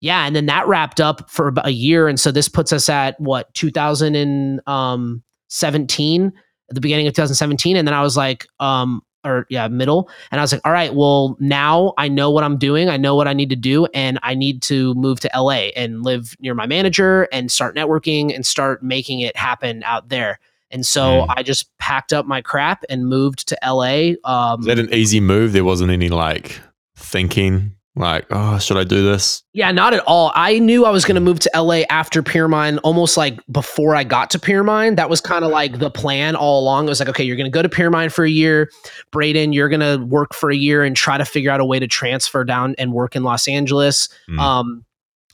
yeah 0.00 0.26
and 0.26 0.36
then 0.36 0.44
that 0.46 0.68
wrapped 0.68 1.00
up 1.00 1.30
for 1.30 1.48
about 1.48 1.66
a 1.66 1.72
year. 1.72 2.08
And 2.08 2.20
so 2.20 2.30
this 2.30 2.48
puts 2.48 2.70
us 2.72 2.90
at 2.90 3.18
what 3.18 3.54
2017 3.54 6.32
at 6.72 6.74
the 6.74 6.80
beginning 6.80 7.06
of 7.06 7.12
2017 7.12 7.76
and 7.76 7.86
then 7.86 7.92
i 7.94 8.00
was 8.00 8.16
like 8.16 8.46
um 8.60 9.02
or 9.24 9.46
yeah 9.50 9.68
middle 9.68 10.08
and 10.30 10.40
i 10.40 10.42
was 10.42 10.50
like 10.52 10.62
all 10.64 10.72
right 10.72 10.94
well 10.94 11.36
now 11.38 11.92
i 11.98 12.08
know 12.08 12.30
what 12.30 12.42
i'm 12.42 12.56
doing 12.56 12.88
i 12.88 12.96
know 12.96 13.14
what 13.14 13.28
i 13.28 13.34
need 13.34 13.50
to 13.50 13.56
do 13.56 13.84
and 13.92 14.18
i 14.22 14.34
need 14.34 14.62
to 14.62 14.94
move 14.94 15.20
to 15.20 15.30
la 15.36 15.50
and 15.76 16.02
live 16.02 16.34
near 16.40 16.54
my 16.54 16.66
manager 16.66 17.28
and 17.30 17.52
start 17.52 17.76
networking 17.76 18.34
and 18.34 18.46
start 18.46 18.82
making 18.82 19.20
it 19.20 19.36
happen 19.36 19.82
out 19.84 20.08
there 20.08 20.40
and 20.70 20.86
so 20.86 21.02
Mm. 21.02 21.34
i 21.36 21.42
just 21.42 21.76
packed 21.76 22.14
up 22.14 22.24
my 22.24 22.40
crap 22.40 22.82
and 22.88 23.06
moved 23.06 23.46
to 23.48 23.58
la 23.62 24.14
um 24.24 24.60
Is 24.60 24.66
that 24.66 24.78
an 24.78 24.92
easy 24.94 25.20
move? 25.20 25.52
There 25.52 25.64
wasn't 25.64 25.90
any 25.92 26.08
like 26.08 26.58
thinking, 26.96 27.74
like, 27.94 28.26
oh, 28.30 28.58
should 28.58 28.78
I 28.78 28.84
do 28.84 29.04
this? 29.04 29.42
Yeah, 29.52 29.70
not 29.70 29.92
at 29.92 30.02
all. 30.06 30.32
I 30.34 30.58
knew 30.58 30.86
I 30.86 30.90
was 30.90 31.04
going 31.04 31.16
to 31.16 31.20
move 31.20 31.40
to 31.40 31.50
LA 31.54 31.82
after 31.90 32.22
Pyramind, 32.22 32.78
almost 32.82 33.18
like 33.18 33.38
before 33.50 33.94
I 33.94 34.02
got 34.02 34.30
to 34.30 34.38
Pyramind. 34.38 34.96
That 34.96 35.10
was 35.10 35.20
kind 35.20 35.44
of 35.44 35.50
like 35.50 35.78
the 35.78 35.90
plan 35.90 36.34
all 36.34 36.62
along. 36.62 36.86
It 36.86 36.88
was 36.88 37.00
like, 37.00 37.10
okay, 37.10 37.24
you're 37.24 37.36
going 37.36 37.50
to 37.50 37.54
go 37.54 37.60
to 37.60 37.68
Pyramind 37.68 38.12
for 38.12 38.24
a 38.24 38.30
year. 38.30 38.70
Braden, 39.10 39.52
you're 39.52 39.68
going 39.68 39.80
to 39.80 40.02
work 40.06 40.32
for 40.32 40.50
a 40.50 40.56
year 40.56 40.82
and 40.82 40.96
try 40.96 41.18
to 41.18 41.24
figure 41.26 41.50
out 41.50 41.60
a 41.60 41.66
way 41.66 41.78
to 41.78 41.86
transfer 41.86 42.44
down 42.44 42.74
and 42.78 42.94
work 42.94 43.14
in 43.14 43.24
Los 43.24 43.46
Angeles. 43.46 44.08
Mm. 44.28 44.38
Um, 44.38 44.84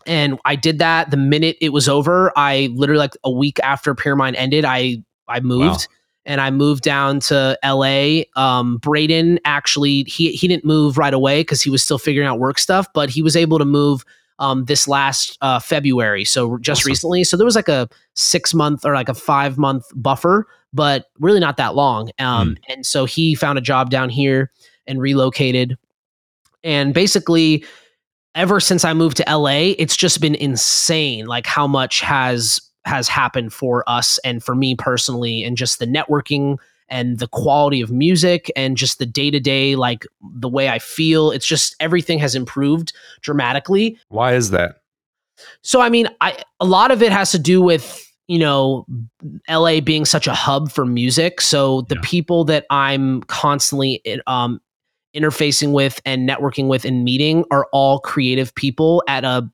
and 0.06 0.40
I 0.44 0.56
did 0.56 0.80
that 0.80 1.10
the 1.10 1.16
minute 1.16 1.58
it 1.60 1.68
was 1.68 1.88
over. 1.88 2.32
I 2.36 2.70
literally 2.72 2.98
like 2.98 3.16
a 3.22 3.30
week 3.30 3.60
after 3.60 3.94
Pyramind 3.94 4.34
ended, 4.34 4.64
I 4.64 5.04
I 5.28 5.40
moved. 5.40 5.86
And 6.28 6.40
I 6.40 6.50
moved 6.50 6.84
down 6.84 7.18
to 7.20 7.58
LA. 7.64 8.20
Um, 8.36 8.76
Braden 8.76 9.40
actually 9.44 10.04
he 10.04 10.30
he 10.32 10.46
didn't 10.46 10.64
move 10.64 10.96
right 10.96 11.14
away 11.14 11.40
because 11.40 11.60
he 11.60 11.70
was 11.70 11.82
still 11.82 11.98
figuring 11.98 12.28
out 12.28 12.38
work 12.38 12.58
stuff, 12.60 12.86
but 12.94 13.10
he 13.10 13.22
was 13.22 13.34
able 13.34 13.58
to 13.58 13.64
move 13.64 14.04
um, 14.38 14.66
this 14.66 14.86
last 14.86 15.36
uh, 15.40 15.58
February, 15.58 16.24
so 16.24 16.58
just 16.58 16.82
Awesome. 16.82 16.90
recently. 16.90 17.24
So 17.24 17.36
there 17.36 17.44
was 17.44 17.56
like 17.56 17.68
a 17.68 17.88
six 18.14 18.54
month 18.54 18.84
or 18.84 18.94
like 18.94 19.08
a 19.08 19.14
five 19.14 19.58
month 19.58 19.86
buffer, 19.96 20.46
but 20.72 21.06
really 21.18 21.40
not 21.40 21.56
that 21.56 21.74
long. 21.74 22.10
Um, 22.20 22.56
And 22.68 22.86
so 22.86 23.04
he 23.04 23.34
found 23.34 23.58
a 23.58 23.62
job 23.62 23.90
down 23.90 24.10
here 24.10 24.52
and 24.86 25.00
relocated. 25.00 25.76
And 26.62 26.94
basically, 26.94 27.64
ever 28.36 28.60
since 28.60 28.84
I 28.84 28.92
moved 28.92 29.16
to 29.16 29.24
LA, 29.28 29.74
it's 29.76 29.96
just 29.96 30.20
been 30.20 30.36
insane, 30.36 31.26
like 31.26 31.46
how 31.46 31.66
much 31.66 32.00
has 32.02 32.60
has 32.88 33.06
happened 33.06 33.52
for 33.52 33.88
us 33.88 34.18
and 34.24 34.42
for 34.42 34.56
me 34.56 34.74
personally, 34.74 35.44
and 35.44 35.56
just 35.56 35.78
the 35.78 35.86
networking 35.86 36.58
and 36.88 37.18
the 37.18 37.28
quality 37.28 37.80
of 37.80 37.90
music 37.92 38.50
and 38.56 38.76
just 38.76 38.98
the 38.98 39.06
day 39.06 39.30
to 39.30 39.38
day, 39.38 39.76
like 39.76 40.06
the 40.20 40.48
way 40.48 40.68
I 40.68 40.78
feel. 40.78 41.30
It's 41.30 41.46
just 41.46 41.76
everything 41.80 42.18
has 42.18 42.34
improved 42.34 42.92
dramatically. 43.20 43.98
Why 44.08 44.34
is 44.34 44.50
that? 44.50 44.80
So 45.62 45.80
I 45.80 45.88
mean, 45.88 46.08
I 46.20 46.42
a 46.60 46.64
lot 46.64 46.90
of 46.90 47.02
it 47.02 47.12
has 47.12 47.30
to 47.32 47.38
do 47.38 47.62
with 47.62 48.04
you 48.26 48.38
know 48.38 48.86
LA 49.48 49.80
being 49.80 50.04
such 50.04 50.26
a 50.26 50.34
hub 50.34 50.70
for 50.70 50.84
music. 50.84 51.40
So 51.40 51.82
the 51.82 51.96
Yeah. 51.96 52.00
people 52.04 52.44
that 52.44 52.66
I'm 52.70 53.22
constantly 53.24 54.02
um, 54.26 54.60
interfacing 55.14 55.72
with 55.72 56.00
and 56.04 56.28
networking 56.28 56.68
with 56.68 56.84
and 56.84 57.04
meeting 57.04 57.44
are 57.50 57.66
all 57.72 58.00
creative 58.00 58.54
people 58.54 59.02
at 59.08 59.24
a 59.24 59.48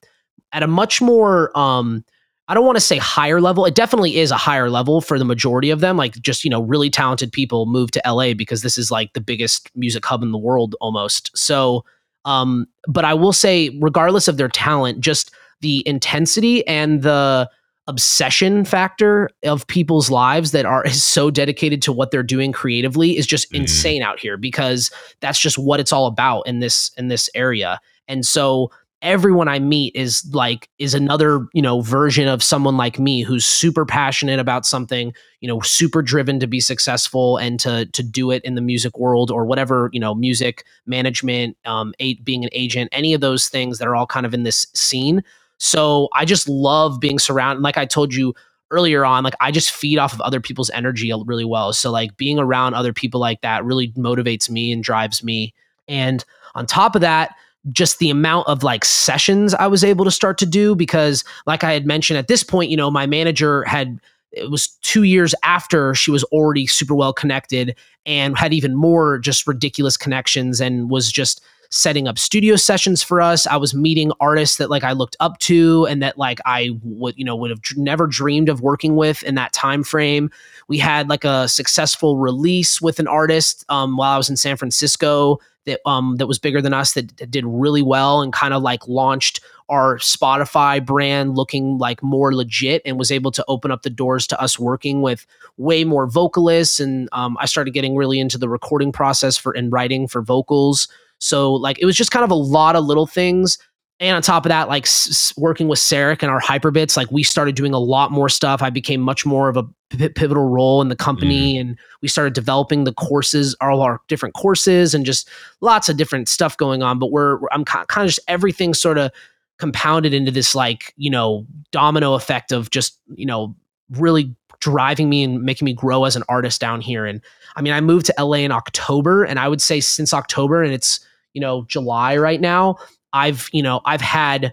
at 0.52 0.62
a 0.62 0.66
much 0.66 1.02
more 1.02 1.56
um, 1.58 2.04
I 2.48 2.54
don't 2.54 2.66
want 2.66 2.76
to 2.76 2.80
say 2.80 2.98
higher 2.98 3.40
level. 3.40 3.64
It 3.64 3.74
definitely 3.74 4.16
is 4.18 4.30
a 4.30 4.36
higher 4.36 4.68
level 4.68 5.00
for 5.00 5.18
the 5.18 5.24
majority 5.24 5.70
of 5.70 5.80
them. 5.80 5.96
Like 5.96 6.14
just 6.20 6.44
you 6.44 6.50
know 6.50 6.62
really 6.62 6.90
talented 6.90 7.32
people 7.32 7.66
move 7.66 7.90
to 7.92 8.02
LA 8.06 8.34
because 8.34 8.62
this 8.62 8.76
is 8.78 8.90
like 8.90 9.12
the 9.14 9.20
biggest 9.20 9.70
music 9.74 10.04
hub 10.04 10.22
in 10.22 10.30
the 10.32 10.38
world 10.38 10.76
almost. 10.80 11.30
So, 11.36 11.84
um, 12.24 12.66
but 12.86 13.04
I 13.04 13.14
will 13.14 13.32
say, 13.32 13.70
regardless 13.80 14.28
of 14.28 14.36
their 14.36 14.48
talent, 14.48 15.00
just 15.00 15.30
the 15.60 15.82
intensity 15.88 16.66
and 16.66 17.02
the 17.02 17.48
obsession 17.86 18.64
factor 18.64 19.28
of 19.44 19.66
people's 19.66 20.10
lives 20.10 20.52
that 20.52 20.64
are 20.64 20.84
is 20.86 21.02
so 21.02 21.30
dedicated 21.30 21.82
to 21.82 21.92
what 21.92 22.10
they're 22.10 22.22
doing 22.22 22.50
creatively 22.52 23.16
is 23.16 23.26
just 23.26 23.50
Mhm. 23.52 23.60
insane 23.60 24.02
out 24.02 24.18
here 24.18 24.36
because 24.36 24.90
that's 25.20 25.38
just 25.38 25.58
what 25.58 25.80
it's 25.80 25.92
all 25.92 26.06
about 26.06 26.42
in 26.46 26.60
this 26.60 26.90
in 26.96 27.08
this 27.08 27.28
area 27.34 27.78
and 28.08 28.26
so 28.26 28.70
everyone 29.04 29.46
i 29.46 29.58
meet 29.58 29.94
is 29.94 30.28
like 30.34 30.68
is 30.78 30.94
another 30.94 31.46
you 31.52 31.62
know 31.62 31.80
version 31.80 32.26
of 32.26 32.42
someone 32.42 32.76
like 32.76 32.98
me 32.98 33.22
who's 33.22 33.46
super 33.46 33.84
passionate 33.84 34.40
about 34.40 34.66
something 34.66 35.14
you 35.40 35.48
know 35.48 35.60
super 35.60 36.02
driven 36.02 36.40
to 36.40 36.46
be 36.46 36.58
successful 36.58 37.36
and 37.36 37.60
to 37.60 37.86
to 37.92 38.02
do 38.02 38.32
it 38.32 38.42
in 38.44 38.56
the 38.56 38.60
music 38.60 38.98
world 38.98 39.30
or 39.30 39.44
whatever 39.44 39.90
you 39.92 40.00
know 40.00 40.14
music 40.14 40.64
management 40.86 41.56
um 41.64 41.94
a, 42.00 42.14
being 42.22 42.42
an 42.42 42.50
agent 42.52 42.88
any 42.92 43.14
of 43.14 43.20
those 43.20 43.46
things 43.48 43.78
that 43.78 43.86
are 43.86 43.94
all 43.94 44.06
kind 44.06 44.26
of 44.26 44.34
in 44.34 44.42
this 44.42 44.66
scene 44.74 45.22
so 45.58 46.08
I 46.12 46.24
just 46.24 46.48
love 46.48 47.00
being 47.00 47.18
surrounded. 47.18 47.62
Like 47.62 47.78
I 47.78 47.86
told 47.86 48.14
you 48.14 48.34
earlier 48.70 49.04
on, 49.04 49.24
like 49.24 49.36
I 49.40 49.50
just 49.50 49.70
feed 49.70 49.98
off 49.98 50.12
of 50.12 50.20
other 50.20 50.40
people's 50.40 50.70
energy 50.70 51.12
really 51.24 51.44
well. 51.44 51.72
So 51.72 51.90
like 51.90 52.16
being 52.16 52.38
around 52.38 52.74
other 52.74 52.92
people 52.92 53.20
like 53.20 53.40
that 53.42 53.64
really 53.64 53.88
motivates 53.92 54.50
me 54.50 54.72
and 54.72 54.82
drives 54.82 55.22
me. 55.22 55.54
And 55.86 56.24
on 56.54 56.66
top 56.66 56.94
of 56.94 57.00
that, 57.02 57.34
just 57.72 57.98
the 57.98 58.10
amount 58.10 58.46
of 58.46 58.62
like 58.62 58.84
sessions 58.84 59.54
I 59.54 59.66
was 59.66 59.82
able 59.82 60.04
to 60.04 60.10
start 60.10 60.38
to 60.38 60.46
do 60.46 60.74
because 60.74 61.24
like 61.46 61.64
I 61.64 61.72
had 61.72 61.86
mentioned 61.86 62.18
at 62.18 62.28
this 62.28 62.42
point, 62.42 62.70
you 62.70 62.76
know, 62.76 62.90
my 62.90 63.06
manager 63.06 63.64
had 63.64 63.98
it 64.32 64.50
was 64.50 64.68
2 64.82 65.04
years 65.04 65.34
after 65.42 65.94
she 65.94 66.10
was 66.10 66.24
already 66.24 66.66
super 66.66 66.94
well 66.94 67.12
connected 67.12 67.76
and 68.04 68.36
had 68.36 68.52
even 68.52 68.74
more 68.74 69.18
just 69.18 69.46
ridiculous 69.46 69.96
connections 69.96 70.60
and 70.60 70.90
was 70.90 71.10
just 71.10 71.40
setting 71.74 72.06
up 72.06 72.18
studio 72.18 72.54
sessions 72.54 73.02
for 73.02 73.20
us. 73.20 73.48
I 73.48 73.56
was 73.56 73.74
meeting 73.74 74.12
artists 74.20 74.58
that 74.58 74.70
like 74.70 74.84
I 74.84 74.92
looked 74.92 75.16
up 75.18 75.38
to 75.40 75.86
and 75.86 76.00
that 76.02 76.16
like 76.16 76.38
I 76.46 76.70
would 76.84 77.18
you 77.18 77.24
know 77.24 77.34
would 77.34 77.50
have 77.50 77.60
dr- 77.60 77.78
never 77.78 78.06
dreamed 78.06 78.48
of 78.48 78.60
working 78.60 78.94
with 78.94 79.24
in 79.24 79.34
that 79.34 79.52
time 79.52 79.82
frame. 79.82 80.30
We 80.68 80.78
had 80.78 81.08
like 81.08 81.24
a 81.24 81.48
successful 81.48 82.16
release 82.16 82.80
with 82.80 83.00
an 83.00 83.08
artist 83.08 83.64
um, 83.68 83.96
while 83.96 84.12
I 84.12 84.16
was 84.16 84.30
in 84.30 84.36
San 84.36 84.56
Francisco 84.56 85.40
that 85.66 85.80
um 85.84 86.16
that 86.16 86.26
was 86.26 86.38
bigger 86.38 86.62
than 86.62 86.72
us 86.72 86.92
that, 86.92 87.16
that 87.16 87.30
did 87.30 87.44
really 87.44 87.82
well 87.82 88.22
and 88.22 88.32
kind 88.32 88.54
of 88.54 88.62
like 88.62 88.86
launched 88.86 89.40
our 89.68 89.96
Spotify 89.96 90.84
brand 90.84 91.36
looking 91.36 91.78
like 91.78 92.02
more 92.02 92.34
legit 92.34 92.82
and 92.84 92.98
was 92.98 93.10
able 93.10 93.32
to 93.32 93.44
open 93.48 93.70
up 93.70 93.82
the 93.82 93.90
doors 93.90 94.26
to 94.28 94.40
us 94.40 94.58
working 94.58 95.02
with 95.02 95.26
way 95.56 95.82
more 95.82 96.06
vocalists 96.06 96.78
and 96.78 97.08
um, 97.12 97.36
I 97.40 97.46
started 97.46 97.72
getting 97.72 97.96
really 97.96 98.20
into 98.20 98.38
the 98.38 98.48
recording 98.48 98.92
process 98.92 99.36
for 99.36 99.52
and 99.52 99.72
writing 99.72 100.06
for 100.06 100.22
vocals. 100.22 100.86
So 101.18 101.54
like 101.54 101.78
it 101.80 101.86
was 101.86 101.96
just 101.96 102.10
kind 102.10 102.24
of 102.24 102.30
a 102.30 102.34
lot 102.36 102.76
of 102.76 102.84
little 102.84 103.06
things. 103.06 103.58
And 104.00 104.16
on 104.16 104.22
top 104.22 104.44
of 104.44 104.48
that, 104.50 104.68
like 104.68 104.84
s- 104.86 105.32
working 105.36 105.68
with 105.68 105.78
Sarek 105.78 106.22
and 106.22 106.30
our 106.30 106.40
hyperbits, 106.40 106.96
like 106.96 107.10
we 107.12 107.22
started 107.22 107.54
doing 107.54 107.72
a 107.72 107.78
lot 107.78 108.10
more 108.10 108.28
stuff. 108.28 108.60
I 108.60 108.68
became 108.68 109.00
much 109.00 109.24
more 109.24 109.48
of 109.48 109.56
a 109.56 109.62
p- 109.90 110.08
pivotal 110.08 110.48
role 110.48 110.82
in 110.82 110.88
the 110.88 110.96
company, 110.96 111.54
mm. 111.54 111.60
and 111.60 111.78
we 112.02 112.08
started 112.08 112.32
developing 112.32 112.84
the 112.84 112.92
courses, 112.92 113.54
all 113.60 113.82
our 113.82 114.00
different 114.08 114.34
courses, 114.34 114.94
and 114.94 115.06
just 115.06 115.28
lots 115.60 115.88
of 115.88 115.96
different 115.96 116.28
stuff 116.28 116.56
going 116.56 116.82
on. 116.82 116.98
But 116.98 117.12
we're, 117.12 117.36
we're- 117.36 117.48
I'm 117.52 117.64
kind 117.64 117.86
of 117.96 118.06
just 118.06 118.18
everything 118.26 118.74
sort 118.74 118.98
of 118.98 119.12
compounded 119.58 120.12
into 120.12 120.32
this 120.32 120.56
like 120.56 120.92
you 120.96 121.08
know 121.10 121.46
domino 121.70 122.14
effect 122.14 122.50
of 122.50 122.70
just 122.70 122.98
you 123.14 123.24
know 123.24 123.54
really 123.90 124.34
driving 124.64 125.08
me 125.08 125.22
and 125.22 125.42
making 125.42 125.66
me 125.66 125.72
grow 125.72 126.04
as 126.04 126.16
an 126.16 126.22
artist 126.28 126.60
down 126.60 126.80
here. 126.80 127.06
And 127.06 127.20
I 127.56 127.62
mean, 127.62 127.72
I 127.72 127.80
moved 127.80 128.06
to 128.06 128.14
LA 128.18 128.38
in 128.38 128.52
October, 128.52 129.24
and 129.24 129.38
I 129.38 129.48
would 129.48 129.60
say 129.60 129.80
since 129.80 130.12
October, 130.12 130.62
and 130.62 130.72
it's 130.72 131.00
you 131.32 131.40
know 131.40 131.64
July 131.68 132.16
right 132.16 132.40
now. 132.40 132.76
I've 133.12 133.48
you 133.52 133.62
know 133.62 133.80
I've 133.84 134.00
had 134.00 134.52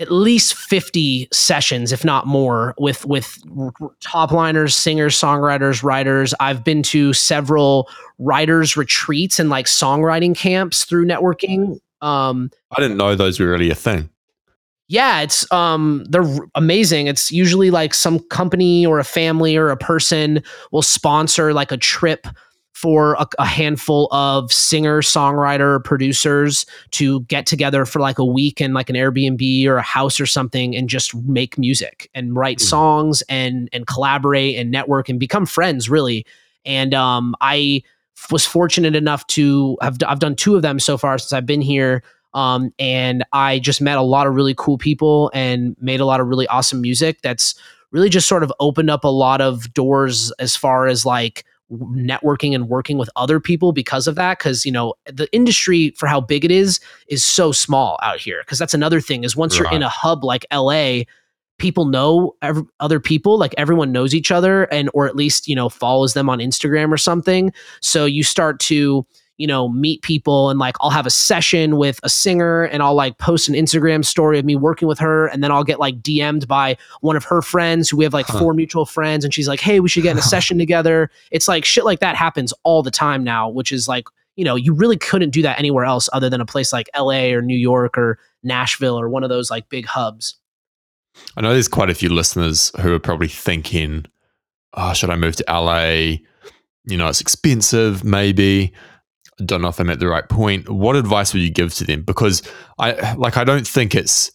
at 0.00 0.12
least 0.12 0.54
50 0.54 1.28
sessions 1.32 1.90
if 1.90 2.04
not 2.04 2.24
more 2.24 2.72
with 2.78 3.04
with 3.04 3.36
top 4.00 4.30
liners 4.30 4.76
singers 4.76 5.16
songwriters 5.16 5.82
writers 5.82 6.32
i've 6.38 6.62
been 6.62 6.84
to 6.84 7.12
several 7.12 7.90
writers 8.20 8.76
retreats 8.76 9.40
and 9.40 9.50
like 9.50 9.66
songwriting 9.66 10.36
camps 10.36 10.84
through 10.84 11.04
networking 11.04 11.80
um 12.00 12.48
I 12.76 12.80
didn't 12.80 12.96
know 12.96 13.14
those 13.14 13.40
were 13.40 13.48
really 13.48 13.70
a 13.70 13.74
thing. 13.74 14.10
Yeah 14.88 15.20
it's 15.20 15.50
um 15.52 16.04
they're 16.08 16.38
amazing 16.54 17.06
it's 17.06 17.30
usually 17.30 17.70
like 17.70 17.94
some 17.94 18.18
company 18.28 18.84
or 18.86 18.98
a 18.98 19.04
family 19.04 19.56
or 19.56 19.70
a 19.70 19.76
person 19.76 20.42
will 20.72 20.82
sponsor 20.82 21.52
like 21.52 21.70
a 21.70 21.76
trip 21.76 22.26
for 22.72 23.14
a, 23.14 23.26
a 23.40 23.44
handful 23.44 24.06
of 24.12 24.52
singer 24.52 25.02
songwriter 25.02 25.82
producers 25.82 26.64
to 26.92 27.20
get 27.22 27.44
together 27.44 27.84
for 27.84 27.98
like 27.98 28.18
a 28.18 28.24
week 28.24 28.60
in 28.60 28.72
like 28.72 28.88
an 28.88 28.96
airbnb 28.96 29.66
or 29.66 29.76
a 29.76 29.82
house 29.82 30.20
or 30.20 30.26
something 30.26 30.76
and 30.76 30.88
just 30.88 31.14
make 31.14 31.58
music 31.58 32.08
and 32.14 32.36
write 32.36 32.60
Hmm. 32.60 32.66
songs 32.66 33.22
and 33.28 33.68
and 33.72 33.86
collaborate 33.86 34.56
and 34.56 34.70
network 34.70 35.08
and 35.08 35.18
become 35.20 35.44
friends 35.44 35.90
really 35.90 36.24
and 36.64 36.94
um 36.94 37.34
i 37.40 37.82
was 38.30 38.44
fortunate 38.44 38.96
enough 38.96 39.26
to 39.28 39.76
have 39.80 39.96
I've 40.06 40.18
done 40.18 40.34
two 40.34 40.56
of 40.56 40.62
them 40.62 40.78
so 40.80 40.98
far 40.98 41.18
since 41.18 41.32
I've 41.32 41.46
been 41.46 41.60
here. 41.60 42.02
Um, 42.34 42.72
and 42.78 43.24
I 43.32 43.58
just 43.58 43.80
met 43.80 43.98
a 43.98 44.02
lot 44.02 44.26
of 44.26 44.34
really 44.34 44.54
cool 44.56 44.78
people 44.78 45.30
and 45.34 45.76
made 45.80 46.00
a 46.00 46.04
lot 46.04 46.20
of 46.20 46.26
really 46.26 46.46
awesome 46.48 46.80
music. 46.80 47.22
That's 47.22 47.54
really 47.90 48.08
just 48.08 48.28
sort 48.28 48.42
of 48.42 48.52
opened 48.60 48.90
up 48.90 49.04
a 49.04 49.08
lot 49.08 49.40
of 49.40 49.72
doors 49.74 50.32
as 50.38 50.54
far 50.54 50.86
as 50.86 51.06
like 51.06 51.44
networking 51.70 52.54
and 52.54 52.68
working 52.68 52.96
with 52.96 53.10
other 53.16 53.40
people 53.40 53.72
because 53.72 54.06
of 54.06 54.14
that 54.14 54.38
because 54.38 54.64
you 54.64 54.72
know 54.72 54.94
the 55.04 55.28
industry 55.34 55.90
for 55.98 56.06
how 56.06 56.18
big 56.18 56.42
it 56.44 56.50
is 56.50 56.80
is 57.08 57.22
so 57.22 57.52
small 57.52 57.98
out 58.02 58.18
here 58.18 58.40
because 58.42 58.58
that's 58.58 58.72
another 58.72 59.02
thing 59.02 59.22
is 59.22 59.36
once 59.36 59.58
you're 59.58 59.70
in 59.70 59.82
a 59.82 59.88
hub 59.88 60.24
like 60.24 60.46
LA 60.50 61.00
people 61.58 61.84
know 61.84 62.34
other 62.80 62.98
people 62.98 63.38
like 63.38 63.54
everyone 63.58 63.92
knows 63.92 64.14
each 64.14 64.30
other 64.30 64.62
and 64.64 64.88
or 64.94 65.06
at 65.06 65.14
least 65.14 65.46
you 65.46 65.54
know 65.54 65.68
follows 65.68 66.14
them 66.14 66.30
on 66.30 66.38
Instagram 66.38 66.90
or 66.90 66.96
something 66.96 67.52
so 67.82 68.06
you 68.06 68.22
start 68.22 68.58
to 68.60 69.04
you 69.38 69.46
know 69.46 69.68
meet 69.68 70.02
people 70.02 70.50
and 70.50 70.58
like 70.58 70.76
I'll 70.80 70.90
have 70.90 71.06
a 71.06 71.10
session 71.10 71.76
with 71.76 71.98
a 72.02 72.08
singer 72.08 72.64
and 72.64 72.82
I'll 72.82 72.94
like 72.94 73.18
post 73.18 73.48
an 73.48 73.54
Instagram 73.54 74.04
story 74.04 74.38
of 74.38 74.44
me 74.44 74.54
working 74.56 74.86
with 74.88 74.98
her 74.98 75.26
and 75.28 75.42
then 75.42 75.50
I'll 75.50 75.64
get 75.64 75.78
like 75.80 76.02
DM'd 76.02 76.46
by 76.46 76.76
one 77.00 77.16
of 77.16 77.24
her 77.24 77.40
friends 77.40 77.88
who 77.88 77.96
we 77.96 78.04
have 78.04 78.12
like 78.12 78.26
Huh. 78.26 78.38
four 78.40 78.52
mutual 78.54 78.84
friends 78.84 79.24
and 79.24 79.32
she's 79.32 79.48
like 79.48 79.60
hey 79.60 79.80
we 79.80 79.88
should 79.88 80.02
get 80.02 80.10
in 80.12 80.18
a 80.18 80.22
session 80.34 80.58
together 80.58 81.10
it's 81.30 81.48
like 81.48 81.64
shit 81.64 81.84
like 81.84 82.00
that 82.00 82.16
happens 82.16 82.52
all 82.64 82.82
the 82.82 82.90
time 82.90 83.24
now 83.24 83.48
which 83.48 83.72
is 83.72 83.88
like 83.88 84.06
you 84.36 84.44
know 84.44 84.54
you 84.56 84.74
really 84.74 84.96
couldn't 84.96 85.30
do 85.30 85.42
that 85.42 85.58
anywhere 85.58 85.84
else 85.84 86.08
other 86.12 86.28
than 86.28 86.40
a 86.40 86.46
place 86.46 86.72
like 86.72 86.90
LA 86.98 87.30
or 87.32 87.40
New 87.40 87.56
York 87.56 87.96
or 87.96 88.18
Nashville 88.42 88.98
or 89.00 89.08
one 89.08 89.22
of 89.24 89.30
those 89.30 89.50
like 89.50 89.68
big 89.68 89.86
hubs 89.86 90.36
I 91.36 91.40
know 91.40 91.52
there's 91.52 91.68
quite 91.68 91.90
a 91.90 91.94
few 91.94 92.08
listeners 92.10 92.70
who 92.80 92.92
are 92.94 92.98
probably 93.00 93.26
thinking, 93.26 94.04
oh, 94.74 94.92
should 94.92 95.10
I 95.10 95.16
move 95.16 95.34
to 95.36 95.44
LA? 95.48 96.18
You 96.84 96.96
know, 96.96 97.08
it's 97.08 97.20
expensive, 97.20 98.04
maybe. 98.04 98.72
Don't 99.44 99.62
know 99.62 99.68
if 99.68 99.78
I'm 99.78 99.90
at 99.90 100.00
the 100.00 100.08
right 100.08 100.28
point. 100.28 100.68
What 100.68 100.96
advice 100.96 101.32
would 101.32 101.42
you 101.42 101.50
give 101.50 101.72
to 101.74 101.84
them? 101.84 102.02
Because 102.02 102.42
I 102.78 103.14
like 103.14 103.36
I 103.36 103.44
don't 103.44 103.66
think 103.66 103.94
it's 103.94 104.30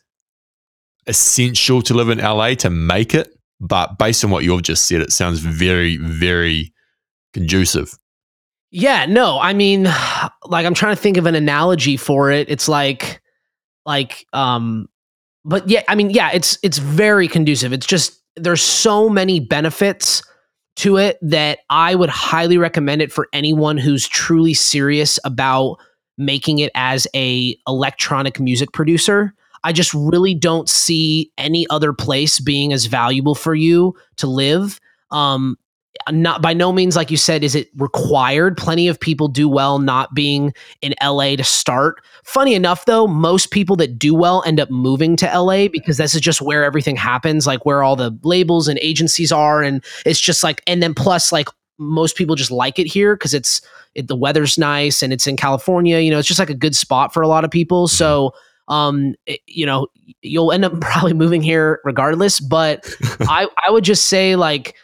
essential 1.08 1.82
to 1.84 1.94
live 1.94 2.10
in 2.10 2.20
LA 2.20 2.56
to 2.56 2.70
make 2.70 3.14
it, 3.14 3.30
but 3.60 3.98
based 3.98 4.24
on 4.24 4.32
what 4.32 4.44
you've 4.44 4.64
just 4.64 4.86
said, 4.86 5.02
it 5.02 5.12
sounds 5.12 5.40
very, 5.40 5.98
very 5.98 6.74
conducive. 7.34 7.98
Yeah, 8.72 9.06
no, 9.06 9.40
I 9.40 9.54
mean, 9.54 9.84
like 10.46 10.66
I'm 10.66 10.74
trying 10.74 10.96
to 10.96 11.02
think 11.02 11.18
of 11.18 11.26
an 11.26 11.36
analogy 11.36 11.98
for 11.98 12.32
it. 12.32 12.50
It's 12.50 12.68
like, 12.68 13.22
like, 13.86 14.26
um, 14.34 14.88
but 15.46 15.68
yeah, 15.70 15.84
I 15.88 15.96
mean, 15.96 16.10
yeah, 16.10 16.32
it's 16.34 16.58
it's 16.64 16.78
very 16.78 17.28
conducive. 17.28 17.74
It's 17.74 17.86
just 17.86 18.22
there's 18.36 18.62
so 18.62 19.10
many 19.10 19.40
benefits 19.40 20.24
to 20.76 20.98
it 20.98 21.18
that 21.22 21.60
I 21.70 21.96
would 21.96 22.10
highly 22.10 22.58
recommend 22.58 23.02
it 23.02 23.12
for 23.12 23.28
anyone 23.34 23.78
who's 23.78 24.08
truly 24.08 24.54
serious 24.54 25.20
about 25.24 25.78
making 26.18 26.60
it 26.60 26.72
as 26.76 27.08
a 27.16 27.56
electronic 27.68 28.40
music 28.40 28.72
producer. 28.72 29.34
I 29.64 29.72
just 29.72 29.94
really 29.94 30.34
don't 30.34 30.68
see 30.68 31.32
any 31.38 31.66
other 31.70 31.94
place 31.94 32.40
being 32.40 32.74
as 32.74 32.86
valuable 32.86 33.36
for 33.36 33.56
you 33.56 33.96
to 34.18 34.28
live. 34.28 34.80
Um, 35.12 35.58
not 36.12 36.42
by 36.42 36.54
no 36.54 36.72
means 36.74 36.96
like 36.96 37.12
you 37.12 37.18
said 37.18 37.44
is 37.44 37.56
it 37.56 37.70
required. 37.78 38.58
Plenty 38.58 38.88
of 38.88 39.00
people 39.00 39.28
do 39.28 39.48
well 39.48 39.80
not 39.80 40.14
being 40.14 40.54
in 40.82 40.94
LA 41.02 41.36
to 41.36 41.44
start. 41.44 42.04
Funny 42.24 42.56
enough 42.56 42.86
though 42.86 43.08
most 43.08 43.52
people 43.52 43.76
that 43.78 43.98
do 44.00 44.14
well 44.16 44.44
end 44.46 44.60
up 44.60 44.70
moving 44.70 45.16
to 45.18 45.26
LA 45.40 45.68
because 45.68 45.98
this 45.98 46.16
is 46.16 46.22
just 46.22 46.42
where 46.42 46.64
everything 46.64 46.96
happens 46.96 47.46
like 47.48 47.66
where 47.66 47.84
all 47.84 47.96
the 47.96 48.18
labels 48.24 48.68
and 48.68 48.80
agencies 48.82 49.32
are 49.32 49.62
and 49.64 49.84
it's 50.06 50.20
just 50.20 50.44
like 50.44 50.62
and 50.68 50.82
then 50.82 50.94
plus 50.94 51.32
like 51.32 51.48
most 51.78 52.16
people 52.16 52.36
just 52.36 52.52
like 52.52 52.80
it 52.80 52.88
here 52.88 53.16
because 53.16 53.34
it's 53.34 53.62
it, 53.96 54.08
the 54.08 54.16
weather's 54.16 54.58
nice 54.58 55.04
and 55.04 55.14
it's 55.14 55.28
in 55.28 55.36
California 55.38 56.00
you 56.00 56.10
know 56.12 56.18
it's 56.20 56.28
just 56.28 56.40
like 56.40 56.50
a 56.50 56.56
good 56.56 56.76
spot 56.76 57.14
for 57.14 57.22
a 57.22 57.28
lot 57.28 57.46
of 57.46 57.52
people. 57.52 57.88
So 57.88 58.34
um 58.68 59.14
it- 59.26 59.42
you 59.48 59.66
know 59.66 59.88
you'll 60.22 60.52
end 60.52 60.66
up 60.66 60.80
probably 60.82 61.14
moving 61.14 61.42
here 61.42 61.80
regardless 61.84 62.40
but 62.40 62.92
I 63.22 63.48
I 63.66 63.70
would 63.72 63.84
just 63.84 64.08
say 64.08 64.36
like 64.36 64.76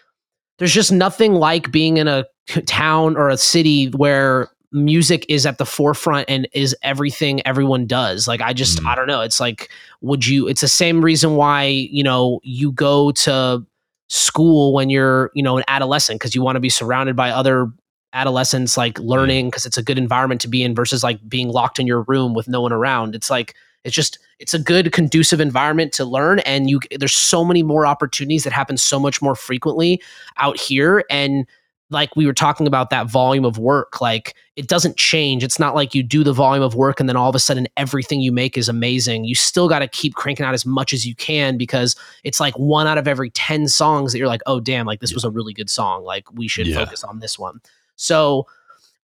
there's 0.59 0.73
just 0.73 0.91
nothing 0.91 1.33
like 1.33 1.71
being 1.71 1.97
in 1.97 2.07
a 2.07 2.25
town 2.65 3.17
or 3.17 3.29
a 3.29 3.37
city 3.37 3.87
where 3.87 4.49
music 4.71 5.25
is 5.27 5.45
at 5.45 5.57
the 5.57 5.65
forefront 5.65 6.29
and 6.29 6.47
is 6.53 6.75
everything 6.83 7.45
everyone 7.45 7.87
does. 7.87 8.27
Like 8.27 8.41
I 8.41 8.53
just 8.53 8.79
Mm. 8.79 8.85
I 8.85 8.95
don't 8.95 9.07
know. 9.07 9.21
It's 9.21 9.39
like 9.39 9.71
would 10.01 10.25
you 10.27 10.47
it's 10.47 10.61
the 10.61 10.67
same 10.67 11.03
reason 11.03 11.35
why, 11.35 11.63
you 11.63 12.03
know, 12.03 12.39
you 12.43 12.71
go 12.71 13.11
to 13.11 13.65
school 14.09 14.73
when 14.73 14.89
you're, 14.89 15.31
you 15.33 15.41
know, 15.41 15.57
an 15.57 15.63
adolescent 15.67 16.19
because 16.19 16.35
you 16.35 16.41
want 16.43 16.55
to 16.55 16.59
be 16.59 16.69
surrounded 16.69 17.15
by 17.15 17.31
other 17.31 17.71
adolescents 18.13 18.75
like 18.75 18.99
learning 18.99 19.47
because 19.47 19.65
it's 19.65 19.77
a 19.77 19.83
good 19.83 19.97
environment 19.97 20.41
to 20.41 20.47
be 20.47 20.63
in 20.63 20.73
versus 20.75 21.03
like 21.03 21.19
being 21.27 21.49
locked 21.49 21.79
in 21.79 21.87
your 21.87 22.03
room 22.03 22.33
with 22.33 22.47
no 22.47 22.61
one 22.61 22.73
around. 22.73 23.15
It's 23.15 23.29
like 23.29 23.55
it's 23.83 23.95
just 23.95 24.19
it's 24.39 24.53
a 24.53 24.59
good 24.59 24.91
conducive 24.91 25.39
environment 25.39 25.93
to 25.93 26.05
learn 26.05 26.39
and 26.39 26.69
you 26.69 26.79
there's 26.97 27.13
so 27.13 27.43
many 27.45 27.63
more 27.63 27.85
opportunities 27.85 28.43
that 28.43 28.53
happen 28.53 28.77
so 28.77 28.99
much 28.99 29.21
more 29.21 29.35
frequently 29.35 30.01
out 30.37 30.59
here 30.59 31.03
and 31.09 31.45
like 31.91 32.15
we 32.15 32.27
were 32.27 32.33
talking 32.33 32.67
about 32.67 32.91
that 32.91 33.09
volume 33.09 33.43
of 33.45 33.57
work 33.57 33.99
like 33.99 34.35
it 34.55 34.67
doesn't 34.67 34.95
change. 34.97 35.43
It's 35.43 35.57
not 35.57 35.73
like 35.73 35.95
you 35.95 36.03
do 36.03 36.23
the 36.23 36.33
volume 36.33 36.61
of 36.63 36.75
work 36.75 36.99
and 36.99 37.07
then 37.09 37.15
all 37.15 37.29
of 37.29 37.35
a 37.35 37.39
sudden 37.39 37.67
everything 37.77 38.19
you 38.21 38.31
make 38.31 38.57
is 38.57 38.67
amazing. 38.69 39.23
You 39.23 39.33
still 39.33 39.67
got 39.69 39.79
to 39.79 39.87
keep 39.87 40.13
cranking 40.13 40.45
out 40.45 40.53
as 40.53 40.65
much 40.67 40.93
as 40.93 41.07
you 41.07 41.15
can 41.15 41.57
because 41.57 41.95
it's 42.25 42.39
like 42.41 42.53
one 42.59 42.85
out 42.85 42.97
of 42.97 43.07
every 43.07 43.29
10 43.31 43.69
songs 43.69 44.11
that 44.11 44.19
you're 44.19 44.27
like 44.27 44.41
oh 44.45 44.59
damn 44.59 44.85
like 44.85 44.99
this 44.99 45.13
was 45.13 45.23
a 45.23 45.31
really 45.31 45.53
good 45.53 45.69
song. 45.69 46.03
Like 46.03 46.31
we 46.33 46.47
should 46.49 46.67
Yeah. 46.67 46.75
focus 46.83 47.03
on 47.05 47.19
this 47.19 47.39
one. 47.39 47.61
So 47.95 48.45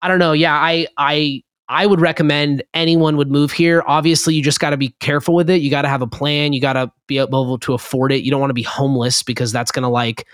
i 0.03 0.09
don't 0.09 0.19
know. 0.19 0.33
Yeah 0.33 0.55
i 0.55 0.87
i 0.99 1.43
I 1.69 1.87
would 1.87 2.01
recommend 2.01 2.63
anyone 2.75 3.17
would 3.17 3.31
move 3.31 3.51
here. 3.51 3.83
Obviously, 3.87 4.35
you 4.35 4.43
just 4.43 4.61
got 4.61 4.71
to 4.71 4.77
be 4.77 4.91
careful 5.01 5.35
with 5.35 5.49
it. 5.49 5.63
You 5.63 5.71
got 5.71 5.83
to 5.83 5.89
have 5.89 6.03
a 6.03 6.07
plan. 6.07 6.53
You 6.53 6.61
got 6.61 6.75
to 6.75 6.93
be 7.07 7.19
able 7.19 7.59
to 7.59 7.75
afford 7.75 8.13
it. 8.13 8.23
You 8.23 8.31
don't 8.31 8.41
want 8.41 8.51
to 8.51 8.55
be 8.55 8.63
homeless 8.63 9.23
because 9.23 9.51
that's 9.51 9.73
going 9.73 9.83
to 9.83 9.89
like 9.89 10.27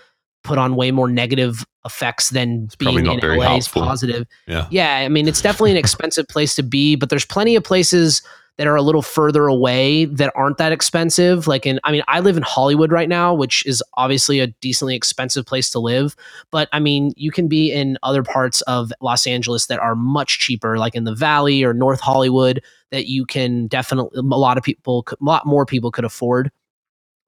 put 0.42 0.58
on 0.58 0.74
way 0.74 0.90
more 0.90 1.08
negative 1.08 1.64
effects 1.84 2.30
than 2.30 2.68
probably 2.78 3.02
being 3.02 3.18
in 3.18 3.38
LA 3.38 3.56
is 3.56 3.68
positive. 3.68 4.26
Yeah. 4.46 4.66
Yeah, 4.70 4.96
I 4.96 5.08
mean, 5.08 5.28
it's 5.28 5.40
definitely 5.40 5.72
an 5.72 5.76
expensive 5.78 6.26
place 6.28 6.54
to 6.56 6.62
be, 6.62 6.96
but 6.96 7.10
there's 7.10 7.24
plenty 7.24 7.56
of 7.56 7.62
places 7.62 8.22
that 8.60 8.66
are 8.66 8.76
a 8.76 8.82
little 8.82 9.00
further 9.00 9.46
away 9.46 10.04
that 10.04 10.30
aren't 10.36 10.58
that 10.58 10.70
expensive. 10.70 11.46
Like 11.46 11.64
in, 11.64 11.80
I 11.82 11.92
mean, 11.92 12.02
I 12.08 12.20
live 12.20 12.36
in 12.36 12.42
Hollywood 12.42 12.92
right 12.92 13.08
now, 13.08 13.32
which 13.32 13.64
is 13.64 13.82
obviously 13.94 14.38
a 14.38 14.48
decently 14.48 14.94
expensive 14.94 15.46
place 15.46 15.70
to 15.70 15.78
live. 15.78 16.14
But 16.50 16.68
I 16.70 16.78
mean, 16.78 17.14
you 17.16 17.30
can 17.30 17.48
be 17.48 17.72
in 17.72 17.96
other 18.02 18.22
parts 18.22 18.60
of 18.62 18.92
Los 19.00 19.26
Angeles 19.26 19.64
that 19.68 19.78
are 19.78 19.94
much 19.94 20.40
cheaper, 20.40 20.76
like 20.76 20.94
in 20.94 21.04
the 21.04 21.14
Valley 21.14 21.64
or 21.64 21.72
North 21.72 22.00
Hollywood, 22.00 22.62
that 22.90 23.06
you 23.06 23.24
can 23.24 23.66
definitely, 23.66 24.18
a 24.18 24.20
lot 24.20 24.58
of 24.58 24.62
people, 24.62 25.06
a 25.10 25.24
lot 25.24 25.46
more 25.46 25.64
people 25.64 25.90
could 25.90 26.04
afford. 26.04 26.52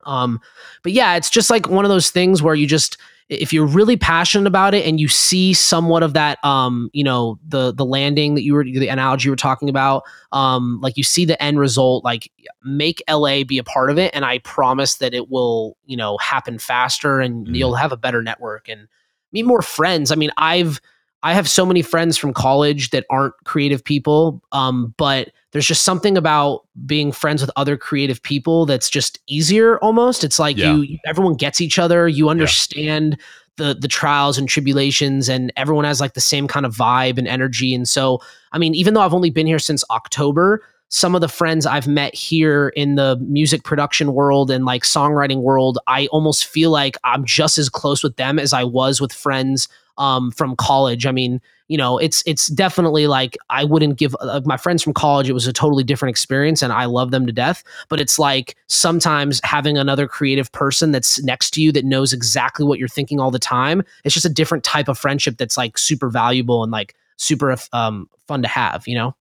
Um, 0.05 0.39
but 0.83 0.93
yeah, 0.93 1.17
it's 1.17 1.31
just 1.31 1.49
like 1.49 1.67
one 1.67 1.87
of 1.87 1.91
those 1.91 2.11
things 2.11 2.43
where 2.43 2.55
you 2.55 2.67
just, 2.67 2.99
if 3.29 3.53
you're 3.53 3.67
really 3.67 3.97
passionate 3.97 4.47
about 4.47 4.75
it 4.75 4.85
and 4.87 5.01
you 5.01 5.09
see 5.09 5.55
somewhat 5.55 6.03
of 6.03 6.13
that 6.15 6.43
um 6.45 6.91
you 6.93 7.05
know 7.05 7.39
the 7.47 7.73
the 7.73 7.85
landing 7.85 8.35
that 8.35 8.43
you 8.43 8.53
were 8.55 8.65
the 8.65 8.89
analogy 8.89 9.27
you 9.27 9.33
were 9.33 9.37
talking 9.37 9.69
about 9.69 10.03
um 10.33 10.79
like 10.83 10.97
you 10.97 11.03
see 11.03 11.25
the 11.25 11.41
end 11.43 11.59
result 11.59 12.05
like 12.05 12.31
make 12.65 13.03
LA 13.09 13.45
be 13.45 13.59
a 13.59 13.65
part 13.65 13.91
of 13.91 13.99
it 13.99 14.15
and 14.15 14.25
I 14.25 14.39
promise 14.39 14.97
that 14.97 15.15
it 15.15 15.31
will 15.31 15.77
you 15.87 15.97
know 15.97 16.19
happen 16.19 16.59
faster 16.59 17.21
and 17.21 17.47
Mhm. 17.47 17.55
you'll 17.57 17.75
have 17.77 17.93
a 17.93 17.97
better 17.97 18.23
network 18.23 18.69
and 18.69 18.89
meet 19.33 19.45
more 19.45 19.63
friends 19.63 20.11
I 20.11 20.17
mean 20.17 20.31
I've 20.37 20.81
I 21.23 21.35
have 21.35 21.49
so 21.49 21.65
many 21.65 21.83
friends 21.83 22.17
from 22.17 22.33
college 22.35 22.91
that 22.91 23.07
aren't 23.11 23.35
creative 23.45 23.83
people 23.85 24.43
um 24.53 24.95
but 24.97 25.31
there's 25.53 25.67
just 25.67 25.83
something 25.85 26.17
about 26.17 26.65
being 26.87 27.13
friends 27.13 27.43
with 27.43 27.51
other 27.57 27.77
creative 27.77 28.23
people 28.23 28.65
that's 28.67 28.89
just 28.91 29.19
easier 29.27 29.79
almost 29.79 30.25
it's 30.25 30.39
like 30.39 30.57
Yeah. 30.57 30.75
you 30.77 30.99
everyone 31.07 31.35
gets 31.35 31.61
each 31.61 31.79
other 31.79 32.09
you 32.09 32.29
understand 32.29 33.19
the 33.57 33.75
the 33.75 33.89
trials 33.89 34.39
and 34.39 34.49
tribulations 34.49 35.29
and 35.29 35.53
everyone 35.57 35.85
has 35.85 36.01
like 36.01 36.15
the 36.15 36.21
same 36.21 36.49
kind 36.49 36.65
of 36.67 36.75
vibe 36.75 37.19
and 37.19 37.29
energy 37.29 37.75
and 37.75 37.87
so 37.89 38.21
i 38.53 38.59
mean 38.59 38.75
even 38.75 38.95
though 38.95 39.03
i've 39.03 39.15
only 39.15 39.31
been 39.31 39.47
here 39.47 39.59
since 39.59 39.85
october 39.91 40.65
some 40.89 41.15
of 41.15 41.21
the 41.21 41.29
friends 41.29 41.67
i've 41.67 41.87
met 41.87 42.15
here 42.15 42.71
in 42.71 42.95
the 42.97 43.17
music 43.21 43.63
production 43.63 44.15
world 44.15 44.51
and 44.51 44.65
like 44.65 44.83
songwriting 44.85 45.43
world 45.43 45.79
i 45.87 46.07
almost 46.09 46.47
feel 46.47 46.71
like 46.71 46.97
i'm 47.05 47.25
just 47.27 47.59
as 47.59 47.69
close 47.69 48.03
with 48.03 48.17
them 48.17 48.39
as 48.39 48.53
i 48.55 48.65
was 48.65 49.01
with 49.01 49.13
friends 49.13 49.69
um, 49.99 50.31
from 50.31 50.57
college 50.57 51.07
i 51.07 51.13
mean 51.13 51.41
you 51.69 51.77
know 51.77 51.99
it's 51.99 52.23
it's 52.27 52.49
definitely 52.49 53.07
like 53.07 53.37
i 53.51 53.65
wouldn't 53.65 53.99
give 53.99 54.15
uh, 54.21 54.41
my 54.45 54.57
friends 54.57 54.83
from 54.83 54.93
college 54.93 55.29
it 55.29 55.33
was 55.33 55.47
a 55.47 55.53
totally 55.53 55.85
different 55.85 56.11
experience 56.11 56.63
and 56.63 56.73
i 56.73 56.85
love 56.85 57.11
them 57.11 57.27
to 57.27 57.33
death 57.33 57.63
but 57.89 58.01
it's 58.01 58.19
like 58.19 58.57
sometimes 58.69 59.41
having 59.45 59.79
another 59.79 60.07
creative 60.07 60.51
person 60.53 60.93
that's 60.93 61.23
next 61.23 61.51
to 61.53 61.63
you 61.63 61.73
that 61.73 61.85
knows 61.85 62.13
exactly 62.13 62.65
what 62.65 62.79
you're 62.79 62.89
thinking 62.89 63.21
all 63.21 63.31
the 63.31 63.39
time 63.39 63.83
it's 64.05 64.15
just 64.15 64.27
a 64.27 64.31
different 64.31 64.65
type 64.65 64.89
of 64.89 64.99
friendship 64.99 65.37
that's 65.37 65.57
like 65.57 65.79
super 65.79 66.09
valuable 66.09 66.63
and 66.63 66.73
like 66.73 66.95
super 67.17 67.57
um, 67.73 68.09
fun 68.27 68.43
to 68.43 68.49
have 68.49 68.87
you 68.87 68.95
know 68.95 69.15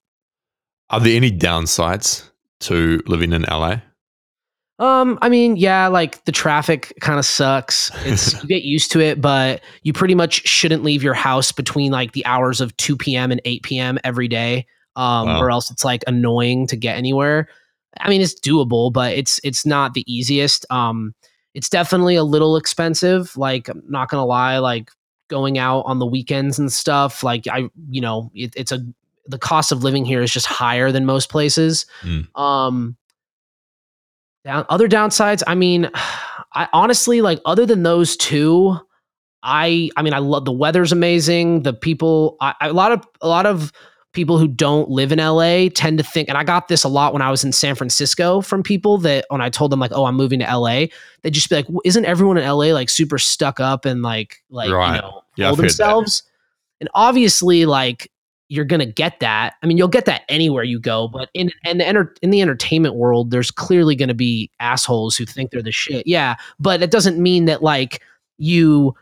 Are 0.89 0.99
there 0.99 1.15
any 1.15 1.31
downsides 1.31 2.29
to 2.61 3.01
living 3.05 3.33
in 3.33 3.43
LA? 3.43 3.81
Um, 4.81 5.19
I 5.21 5.29
mean, 5.29 5.57
yeah, 5.57 5.87
like 5.87 6.25
the 6.25 6.31
traffic 6.31 6.91
kind 7.01 7.19
of 7.19 7.25
sucks. 7.25 7.91
It's 8.03 8.33
you 8.41 8.47
get 8.49 8.63
used 8.63 8.91
to 8.93 8.99
it, 8.99 9.21
but 9.21 9.61
you 9.83 9.93
pretty 9.93 10.15
much 10.15 10.47
shouldn't 10.47 10.83
leave 10.83 11.03
your 11.03 11.13
house 11.13 11.51
between 11.51 11.91
like 11.91 12.13
the 12.13 12.25
hours 12.25 12.59
of 12.59 12.75
2 12.77 12.97
p.m. 12.97 13.31
and 13.31 13.39
8 13.45 13.61
p.m. 13.63 13.99
every 14.03 14.27
day. 14.27 14.65
Um, 14.95 15.27
Wow. 15.27 15.41
or 15.41 15.51
else 15.51 15.71
it's 15.71 15.85
like 15.85 16.03
annoying 16.07 16.67
to 16.67 16.75
get 16.75 16.97
anywhere. 16.97 17.47
I 17.99 18.09
mean, 18.09 18.21
it's 18.21 18.37
doable, 18.37 18.91
but 18.91 19.13
it's 19.13 19.39
it's 19.43 19.65
not 19.65 19.93
the 19.93 20.03
easiest. 20.11 20.65
Um, 20.71 21.13
it's 21.53 21.69
definitely 21.69 22.15
a 22.15 22.23
little 22.23 22.57
expensive. 22.57 23.37
Like, 23.37 23.67
I'm 23.69 23.83
not 23.87 24.09
gonna 24.09 24.25
lie, 24.25 24.57
like 24.57 24.89
going 25.29 25.57
out 25.57 25.81
on 25.81 25.99
the 25.99 26.05
weekends 26.05 26.57
and 26.59 26.73
stuff. 26.73 27.23
Like, 27.23 27.47
I, 27.47 27.69
you 27.89 28.01
know, 28.01 28.31
it, 28.33 28.53
it's 28.57 28.71
a 28.71 28.79
the 29.27 29.37
cost 29.37 29.71
of 29.71 29.83
living 29.83 30.03
here 30.05 30.21
is 30.21 30.33
just 30.33 30.47
higher 30.47 30.91
than 30.91 31.05
most 31.05 31.29
places. 31.29 31.85
Mm. 32.01 32.27
Um, 32.39 32.97
down 34.43 34.65
other 34.69 34.87
downsides. 34.87 35.43
I 35.47 35.55
mean, 35.55 35.89
I 36.53 36.67
honestly 36.73 37.21
like 37.21 37.39
other 37.45 37.65
than 37.65 37.83
those 37.83 38.17
two. 38.17 38.77
I 39.43 39.89
I 39.97 40.01
mean 40.03 40.13
I 40.13 40.19
love 40.19 40.45
the 40.45 40.51
weather's 40.51 40.91
amazing. 40.91 41.63
The 41.63 41.73
people 41.73 42.37
I, 42.41 42.53
I- 42.61 42.67
a 42.67 42.73
lot 42.73 42.91
of 42.91 43.03
a 43.21 43.27
lot 43.27 43.45
of 43.45 43.71
people 44.13 44.37
who 44.37 44.47
don't 44.47 44.89
live 44.89 45.11
in 45.13 45.19
LA 45.19 45.69
tend 45.73 45.97
to 45.97 46.03
think 46.03 46.27
and 46.27 46.37
I 46.37 46.43
got 46.43 46.67
this 46.67 46.83
a 46.83 46.89
lot 46.89 47.13
when 47.13 47.21
I 47.21 47.31
was 47.31 47.43
in 47.45 47.53
San 47.53 47.75
Francisco 47.75 48.41
from 48.41 48.61
people 48.61 48.97
that 48.99 49.25
when 49.29 49.39
I 49.41 49.49
told 49.49 49.71
them 49.71 49.79
like 49.79 49.93
oh 49.93 50.03
I'm 50.05 50.15
moving 50.15 50.39
to 50.41 50.45
LA 50.57 50.87
they'd 51.21 51.31
just 51.33 51.49
be 51.49 51.55
like 51.55 51.65
"W- 51.65 51.79
isn't 51.85 52.03
everyone 52.05 52.37
in 52.37 52.43
LA 52.47 52.73
like 52.73 52.89
super 52.89 53.17
stuck 53.17 53.59
up 53.61 53.85
and 53.85 54.01
like 54.03 54.43
like 54.49 54.69
Right. 54.69 54.95
you 54.97 55.01
know 55.01 55.21
Yeah, 55.37 55.45
heard 55.47 55.53
that. 55.55 55.61
themselves 55.61 56.23
and 56.81 56.89
obviously 56.93 57.65
like 57.65 58.11
you're 58.51 58.65
gonna 58.65 58.85
get 58.85 59.19
that. 59.21 59.53
I 59.63 59.65
mean 59.65 59.77
you'll 59.77 59.87
get 59.87 60.05
that 60.05 60.23
anywhere 60.27 60.63
you 60.63 60.79
go 60.79 61.07
but 61.07 61.29
in 61.33 61.51
and 61.65 61.79
the 61.79 61.87
enter, 61.87 62.13
in 62.21 62.31
the 62.31 62.41
entertainment 62.41 62.95
world 62.95 63.31
there's 63.31 63.49
clearly 63.49 63.95
gonna 63.95 64.13
be 64.13 64.51
assholes 64.59 65.15
who 65.15 65.25
think 65.25 65.51
they're 65.51 65.61
the 65.61 65.71
shit. 65.71 66.05
Yeah 66.05 66.35
but 66.59 66.81
it 66.81 66.91
doesn't 66.91 67.17
mean 67.17 67.45
that 67.45 67.63
like 67.63 68.01
you 68.37 68.93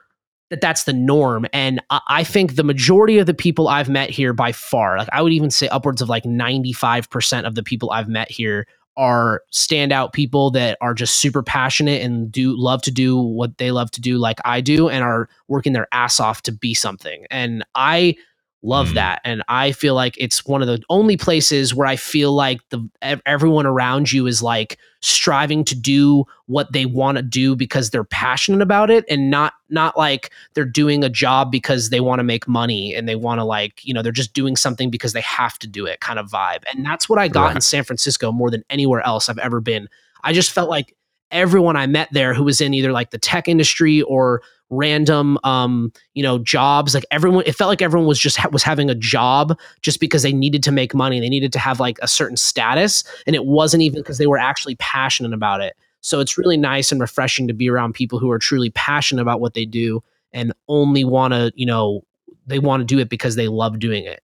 that 0.50 0.62
that's 0.62 0.84
the 0.84 0.94
norm. 0.94 1.46
And 1.54 1.82
I, 1.90 2.02
I 2.08 2.24
think 2.24 2.56
the 2.56 2.64
majority 2.64 3.18
of 3.18 3.26
the 3.26 3.34
people 3.34 3.68
i've 3.68 3.90
met 3.90 4.10
here 4.10 4.34
by 4.34 4.52
far 4.52 4.98
like 4.98 5.10
i 5.12 5.22
would 5.22 5.34
even 5.34 5.50
say 5.50 5.68
upwards 5.70 6.02
of 6.02 6.10
like 6.10 6.24
95% 6.24 7.46
of 7.46 7.56
the 7.56 7.64
people 7.64 7.92
i've 7.92 8.10
met 8.10 8.30
here 8.30 8.68
are 8.98 9.44
standout 9.54 10.12
people 10.12 10.52
that 10.52 10.78
are 10.82 10.94
just 10.94 11.16
super 11.16 11.42
passionate 11.42 12.02
and 12.02 12.32
do 12.32 12.54
love 12.58 12.82
to 12.82 12.92
do 12.92 13.18
what 13.18 13.58
they 13.58 13.72
love 13.72 13.90
to 13.92 14.02
do 14.02 14.18
like 14.18 14.40
i 14.46 14.60
do 14.62 14.90
and 14.90 15.04
are 15.04 15.30
working 15.48 15.74
their 15.74 15.88
ass 15.92 16.20
off 16.20 16.42
to 16.44 16.52
be 16.52 16.74
something. 16.74 17.26
And 17.32 17.64
i 17.76 18.16
love 18.62 18.90
Mm. 18.90 18.94
that 18.96 19.22
and 19.24 19.42
i 19.48 19.72
feel 19.72 19.96
like 19.96 20.16
it's 20.18 20.46
one 20.46 20.62
of 20.62 20.68
the 20.68 20.82
only 20.90 21.16
places 21.16 21.74
where 21.74 21.88
i 21.88 21.96
feel 21.96 22.34
like 22.34 22.60
the 22.72 22.90
everyone 23.26 23.66
around 23.66 24.12
you 24.12 24.28
is 24.28 24.44
like 24.44 24.78
striving 25.00 25.64
to 25.64 25.76
do 25.76 26.26
what 26.48 26.74
they 26.74 26.86
want 26.86 27.16
to 27.18 27.22
do 27.22 27.56
because 27.56 27.90
they're 27.90 28.04
passionate 28.04 28.62
about 28.62 28.90
it 28.90 29.06
and 29.10 29.32
not 29.32 29.54
not 29.70 29.98
like 29.98 30.32
they're 30.56 30.66
doing 30.66 31.06
a 31.06 31.10
job 31.10 31.50
because 31.52 31.90
they 31.90 32.02
want 32.02 32.20
to 32.20 32.24
make 32.24 32.50
money 32.50 32.94
and 32.94 33.08
they 33.08 33.16
want 33.16 33.40
to 33.40 33.46
like 33.46 33.80
you 33.86 33.94
know 33.94 34.02
they're 34.02 34.12
just 34.12 34.34
doing 34.34 34.58
something 34.58 34.90
because 34.90 35.14
they 35.14 35.22
have 35.22 35.58
to 35.58 35.66
do 35.68 35.86
it 35.86 36.02
kind 36.02 36.20
of 36.20 36.30
vibe 36.30 36.64
and 36.74 36.86
that's 36.86 37.08
what 37.08 37.18
i 37.18 37.30
got 37.30 37.56
in 37.56 37.62
san 37.62 37.86
francisco 37.86 38.30
more 38.30 38.52
than 38.52 38.62
anywhere 38.70 39.00
else 39.06 39.30
i've 39.30 39.38
ever 39.40 39.62
been 39.62 39.88
i 40.26 40.34
just 40.34 40.52
felt 40.52 40.70
like 40.70 40.94
everyone 41.32 41.78
i 41.78 41.88
met 41.88 42.10
there 42.12 42.34
who 42.34 42.44
was 42.44 42.60
in 42.60 42.74
either 42.74 42.92
like 42.92 43.12
the 43.12 43.18
tech 43.18 43.48
industry 43.48 44.02
or 44.02 44.42
random 44.70 45.38
um 45.44 45.92
you 46.14 46.22
know 46.22 46.38
jobs 46.40 46.94
like 46.94 47.06
everyone 47.12 47.44
it 47.46 47.56
felt 47.56 47.70
like 47.70 47.82
everyone 47.82 48.08
was 48.08 48.20
just 48.20 48.38
ha- 48.38 48.50
was 48.52 48.64
having 48.64 48.90
a 48.90 48.96
job 48.96 49.58
just 49.82 50.00
because 50.00 50.22
they 50.22 50.34
needed 50.34 50.62
to 50.62 50.72
make 50.72 50.94
money 50.94 51.20
they 51.20 51.30
needed 51.30 51.52
to 51.52 51.60
have 51.60 51.80
like 51.80 51.98
a 52.02 52.08
certain 52.08 52.38
status 52.38 53.04
and 53.26 53.36
it 53.36 53.46
wasn't 53.46 53.82
even 53.82 54.00
because 54.00 54.18
they 54.18 54.28
were 54.28 54.38
actually 54.38 54.76
passionate 54.76 55.34
about 55.34 55.62
it 55.62 55.76
so 56.02 56.20
it's 56.20 56.38
really 56.38 56.58
nice 56.58 56.92
and 56.92 57.02
refreshing 57.02 57.48
to 57.48 57.54
be 57.54 57.70
around 57.70 57.94
people 57.94 58.20
who 58.20 58.30
are 58.30 58.40
truly 58.40 58.70
passionate 58.72 59.22
about 59.22 59.42
what 59.42 59.54
they 59.54 59.66
do 59.66 60.04
and 60.34 60.54
only 60.68 61.04
want 61.04 61.34
to 61.34 61.52
you 61.56 61.66
know 61.66 62.02
they 62.46 62.60
want 62.60 62.82
to 62.82 62.86
do 62.86 63.00
it 63.00 63.10
because 63.10 63.36
they 63.36 63.48
love 63.48 63.80
doing 63.80 64.06
it 64.06 64.22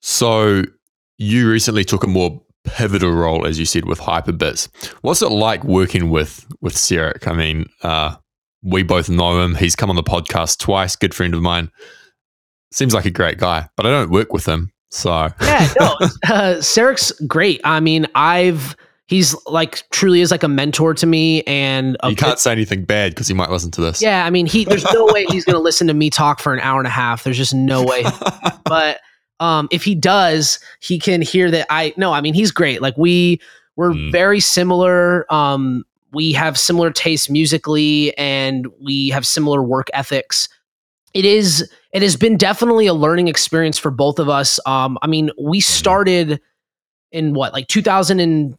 So 0.00 0.62
you 1.18 1.50
recently 1.50 1.84
took 1.84 2.02
a 2.02 2.06
more 2.06 2.40
pivotal 2.64 3.12
role, 3.12 3.46
as 3.46 3.58
you 3.58 3.66
said, 3.66 3.84
with 3.84 4.00
Hyperbits. 4.00 4.68
What's 5.02 5.22
it 5.22 5.30
like 5.30 5.64
working 5.64 6.10
with 6.10 6.46
with 6.60 6.74
Sarek? 6.74 7.26
I 7.26 7.32
mean, 7.32 7.68
uh, 7.82 8.16
we 8.62 8.82
both 8.82 9.08
know 9.08 9.40
him. 9.42 9.54
He's 9.54 9.74
come 9.76 9.90
on 9.90 9.96
the 9.96 10.02
podcast 10.02 10.58
twice. 10.58 10.96
Good 10.96 11.14
friend 11.14 11.34
of 11.34 11.42
mine. 11.42 11.70
Seems 12.72 12.94
like 12.94 13.04
a 13.06 13.10
great 13.10 13.38
guy, 13.38 13.68
but 13.76 13.86
I 13.86 13.90
don't 13.90 14.10
work 14.10 14.32
with 14.32 14.46
him. 14.46 14.72
So 14.90 15.10
yeah 15.40 15.72
no 15.78 15.86
uh, 16.28 16.56
Sarek's 16.58 17.12
great 17.28 17.60
i 17.62 17.78
mean 17.78 18.08
i've 18.16 18.74
he's 19.06 19.36
like 19.46 19.84
truly 19.90 20.20
is 20.20 20.32
like 20.32 20.42
a 20.42 20.48
mentor 20.48 20.94
to 20.94 21.06
me 21.06 21.44
and 21.44 21.96
you 22.08 22.16
can't 22.16 22.40
say 22.40 22.50
anything 22.50 22.84
bad 22.84 23.12
because 23.12 23.28
he 23.28 23.34
might 23.34 23.50
listen 23.50 23.70
to 23.70 23.80
this. 23.80 24.02
yeah 24.02 24.26
i 24.26 24.30
mean 24.30 24.46
he 24.46 24.64
there's 24.64 24.82
no 24.92 25.06
way 25.12 25.26
he's 25.26 25.44
gonna 25.44 25.60
listen 25.60 25.86
to 25.86 25.94
me 25.94 26.10
talk 26.10 26.40
for 26.40 26.52
an 26.52 26.58
hour 26.58 26.80
and 26.80 26.88
a 26.88 26.90
half 26.90 27.22
there's 27.22 27.36
just 27.36 27.54
no 27.54 27.84
way 27.84 28.02
but 28.64 28.98
um 29.38 29.68
if 29.70 29.84
he 29.84 29.94
does 29.94 30.58
he 30.80 30.98
can 30.98 31.22
hear 31.22 31.52
that 31.52 31.68
i 31.70 31.94
no 31.96 32.12
i 32.12 32.20
mean 32.20 32.34
he's 32.34 32.50
great 32.50 32.82
like 32.82 32.98
we 32.98 33.40
we're 33.76 33.92
Mm. 33.92 34.10
very 34.10 34.40
similar 34.40 35.24
um 35.32 35.84
we 36.12 36.32
have 36.32 36.58
similar 36.58 36.90
tastes 36.90 37.30
musically 37.30 38.16
and 38.18 38.66
we 38.80 39.08
have 39.10 39.26
similar 39.26 39.62
work 39.62 39.88
ethics. 39.94 40.48
It 41.14 41.24
is 41.24 41.68
it 41.92 42.02
has 42.02 42.16
been 42.16 42.36
definitely 42.36 42.86
a 42.86 42.94
learning 42.94 43.28
experience 43.28 43.78
for 43.78 43.90
both 43.90 44.18
of 44.18 44.28
us. 44.28 44.58
Um 44.66 44.98
i 45.02 45.06
mean 45.06 45.30
we 45.40 45.60
started 45.60 46.40
in 47.12 47.34
what 47.34 47.52
like 47.52 47.66
2015 47.68 48.56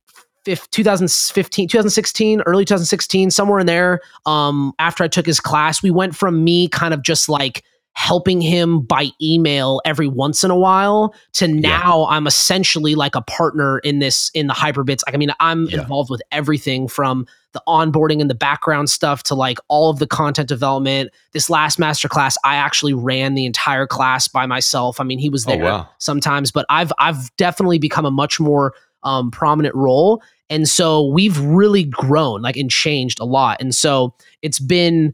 2015 0.71 1.67
2016 1.67 2.41
early 2.41 2.65
2016 2.65 3.31
somewhere 3.31 3.59
in 3.59 3.67
there 3.67 4.01
um 4.25 4.73
after 4.79 5.03
i 5.03 5.07
took 5.07 5.25
his 5.25 5.39
class. 5.39 5.81
We 5.83 5.91
went 5.91 6.15
from 6.15 6.43
me 6.43 6.67
kind 6.67 6.93
of 6.93 7.03
just 7.03 7.29
like 7.29 7.63
helping 7.93 8.39
him 8.41 8.81
by 8.81 9.09
email 9.21 9.81
every 9.85 10.07
once 10.07 10.43
in 10.45 10.51
a 10.51 10.55
while 10.55 11.13
to 11.33 11.47
now 11.47 12.05
i'm 12.09 12.25
essentially 12.25 12.95
like 12.95 13.15
a 13.15 13.21
partner 13.21 13.79
in 13.79 13.99
this 13.99 14.31
in 14.33 14.47
the 14.47 14.53
hyperbits. 14.53 15.01
Like 15.05 15.13
i 15.15 15.17
mean 15.17 15.31
i'm 15.39 15.65
Yeah. 15.67 15.81
involved 15.81 16.09
with 16.09 16.21
everything 16.31 16.87
from 16.87 17.27
the 17.53 17.61
onboarding 17.67 18.21
and 18.21 18.29
the 18.29 18.35
background 18.35 18.89
stuff 18.89 19.23
to 19.23 19.35
like 19.35 19.57
all 19.67 19.89
of 19.89 19.99
the 19.99 20.07
content 20.07 20.47
development. 20.47 21.11
This 21.33 21.49
last 21.49 21.79
master 21.79 22.07
class 22.07 22.37
i 22.43 22.55
actually 22.55 22.93
ran 22.93 23.35
the 23.35 23.45
entire 23.45 23.87
class 23.87 24.27
by 24.27 24.45
myself. 24.45 24.99
I 24.99 25.03
mean 25.03 25.19
he 25.19 25.29
was 25.29 25.45
Oh 25.47 25.51
there 25.51 25.63
wow. 25.63 25.89
sometimes 25.97 26.51
but 26.51 26.65
i've 26.69 26.91
i've 26.97 27.35
definitely 27.37 27.79
become 27.79 28.05
a 28.05 28.11
much 28.11 28.39
more 28.39 28.73
um, 29.03 29.31
prominent 29.31 29.75
role. 29.75 30.21
And 30.49 30.67
so 30.67 31.07
we've 31.07 31.39
really 31.39 31.83
grown 31.83 32.41
like 32.41 32.57
and 32.57 32.69
changed 32.69 33.19
a 33.19 33.25
lot. 33.25 33.59
And 33.59 33.73
so 33.73 34.13
it's 34.41 34.59
been 34.59 35.13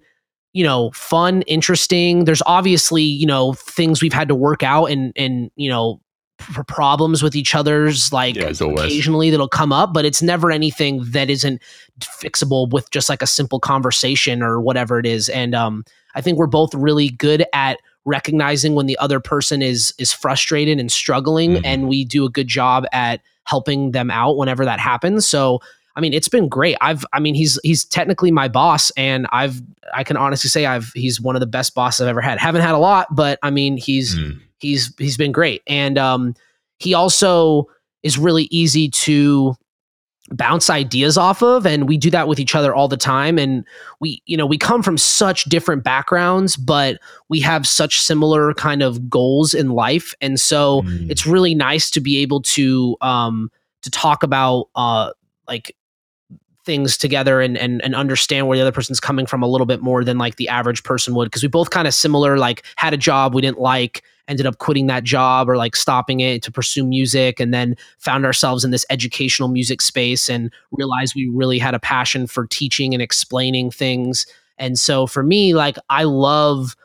you 0.54 0.64
know 0.64 0.92
fun 0.92 1.44
interesting. 1.44 2.26
There's 2.26 2.42
obviously 2.46 3.04
you 3.04 3.28
know 3.28 3.54
things 3.54 4.02
we've 4.02 4.14
had 4.14 4.28
to 4.28 4.36
work 4.36 4.64
out 4.64 4.86
and 4.86 5.14
and 5.16 5.52
you 5.56 5.70
know 5.70 6.02
p- 6.38 6.62
problems 6.68 7.22
with 7.24 7.36
each 7.36 7.54
other's 7.56 8.12
like 8.14 8.36
Yeah, 8.36 8.52
occasionally 8.86 9.30
that'll 9.30 9.48
come 9.48 9.72
up 9.74 9.94
but 9.94 10.06
it's 10.06 10.22
never 10.22 10.52
anything 10.52 11.04
that 11.12 11.30
isn't 11.30 11.62
fixable 12.02 12.70
with 12.70 12.90
just 12.92 13.10
like 13.10 13.22
a 13.22 13.28
simple 13.28 13.60
conversation 13.60 14.42
or 14.42 14.60
whatever 14.62 15.00
it 15.00 15.06
is. 15.06 15.30
And 15.30 15.54
um 15.56 15.84
i 16.16 16.22
think 16.22 16.38
we're 16.38 16.48
both 16.48 16.74
really 16.74 17.10
good 17.10 17.46
at 17.54 17.80
recognizing 18.06 18.74
when 18.76 18.86
the 18.86 18.98
other 19.00 19.20
person 19.20 19.62
is 19.62 19.94
is 19.98 20.14
frustrated 20.14 20.80
and 20.80 20.92
struggling 20.92 21.56
Mhm. 21.56 21.62
and 21.66 21.88
we 21.88 22.06
do 22.06 22.26
a 22.26 22.30
good 22.30 22.48
job 22.48 22.86
at 22.94 23.22
helping 23.44 23.92
them 23.92 24.10
out 24.12 24.38
whenever 24.38 24.66
that 24.66 24.80
happens. 24.80 25.28
So 25.28 25.60
i 25.96 26.00
mean 26.02 26.14
it's 26.14 26.30
been 26.30 26.48
great. 26.48 26.78
I've 26.82 27.04
i 27.14 27.20
mean 27.20 27.36
he's 27.36 27.60
he's 27.64 27.84
technically 27.84 28.32
my 28.32 28.48
boss 28.48 28.92
and 28.98 29.26
i've 29.32 29.62
i 29.94 30.04
can 30.04 30.16
honestly 30.18 30.50
say 30.50 30.66
i've 30.66 30.92
he's 30.94 31.20
one 31.20 31.36
of 31.36 31.40
the 31.40 31.48
best 31.48 31.74
bosses 31.76 32.02
i've 32.02 32.08
ever 32.10 32.22
had. 32.22 32.38
Haven't 32.40 32.62
had 32.62 32.76
a 32.76 32.78
lot 32.78 33.08
but 33.16 33.40
i 33.44 33.50
mean 33.50 33.78
he's 33.78 34.16
Mm. 34.16 34.40
He's 34.60 34.94
he's 34.98 35.18
been 35.18 35.32
great. 35.32 35.62
And 35.68 35.98
um 35.98 36.36
he 36.80 36.94
also 36.94 37.68
is 38.04 38.18
really 38.18 38.48
easy 38.52 38.90
to 38.90 39.56
bounce 40.32 40.70
ideas 40.70 41.18
off 41.18 41.42
of 41.42 41.66
and 41.66 41.88
we 41.88 41.96
do 41.98 42.10
that 42.12 42.28
with 42.28 42.38
each 42.38 42.54
other 42.54 42.76
all 42.76 42.90
the 42.90 42.98
time. 42.98 43.40
And 43.40 43.66
we 44.02 44.22
you 44.26 44.36
know 44.36 44.46
we 44.46 44.58
come 44.58 44.84
from 44.84 44.98
such 44.98 45.46
different 45.46 45.84
backgrounds 45.86 46.58
but 46.58 47.00
we 47.30 47.40
have 47.40 47.66
such 47.66 48.02
similar 48.02 48.54
kind 48.54 48.82
of 48.84 49.10
goals 49.10 49.54
in 49.54 49.70
life. 49.70 50.14
And 50.20 50.40
so 50.40 50.82
Mm. 50.82 51.10
it's 51.10 51.26
really 51.26 51.56
nice 51.56 51.90
to 51.92 52.02
be 52.02 52.18
able 52.18 52.42
to 52.42 52.98
um 53.02 53.50
to 53.84 53.90
talk 53.90 54.22
about 54.24 54.68
uh 54.76 55.12
like 55.48 55.76
things 56.68 56.98
together 56.98 57.42
and 57.42 57.58
and 57.58 57.82
and 57.82 57.96
understand 57.96 58.48
where 58.48 58.58
the 58.58 58.62
other 58.62 58.72
person's 58.72 59.00
coming 59.00 59.26
from 59.26 59.42
a 59.42 59.48
little 59.48 59.66
bit 59.66 59.82
more 59.82 60.04
than 60.04 60.20
like 60.20 60.36
the 60.36 60.50
average 60.50 60.84
person 60.84 61.16
would. 61.16 61.26
Because 61.26 61.42
we 61.42 61.50
both 61.50 61.72
kind 61.72 61.88
of 61.88 61.96
similar 61.96 62.38
like 62.38 62.64
had 62.76 62.94
a 62.94 62.98
job 62.98 63.34
we 63.34 63.42
didn't 63.42 63.60
like 63.60 64.04
ended 64.28 64.46
up 64.46 64.58
quitting 64.58 64.88
that 64.88 65.06
job 65.06 65.50
or 65.50 65.56
like 65.56 65.76
stopping 65.76 66.20
it 66.20 66.44
to 66.44 66.52
pursue 66.52 66.86
music 66.86 67.40
and 67.40 67.54
then 67.54 67.76
found 67.98 68.26
ourselves 68.26 68.66
in 68.66 68.72
this 68.72 68.86
educational 68.90 69.48
music 69.48 69.82
space 69.82 70.30
and 70.30 70.52
realized 70.74 71.16
we 71.16 71.30
really 71.30 71.58
had 71.58 71.74
a 71.74 71.80
passion 71.80 72.28
for 72.28 72.46
teaching 72.46 72.94
and 72.94 73.02
explaining 73.02 73.72
things. 73.72 74.28
And 74.60 74.78
so 74.78 75.08
for 75.08 75.24
me 75.24 75.54
like 75.54 75.78
i 75.90 76.04
love 76.04 76.76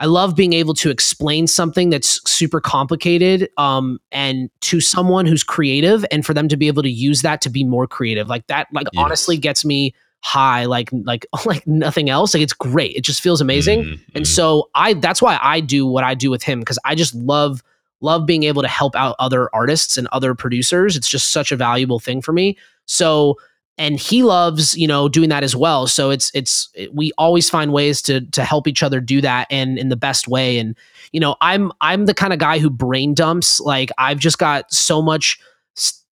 I 0.00 0.06
love 0.06 0.36
being 0.36 0.52
able 0.52 0.74
to 0.74 0.90
explain 0.90 1.46
something 1.46 1.90
that's 1.90 2.20
super 2.30 2.60
complicated 2.60 3.48
um, 3.56 3.98
and 4.12 4.48
to 4.60 4.80
someone 4.80 5.26
who's 5.26 5.42
creative 5.42 6.04
and 6.12 6.24
for 6.24 6.34
them 6.34 6.48
to 6.48 6.56
be 6.56 6.68
able 6.68 6.82
to 6.84 6.90
use 6.90 7.22
that 7.22 7.40
to 7.42 7.50
be 7.50 7.64
more 7.64 7.86
creative. 7.88 8.28
Like 8.28 8.46
that, 8.46 8.68
like 8.72 8.86
Yes. 8.92 9.02
honestly 9.04 9.36
gets 9.36 9.64
me 9.64 9.94
high, 10.20 10.66
like 10.66 10.88
like 10.92 11.26
like 11.46 11.66
nothing 11.66 12.10
else. 12.10 12.34
Like 12.34 12.42
it's 12.42 12.52
great. 12.52 12.94
It 12.96 13.02
just 13.02 13.20
feels 13.20 13.40
amazing. 13.40 13.84
Mm, 13.84 14.00
And 14.14 14.24
mm. 14.24 14.28
so 14.28 14.70
I 14.74 14.94
that's 14.94 15.20
why 15.20 15.38
I 15.42 15.60
do 15.60 15.86
what 15.86 16.04
I 16.04 16.14
do 16.14 16.30
with 16.30 16.42
him 16.42 16.60
because 16.60 16.78
I 16.84 16.94
just 16.94 17.14
love 17.14 17.62
love 18.00 18.24
being 18.24 18.44
able 18.44 18.62
to 18.62 18.68
help 18.68 18.94
out 18.94 19.16
other 19.18 19.52
artists 19.52 19.96
and 19.98 20.06
other 20.12 20.32
producers. 20.34 20.96
It's 20.96 21.08
just 21.08 21.30
such 21.30 21.50
a 21.50 21.56
valuable 21.56 21.98
thing 21.98 22.22
for 22.22 22.32
me. 22.32 22.56
So 22.86 23.36
and 23.78 23.98
he 23.98 24.22
loves 24.22 24.76
you 24.76 24.86
know 24.86 25.08
doing 25.08 25.28
that 25.30 25.42
as 25.44 25.54
well. 25.56 25.86
So 25.86 26.10
it's 26.10 26.30
it's 26.34 26.68
it- 26.74 26.94
we 26.94 27.12
always 27.16 27.48
find 27.48 27.72
ways 27.72 28.02
to 28.02 28.20
to 28.32 28.44
help 28.44 28.66
each 28.68 28.82
other 28.82 29.00
do 29.00 29.20
that 29.20 29.46
and 29.50 29.78
in 29.78 29.88
the 29.88 29.96
best 29.96 30.28
way. 30.28 30.58
And 30.58 30.76
you 31.12 31.20
know 31.20 31.36
i'm 31.40 31.72
i'm 31.80 32.04
the 32.06 32.14
kind 32.14 32.32
of 32.32 32.38
guy 32.38 32.58
who 32.58 32.68
brain 32.70 33.14
dumps. 33.14 33.60
Like 33.60 33.90
i've 33.98 34.18
just 34.18 34.38
got 34.38 34.70
so 34.72 35.00
much 35.00 35.38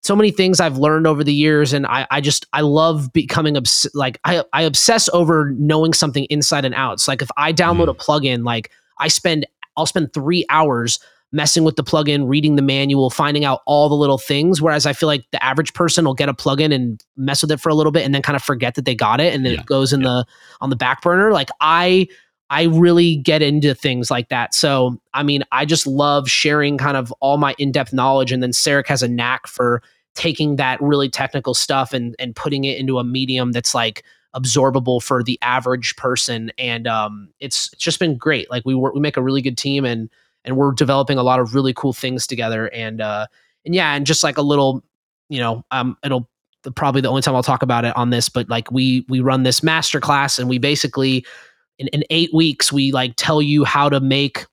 so 0.03 0.15
many 0.15 0.31
things 0.31 0.61
i've 0.61 0.79
learned 0.79 1.07
over 1.07 1.25
the 1.25 1.35
years. 1.35 1.73
And 1.73 1.87
i 1.87 2.07
i 2.11 2.21
just 2.21 2.47
i 2.53 2.61
love 2.61 3.13
becoming 3.13 3.57
obs- 3.57 3.89
like 3.95 4.19
i 4.25 4.43
i 4.53 4.63
obsess 4.63 5.09
over 5.13 5.51
knowing 5.59 5.93
something 5.93 6.25
inside 6.31 6.65
and 6.65 6.75
out. 6.75 6.95
It's 6.95 7.09
like 7.09 7.21
if 7.23 7.31
i 7.37 7.53
download 7.53 7.87
Mm. 7.89 7.91
a 7.91 7.95
plugin 7.95 8.45
like 8.45 8.71
i 8.99 9.09
spend 9.09 9.47
i'll 9.77 9.85
spend 9.87 10.13
3 10.15 10.45
hours 10.49 10.99
messing 11.37 11.63
with 11.63 11.77
the 11.77 11.85
plugin, 11.85 12.29
reading 12.29 12.57
the 12.57 12.63
manual, 12.63 13.11
finding 13.11 13.45
out 13.45 13.61
all 13.67 13.89
the 13.89 13.95
little 13.95 14.19
things. 14.19 14.61
Whereas 14.61 14.87
I 14.87 14.95
feel 14.95 15.07
like 15.07 15.25
the 15.31 15.45
average 15.45 15.75
person 15.75 16.07
will 16.07 16.15
get 16.15 16.29
a 16.31 16.35
plugin 16.35 16.75
and 16.75 17.05
mess 17.17 17.43
with 17.43 17.53
it 17.53 17.61
for 17.61 17.69
a 17.69 17.75
little 17.75 17.93
bit 17.93 18.05
and 18.05 18.15
then 18.15 18.23
kind 18.23 18.35
of 18.35 18.43
forget 18.43 18.75
that 18.75 18.87
they 18.87 18.95
got 18.95 19.21
it 19.21 19.35
and 19.35 19.45
then 19.45 19.53
Yeah, 19.53 19.61
it 19.61 19.67
goes 19.67 19.93
in 19.93 20.01
yeah. 20.01 20.09
the 20.09 20.27
on 20.63 20.71
the 20.71 20.77
back 20.77 21.03
burner. 21.03 21.33
Like 21.33 21.51
I 21.61 22.09
I 22.49 22.65
really 22.65 23.17
get 23.17 23.43
into 23.43 23.75
things 23.75 24.11
like 24.11 24.31
that. 24.31 24.55
So 24.55 24.99
I 25.13 25.23
mean, 25.23 25.45
I 25.53 25.67
just 25.67 25.87
love 25.87 26.29
sharing 26.29 26.79
kind 26.79 26.97
of 26.97 27.13
all 27.21 27.37
my 27.37 27.55
in-depth 27.59 27.93
knowledge. 27.93 28.33
And 28.33 28.43
then 28.43 28.51
Sarek 28.51 28.87
has 28.87 29.03
a 29.03 29.09
knack 29.09 29.47
for 29.47 29.83
taking 30.15 30.57
that 30.57 30.81
really 30.81 31.11
technical 31.11 31.53
stuff 31.53 31.93
and 31.93 32.17
and 32.19 32.35
putting 32.35 32.65
it 32.65 32.79
into 32.79 32.99
a 32.99 33.05
medium 33.05 33.53
that's 33.53 33.75
like 33.75 34.03
absorbable 34.35 35.03
for 35.03 35.23
the 35.23 35.39
average 35.43 35.97
person. 35.97 36.51
And 36.57 36.87
um 36.87 37.29
it's 37.41 37.71
it's 37.73 37.83
just 37.85 37.99
been 37.99 38.17
great. 38.17 38.51
Like 38.51 38.65
we 38.65 38.75
work 38.75 38.95
we 38.95 39.01
make 39.01 39.17
a 39.19 39.23
really 39.23 39.43
good 39.43 39.59
team 39.59 39.85
and 39.85 40.09
and 40.47 40.57
we're 40.57 40.73
developing 40.73 41.19
a 41.19 41.23
lot 41.23 41.41
of 41.41 41.55
really 41.55 41.75
cool 41.75 41.93
things 41.93 42.27
together 42.27 42.69
and 42.69 43.01
uh 43.01 43.27
and 43.65 43.75
yeah 43.75 43.95
and 43.95 44.07
just 44.07 44.23
like 44.23 44.39
a 44.39 44.43
little 44.43 44.83
you 45.29 45.39
know 45.39 45.65
um 45.73 45.97
it'll 46.03 46.29
probably 46.75 47.01
the 47.01 47.09
only 47.09 47.23
time 47.23 47.35
I'll 47.35 47.43
talk 47.43 47.63
about 47.63 47.85
it 47.85 47.97
on 47.97 48.11
this 48.11 48.29
but 48.29 48.49
like 48.49 48.71
we 48.71 49.05
we 49.09 49.21
run 49.21 49.43
this 49.43 49.63
master 49.63 50.01
class 50.01 50.39
and 50.39 50.49
we 50.49 50.59
basically 50.59 51.25
in, 51.79 51.89
in 51.89 52.03
8 52.11 52.31
weeks 52.33 52.73
we 52.73 52.93
like 52.93 53.13
tell 53.17 53.43
you 53.43 53.65
how 53.65 53.89
to 53.89 54.01
make 54.01 54.47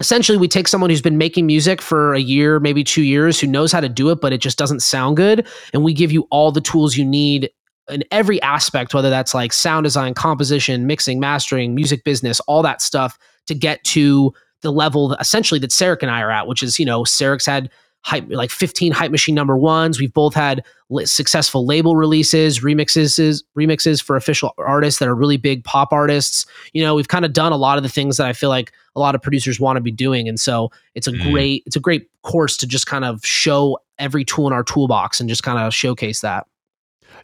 essentially 0.00 0.38
we 0.38 0.48
take 0.48 0.68
someone 0.68 0.90
who's 0.90 1.02
been 1.02 1.18
making 1.18 1.46
music 1.46 1.80
for 1.80 2.14
a 2.14 2.20
year 2.20 2.60
maybe 2.60 2.84
2 2.84 3.02
years 3.02 3.40
who 3.40 3.46
knows 3.46 3.72
how 3.72 3.80
to 3.80 3.88
do 3.88 4.10
it 4.10 4.20
but 4.20 4.32
it 4.32 4.38
just 4.38 4.58
doesn't 4.58 4.80
sound 4.80 5.16
good 5.16 5.46
and 5.72 5.82
we 5.82 5.92
give 5.92 6.12
you 6.12 6.26
all 6.30 6.52
the 6.52 6.60
tools 6.60 6.96
you 6.96 7.04
need 7.04 7.50
in 7.90 8.04
every 8.10 8.40
aspect 8.42 8.94
whether 8.94 9.10
that's 9.10 9.34
like 9.34 9.52
sound 9.52 9.84
design 9.84 10.14
composition 10.14 10.86
mixing 10.86 11.18
mastering 11.18 11.74
music 11.74 12.04
business 12.04 12.38
all 12.40 12.62
that 12.62 12.80
stuff 12.80 13.18
to 13.46 13.54
get 13.54 13.82
to 13.84 14.32
the 14.64 14.72
level 14.72 15.14
essentially 15.20 15.60
that 15.60 15.70
Sarek 15.70 15.98
and 16.02 16.10
I 16.10 16.20
are 16.20 16.30
at, 16.32 16.48
which 16.48 16.62
is, 16.64 16.80
you 16.80 16.84
know, 16.84 17.02
Sarek's 17.04 17.46
had 17.46 17.70
hype 18.00 18.26
like 18.28 18.50
15 18.50 18.92
hype 18.92 19.10
machine 19.10 19.34
number 19.34 19.56
ones. 19.56 19.98
We've 19.98 20.12
both 20.12 20.34
had 20.34 20.62
successful 21.04 21.64
label 21.64 21.96
releases, 21.96 22.60
remixes, 22.60 23.42
remixes 23.56 24.02
for 24.02 24.16
official 24.16 24.52
artists 24.58 24.98
that 24.98 25.08
are 25.08 25.14
really 25.14 25.38
big 25.38 25.64
pop 25.64 25.92
artists. 25.92 26.44
You 26.74 26.82
know, 26.82 26.94
we've 26.94 27.08
kind 27.08 27.24
of 27.24 27.32
done 27.32 27.52
a 27.52 27.56
lot 27.56 27.78
of 27.78 27.82
the 27.82 27.88
things 27.88 28.18
that 28.18 28.26
I 28.26 28.32
feel 28.34 28.50
like 28.50 28.72
a 28.94 29.00
lot 29.00 29.14
of 29.14 29.22
producers 29.22 29.58
want 29.58 29.76
to 29.76 29.80
be 29.80 29.90
doing. 29.90 30.28
And 30.28 30.38
so 30.38 30.70
it's 30.94 31.06
a 31.06 31.12
Mm. 31.12 31.30
great, 31.32 31.62
it's 31.64 31.76
a 31.76 31.80
great 31.80 32.08
course 32.22 32.56
to 32.58 32.66
just 32.66 32.86
kind 32.86 33.04
of 33.04 33.24
show 33.24 33.78
every 33.98 34.24
tool 34.24 34.46
in 34.46 34.52
our 34.52 34.64
toolbox 34.64 35.20
and 35.20 35.28
just 35.28 35.42
kind 35.42 35.58
of 35.58 35.72
showcase 35.72 36.20
that. 36.20 36.46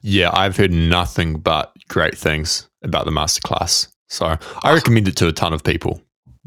Yeah, 0.02 0.30
I've 0.32 0.56
heard 0.56 0.72
nothing 0.72 1.40
but 1.40 1.72
great 1.88 2.16
things 2.16 2.68
about 2.82 3.04
the 3.04 3.10
masterclass. 3.10 3.88
So 4.08 4.36
I 4.62 4.72
recommend 4.72 5.08
it 5.08 5.16
to 5.16 5.28
a 5.28 5.32
ton 5.32 5.52
of 5.52 5.62
people. 5.62 6.00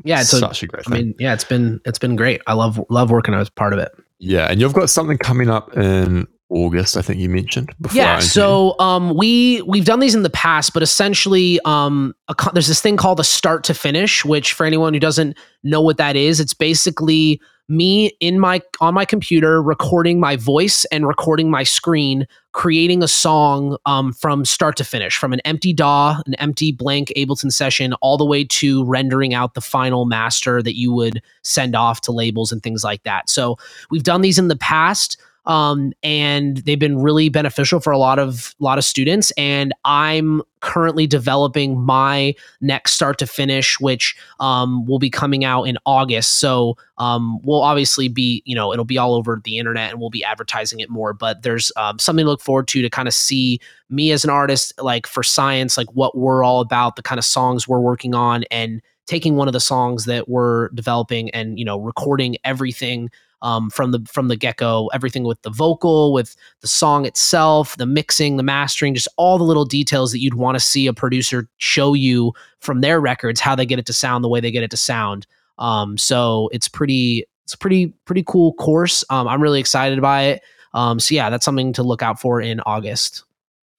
Yeah. 0.04 0.22
It's 0.22 0.34
a, 0.34 0.40
such 0.40 0.64
a 0.64 0.68
great 0.68 0.84
I 0.88 0.92
mean, 0.92 1.16
yeah, 1.20 1.34
it's 1.34 1.44
been, 1.44 1.80
it's 1.86 2.00
been 2.00 2.16
great. 2.16 2.42
I 2.48 2.54
love, 2.54 2.80
love 2.90 3.12
working 3.12 3.34
as 3.34 3.50
part 3.50 3.74
of 3.74 3.80
it. 3.80 3.92
yeah, 4.20 4.48
and 4.50 4.60
you've 4.62 4.74
got 4.74 4.90
something 4.90 5.18
coming 5.18 5.50
up 5.50 5.76
in 5.78 6.28
August. 6.50 6.98
I 6.98 7.02
think 7.02 7.20
you 7.20 7.30
mentioned 7.30 7.74
before. 7.82 7.98
yeah 7.98 8.20
so 8.20 8.76
um 8.80 9.16
we 9.16 9.64
we've 9.64 9.86
done 9.86 10.00
these 10.00 10.14
in 10.14 10.22
the 10.22 10.30
past 10.30 10.72
but 10.72 10.84
essentially 10.84 11.60
um 11.66 12.14
a, 12.28 12.36
there's 12.54 12.68
this 12.68 12.80
thing 12.80 12.96
called 12.96 13.20
a 13.20 13.24
start 13.24 13.64
to 13.64 13.74
finish 13.74 14.24
which 14.24 14.54
for 14.54 14.64
anyone 14.64 14.94
who 14.94 15.00
doesn't 15.00 15.36
know 15.64 15.82
what 15.82 15.98
that 15.98 16.16
is 16.16 16.40
it's 16.40 16.54
basically 16.54 17.42
me 17.70 18.08
in 18.20 18.40
my 18.40 18.62
on 18.82 18.94
my 18.94 19.06
computer 19.06 19.62
recording 19.62 20.20
my 20.20 20.36
voice 20.36 20.84
and 20.86 21.08
recording 21.08 21.50
my 21.50 21.64
screen 21.64 22.28
creating 22.52 23.02
a 23.02 23.08
song 23.08 23.78
um, 23.86 24.14
from 24.14 24.44
start 24.44 24.76
to 24.76 24.84
finish 24.84 25.18
from 25.18 25.32
an 25.32 25.40
empty 25.42 25.72
daw 25.72 26.20
an 26.26 26.36
empty 26.36 26.72
blank 26.72 27.12
ableton 27.16 27.52
session 27.52 27.94
all 27.96 28.18
the 28.18 28.26
way 28.26 28.44
to 28.44 28.84
rendering 28.84 29.34
out 29.34 29.54
the 29.54 29.62
final 29.62 30.06
master 30.06 30.62
that 30.62 30.78
you 30.78 30.92
would 30.92 31.22
send 31.42 31.76
off 31.76 32.02
to 32.02 32.12
labels 32.12 32.52
and 32.52 32.62
things 32.64 32.84
like 32.84 33.04
that. 33.04 33.30
So 33.30 33.58
we've 33.90 34.04
done 34.04 34.22
these 34.22 34.38
in 34.38 34.50
the 34.50 34.56
past 34.56 35.18
um, 35.46 35.92
and 36.04 36.58
they've 36.58 36.80
been 36.80 37.02
really 37.02 37.30
beneficial 37.30 37.80
for 37.80 37.92
a 37.92 37.98
lot 37.98 38.20
of 38.20 38.56
lot 38.60 38.78
of 38.78 38.86
students. 38.86 39.32
And 39.32 39.74
I'm 39.84 40.42
currently 40.62 41.06
developing 41.06 41.82
my 41.82 42.34
next 42.62 42.94
start 42.94 43.18
to 43.20 43.28
finish, 43.28 43.80
which 43.80 44.16
um, 44.40 44.86
will 44.86 45.00
be 45.00 45.10
coming 45.10 45.44
out 45.44 45.64
in 45.64 45.78
August. 45.86 46.40
So 46.40 46.78
um, 46.98 47.42
we'll 47.44 47.62
obviously 47.62 48.08
be, 48.08 48.42
you 48.46 48.56
know, 48.56 48.72
it'll 48.72 48.86
be 48.86 48.98
all 48.98 49.16
over 49.16 49.42
the 49.44 49.58
internet, 49.58 49.92
and 49.92 50.00
we'll 50.00 50.10
be 50.10 50.24
advertising 50.24 50.80
it 50.80 50.90
more. 50.90 51.14
But 51.14 51.44
there's 51.44 51.72
um, 51.76 52.00
something 52.00 52.26
to 52.26 52.30
look 52.30 52.42
forward 52.42 52.68
to 52.70 52.82
to 52.82 52.90
kind 52.90 53.08
of 53.08 53.14
see 53.14 53.60
me 53.90 54.12
as 54.12 54.24
an 54.24 54.30
artist, 54.30 54.74
like 54.82 55.06
for 55.06 55.24
Syence, 55.24 55.78
like 55.78 55.92
what 55.94 56.18
we're 56.18 56.44
all 56.44 56.62
about, 56.62 56.96
the 56.96 57.04
kind 57.04 57.20
of 57.20 57.26
songs 57.26 57.68
we're 57.68 57.80
working 57.80 58.16
on, 58.16 58.44
and 58.50 58.82
taking 59.06 59.36
one 59.36 59.50
of 59.50 59.54
the 59.54 59.60
songs 59.60 60.06
that 60.06 60.30
we're 60.30 60.70
developing 60.70 61.30
and 61.32 61.60
you 61.60 61.66
know 61.66 61.78
recording 61.78 62.38
everything 62.46 63.10
um, 63.44 63.70
from 63.70 63.92
the 63.92 64.00
from 64.12 64.30
the 64.30 64.36
get 64.36 64.58
go, 64.58 64.90
everything 64.94 65.24
with 65.24 65.42
the 65.44 65.52
vocal, 65.52 66.14
with 66.14 66.36
the 66.62 66.68
song 66.68 67.06
itself, 67.06 67.78
the 67.78 67.86
mixing, 67.86 68.38
the 68.38 68.44
mastering, 68.44 68.96
just 68.96 69.10
all 69.18 69.38
the 69.38 69.44
little 69.44 69.66
details 69.66 70.12
that 70.14 70.20
you'd 70.20 70.34
want 70.34 70.56
to 70.56 70.60
see 70.60 70.88
a 70.88 70.94
producer 70.94 71.48
show 71.58 71.94
you 71.94 72.34
from 72.60 72.82
their 72.82 73.00
records, 73.00 73.40
how 73.40 73.54
they 73.54 73.66
get 73.66 73.78
it 73.78 73.86
to 73.86 73.94
sound 73.94 74.24
the 74.24 74.30
way 74.30 74.40
they 74.40 74.52
get 74.52 74.64
it 74.64 74.72
to 74.72 74.78
sound. 74.78 75.28
Um, 75.60 75.98
so 75.98 76.50
it's 76.54 76.68
pretty 76.68 77.26
it's 77.44 77.54
a 77.54 77.58
pretty 77.58 77.94
pretty 78.06 78.24
cool 78.26 78.54
course. 78.54 79.04
Um, 79.10 79.28
I'm 79.28 79.42
really 79.42 79.60
excited 79.60 80.02
by 80.02 80.24
it. 80.24 80.42
Um, 80.74 81.00
so 81.00 81.14
yeah, 81.14 81.30
that's 81.30 81.46
something 81.46 81.74
to 81.74 81.84
look 81.84 82.02
out 82.02 82.20
for 82.20 82.42
in 82.42 82.62
August. 82.62 83.26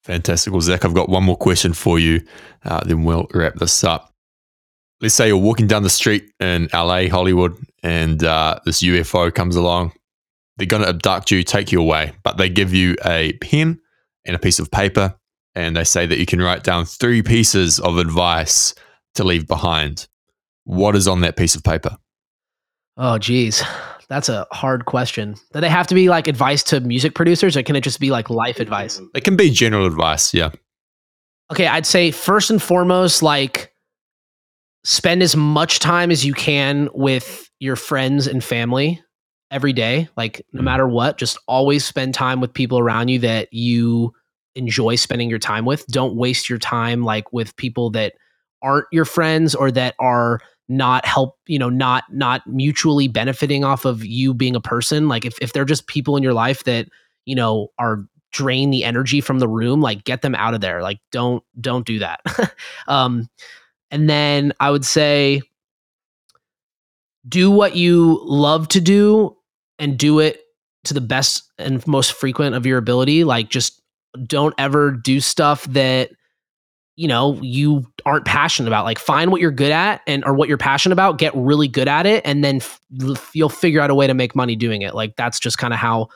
Fantastic. 0.03 0.53
Well, 0.53 0.61
Zach, 0.61 0.85
I've 0.85 0.93
got 0.93 1.09
one 1.09 1.23
more 1.23 1.35
question 1.35 1.73
for 1.73 1.97
you. 1.97 2.21
Uh, 2.63 2.81
then 2.85 3.03
we'll 3.03 3.27
wrap 3.33 3.55
this 3.55 3.83
up. 3.83 4.14
Let's 5.01 5.13
say 5.13 5.27
you're 5.27 5.37
walking 5.37 5.67
down 5.67 5.83
the 5.83 5.89
street 5.89 6.31
in 6.39 6.69
LA, 6.73 7.07
Hollywood, 7.07 7.57
and 7.83 8.23
uh, 8.23 8.59
this 8.65 8.81
UFO 8.81 9.33
comes 9.33 9.55
along. 9.55 9.91
They're 10.57 10.67
going 10.67 10.83
to 10.83 10.89
abduct 10.89 11.31
you, 11.31 11.43
take 11.43 11.71
you 11.71 11.81
away, 11.81 12.13
but 12.23 12.37
they 12.37 12.49
give 12.49 12.73
you 12.73 12.95
a 13.05 13.33
pen 13.33 13.79
and 14.25 14.35
a 14.35 14.39
piece 14.39 14.57
of 14.57 14.71
paper, 14.71 15.15
and 15.53 15.75
they 15.75 15.83
say 15.83 16.05
that 16.05 16.17
you 16.17 16.25
can 16.25 16.41
write 16.41 16.63
down 16.63 16.85
three 16.85 17.21
pieces 17.21 17.79
of 17.79 17.97
advice 17.97 18.73
to 19.15 19.23
leave 19.23 19.47
behind. 19.47 20.07
What 20.63 20.95
is 20.95 21.07
on 21.07 21.21
that 21.21 21.35
piece 21.35 21.55
of 21.55 21.63
paper? 21.63 21.97
Oh, 22.97 23.17
geez. 23.17 23.61
That's 24.07 24.29
a 24.29 24.47
hard 24.51 24.85
question. 24.85 25.35
Do 25.53 25.61
they 25.61 25.69
have 25.69 25.87
to 25.87 25.95
be 25.95 26.09
like 26.09 26.27
advice 26.27 26.63
to 26.63 26.79
music 26.79 27.15
producers 27.15 27.57
or 27.57 27.63
can 27.63 27.75
it 27.75 27.81
just 27.81 27.99
be 27.99 28.11
like 28.11 28.29
life 28.29 28.59
advice? 28.59 29.01
It 29.13 29.23
can 29.23 29.35
be 29.35 29.49
general 29.49 29.85
advice. 29.85 30.33
Yeah. 30.33 30.51
Okay, 31.51 31.67
I'd 31.67 31.85
say 31.85 32.11
first 32.11 32.49
and 32.49 32.61
foremost, 32.61 33.21
like 33.21 33.74
spend 34.85 35.23
as 35.23 35.35
much 35.35 35.79
time 35.79 36.11
as 36.11 36.23
you 36.23 36.33
can 36.33 36.89
with 36.93 37.49
your 37.59 37.75
friends 37.75 38.27
and 38.27 38.43
family 38.43 39.01
every 39.49 39.73
day. 39.73 40.07
Like, 40.15 40.45
no 40.53 40.61
Mhm. 40.61 40.65
matter 40.65 40.87
what, 40.87 41.17
just 41.17 41.37
always 41.47 41.83
spend 41.83 42.13
time 42.13 42.39
with 42.39 42.53
people 42.53 42.77
around 42.77 43.09
you 43.09 43.19
that 43.19 43.51
you 43.51 44.13
enjoy 44.55 44.95
spending 44.95 45.29
your 45.29 45.39
time 45.39 45.65
with. 45.65 45.85
Don't 45.87 46.15
waste 46.15 46.49
your 46.49 46.59
time 46.59 47.03
like 47.03 47.33
with 47.33 47.55
people 47.57 47.89
that 47.91 48.13
aren't 48.61 48.85
your 48.91 49.05
friends 49.05 49.55
or 49.55 49.71
that 49.71 49.95
are 49.99 50.39
not 50.69 51.05
help 51.05 51.37
you 51.45 51.59
know 51.59 51.69
not 51.69 52.03
not 52.11 52.41
mutually 52.47 53.07
benefiting 53.07 53.63
off 53.63 53.85
of 53.85 54.03
you 54.03 54.33
being 54.33 54.55
a 54.55 54.61
person 54.61 55.07
like 55.07 55.23
if, 55.23 55.37
if 55.39 55.53
they're 55.53 55.63
just 55.65 55.85
people 55.85 56.17
in 56.17 56.23
your 56.23 56.33
life 56.33 56.63
that 56.63 56.87
you 57.25 57.35
know 57.35 57.67
are 57.77 58.03
drain 58.31 58.71
the 58.71 58.83
energy 58.83 59.21
from 59.21 59.37
the 59.37 59.47
room 59.47 59.79
like 59.79 60.03
get 60.05 60.23
them 60.23 60.33
out 60.33 60.55
of 60.55 60.61
there 60.61 60.81
like 60.81 60.97
don't 61.11 61.43
don't 61.61 61.85
do 61.85 61.99
that 61.99 62.19
um 62.87 63.29
and 63.91 64.09
then 64.09 64.53
i 64.59 64.69
would 64.69 64.85
say 64.85 65.41
do 67.27 67.49
what 67.49 67.75
you 67.75 68.19
love 68.23 68.67
to 68.69 68.81
do 68.81 69.35
and 69.79 69.97
do 69.97 70.19
it 70.19 70.41
to 70.85 70.93
the 70.93 71.01
best 71.01 71.51
and 71.57 71.85
most 71.87 72.13
frequent 72.13 72.55
of 72.55 72.65
your 72.65 72.77
ability. 72.77 73.23
Like 73.23 73.49
just 73.49 73.81
don't 74.25 74.53
ever 74.57 74.91
do 74.91 75.19
stuff 75.19 75.65
that 75.65 76.11
you 76.95 77.07
know 77.07 77.37
you 77.41 77.85
aren't 78.05 78.25
passionate 78.25 78.69
about. 78.69 78.85
Like 78.85 78.99
find 78.99 79.31
what 79.31 79.41
you're 79.41 79.51
good 79.51 79.71
at 79.71 80.01
and 80.07 80.23
or 80.23 80.33
what 80.33 80.47
you're 80.47 80.57
passionate 80.57 80.93
about 80.93 81.17
get 81.17 81.35
really 81.35 81.67
good 81.67 81.87
at 81.87 82.05
it 82.05 82.25
and 82.25 82.43
then 82.43 82.57
f- 82.57 82.79
you'll 83.33 83.49
figure 83.49 83.81
out 83.81 83.89
a 83.89 83.95
way 83.95 84.07
to 84.07 84.13
make 84.13 84.35
money 84.35 84.55
doing 84.55 84.81
it. 84.81 84.95
Like 84.95 85.15
that's 85.15 85.39
just 85.39 85.57
kind 85.57 85.73
of 85.73 85.79
how 85.79 86.07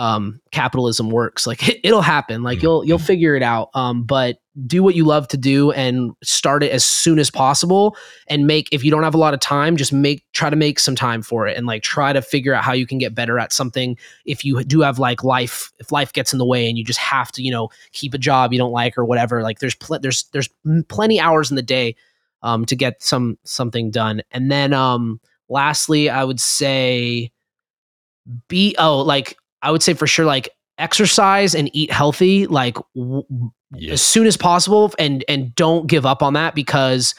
um 0.00 0.40
capitalism 0.50 1.10
works 1.10 1.46
like 1.46 1.68
it, 1.84 1.92
will 1.92 2.00
happen 2.00 2.42
like 2.42 2.62
you'll 2.62 2.82
you'll 2.86 2.98
figure 2.98 3.36
it 3.36 3.42
out 3.42 3.68
um 3.74 4.02
but 4.02 4.38
do 4.66 4.82
what 4.82 4.94
you 4.94 5.04
love 5.04 5.28
to 5.28 5.36
do 5.36 5.70
and 5.72 6.12
start 6.22 6.62
it 6.62 6.72
as 6.72 6.82
soon 6.82 7.18
as 7.18 7.30
possible 7.30 7.94
and 8.26 8.46
make 8.46 8.66
if 8.72 8.82
you 8.82 8.90
don't 8.90 9.02
have 9.02 9.14
a 9.14 9.18
lot 9.18 9.34
of 9.34 9.40
time 9.40 9.76
just 9.76 9.92
make 9.92 10.24
try 10.32 10.48
to 10.48 10.56
make 10.56 10.78
some 10.78 10.96
time 10.96 11.20
for 11.20 11.46
it 11.46 11.54
and 11.54 11.66
like 11.66 11.82
try 11.82 12.14
to 12.14 12.22
figure 12.22 12.54
out 12.54 12.64
how 12.64 12.72
you 12.72 12.86
can 12.86 12.96
get 12.96 13.14
better 13.14 13.38
at 13.38 13.52
something 13.52 13.94
if 14.24 14.42
you 14.42 14.64
do 14.64 14.80
have 14.80 14.98
like 14.98 15.22
life 15.22 15.70
if 15.78 15.92
life 15.92 16.14
gets 16.14 16.32
in 16.32 16.38
the 16.38 16.46
way 16.46 16.66
and 16.66 16.78
you 16.78 16.84
just 16.84 16.98
have 16.98 17.30
to 17.30 17.42
you 17.42 17.50
know 17.50 17.68
keep 17.92 18.14
a 18.14 18.18
job 18.18 18.54
you 18.54 18.58
don't 18.58 18.72
like 18.72 18.96
or 18.96 19.04
whatever 19.04 19.42
like 19.42 19.58
there's 19.58 19.74
pl- 19.74 20.00
there's 20.00 20.24
there's 20.32 20.48
plenty 20.88 21.20
hours 21.20 21.50
in 21.50 21.56
the 21.56 21.62
day 21.62 21.94
um 22.42 22.64
to 22.64 22.74
get 22.74 23.02
some 23.02 23.36
something 23.44 23.90
done. 23.90 24.22
And 24.30 24.50
then 24.50 24.72
um 24.72 25.20
lastly 25.50 26.08
i 26.08 26.24
would 26.24 26.40
say 26.40 27.30
be 28.48 28.74
oh 28.78 29.00
like 29.00 29.36
I 29.62 29.70
would 29.70 29.82
say 29.82 29.94
for 29.94 30.06
sure, 30.06 30.26
like 30.26 30.48
exercise 30.78 31.54
and 31.54 31.70
eat 31.74 31.90
healthy, 31.90 32.46
like 32.46 32.76
w- 32.94 33.24
as 33.88 34.02
soon 34.02 34.26
as 34.26 34.36
possible, 34.36 34.92
and 34.98 35.24
and 35.28 35.54
don't 35.54 35.86
give 35.86 36.06
up 36.06 36.22
on 36.22 36.32
that 36.34 36.54
because 36.54 37.14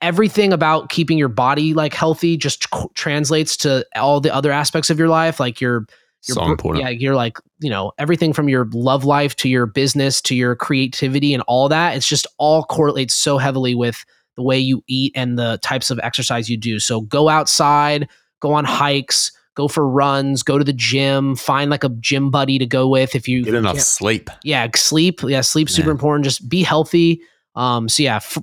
everything 0.00 0.52
about 0.52 0.90
keeping 0.90 1.16
your 1.16 1.28
body 1.28 1.72
like 1.72 1.94
healthy 1.94 2.36
just 2.36 2.66
translates 2.94 3.56
to 3.56 3.86
all 3.96 4.20
the 4.20 4.32
other 4.32 4.52
aspects 4.52 4.90
of 4.90 4.98
your 4.98 5.08
life, 5.08 5.40
like 5.40 5.60
your 5.60 5.86
your, 6.28 6.34
so 6.36 6.44
important. 6.44 6.84
Yeah, 6.84 6.90
you're 6.90 7.16
like, 7.16 7.38
you 7.60 7.70
know, 7.70 7.92
everything 7.98 8.32
from 8.32 8.48
your 8.48 8.68
love 8.72 9.04
life 9.04 9.34
to 9.36 9.48
your 9.48 9.66
business 9.66 10.20
to 10.22 10.34
your 10.36 10.54
creativity 10.54 11.34
and 11.34 11.42
all 11.48 11.68
that. 11.68 11.96
It's 11.96 12.06
just 12.06 12.26
all 12.38 12.64
correlates 12.64 13.14
so 13.14 13.38
heavily 13.38 13.74
with 13.74 14.04
the 14.36 14.42
way 14.42 14.58
you 14.58 14.82
eat 14.86 15.12
and 15.16 15.38
the 15.38 15.58
types 15.62 15.90
of 15.90 15.98
exercise 16.02 16.48
you 16.48 16.56
do. 16.56 16.78
So 16.78 17.00
go 17.00 17.28
outside, 17.28 18.08
go 18.40 18.52
on 18.52 18.64
hikes, 18.64 19.32
go 19.54 19.68
for 19.68 19.88
runs, 19.88 20.42
go 20.42 20.58
to 20.58 20.64
the 20.64 20.72
gym, 20.72 21.36
find 21.36 21.70
like 21.70 21.84
a 21.84 21.88
gym 21.88 22.30
buddy 22.30 22.58
to 22.58 22.66
go 22.66 22.88
with 22.88 23.14
if 23.14 23.28
you 23.28 23.44
get 23.44 23.54
enough 23.54 23.80
sleep. 23.80 24.30
Yeah, 24.44 24.66
sleep. 24.74 25.20
Yeah, 25.22 25.40
sleep 25.40 25.68
super 25.68 25.90
important. 25.90 26.24
Just 26.24 26.48
be 26.48 26.62
healthy. 26.62 27.20
Um, 27.54 27.88
so 27.88 28.02
yeah, 28.02 28.16
f- 28.16 28.38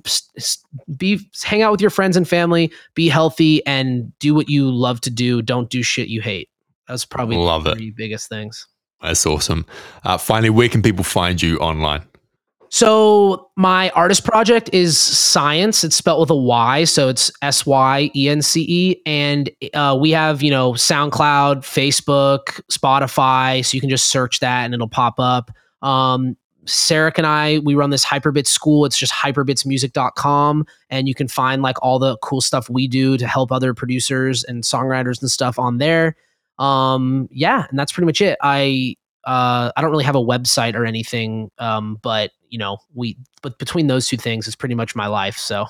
be 0.96 1.20
hang 1.42 1.62
out 1.62 1.72
with 1.72 1.80
your 1.80 1.90
friends 1.90 2.16
and 2.16 2.28
family, 2.28 2.72
be 2.94 3.08
healthy, 3.08 3.64
and 3.66 4.16
do 4.20 4.34
what 4.34 4.48
you 4.48 4.70
love 4.70 5.00
to 5.02 5.10
do. 5.10 5.42
Don't 5.42 5.68
do 5.68 5.82
shit 5.82 6.08
you 6.08 6.20
hate. 6.20 6.48
That's 6.86 7.04
probably 7.04 7.36
love 7.36 7.64
the 7.64 7.72
it. 7.72 7.96
biggest 7.96 8.28
things. 8.28 8.66
That's 9.02 9.24
awesome. 9.26 9.66
Uh, 10.04 10.18
finally, 10.18 10.50
where 10.50 10.68
can 10.68 10.82
people 10.82 11.04
find 11.04 11.40
you 11.40 11.56
online? 11.58 12.02
So 12.72 13.50
my 13.56 13.90
artist 13.90 14.24
project 14.24 14.70
is 14.72 14.96
Syence. 14.96 15.82
It's 15.82 15.96
spelled 15.96 16.20
with 16.20 16.30
a 16.30 16.36
Y, 16.36 16.84
so 16.84 17.08
it's 17.08 17.32
S 17.42 17.66
Y 17.66 18.10
E 18.14 18.28
N 18.28 18.42
C 18.42 18.64
E, 18.68 19.02
and 19.06 19.50
uh, 19.74 19.98
we 20.00 20.12
have 20.12 20.40
you 20.40 20.50
know 20.50 20.72
SoundCloud, 20.72 21.58
Facebook, 21.58 22.60
Spotify, 22.70 23.64
so 23.64 23.74
you 23.74 23.80
can 23.80 23.90
just 23.90 24.08
search 24.08 24.38
that 24.38 24.64
and 24.64 24.72
it'll 24.72 24.88
pop 24.88 25.18
up. 25.18 25.50
Um, 25.82 26.36
Sarah 26.66 27.12
and 27.16 27.26
I, 27.26 27.58
we 27.60 27.74
run 27.74 27.90
this 27.90 28.04
Hyperbits 28.04 28.46
school. 28.46 28.84
It's 28.84 28.96
just 28.96 29.12
hyperbitsmusic.com. 29.12 30.66
And 30.90 31.08
you 31.08 31.14
can 31.14 31.26
find 31.26 31.62
like 31.62 31.76
all 31.82 31.98
the 31.98 32.16
cool 32.18 32.40
stuff 32.40 32.70
we 32.70 32.86
do 32.86 33.16
to 33.16 33.26
help 33.26 33.50
other 33.50 33.74
producers 33.74 34.44
and 34.44 34.62
songwriters 34.62 35.20
and 35.20 35.30
stuff 35.30 35.58
on 35.58 35.78
there. 35.78 36.16
Um, 36.58 37.28
yeah, 37.32 37.66
and 37.70 37.78
that's 37.78 37.92
pretty 37.92 38.06
much 38.06 38.20
it. 38.20 38.38
I 38.42 38.96
uh, 39.24 39.72
I 39.76 39.80
don't 39.80 39.90
really 39.90 40.04
have 40.04 40.16
a 40.16 40.20
website 40.20 40.74
or 40.74 40.84
anything, 40.84 41.50
um, 41.58 41.98
but 42.02 42.30
you 42.48 42.58
know, 42.58 42.78
we 42.94 43.16
but 43.42 43.58
between 43.58 43.86
those 43.86 44.06
two 44.06 44.16
things 44.16 44.48
is 44.48 44.56
pretty 44.56 44.74
much 44.74 44.94
my 44.94 45.06
life. 45.06 45.36
So. 45.36 45.66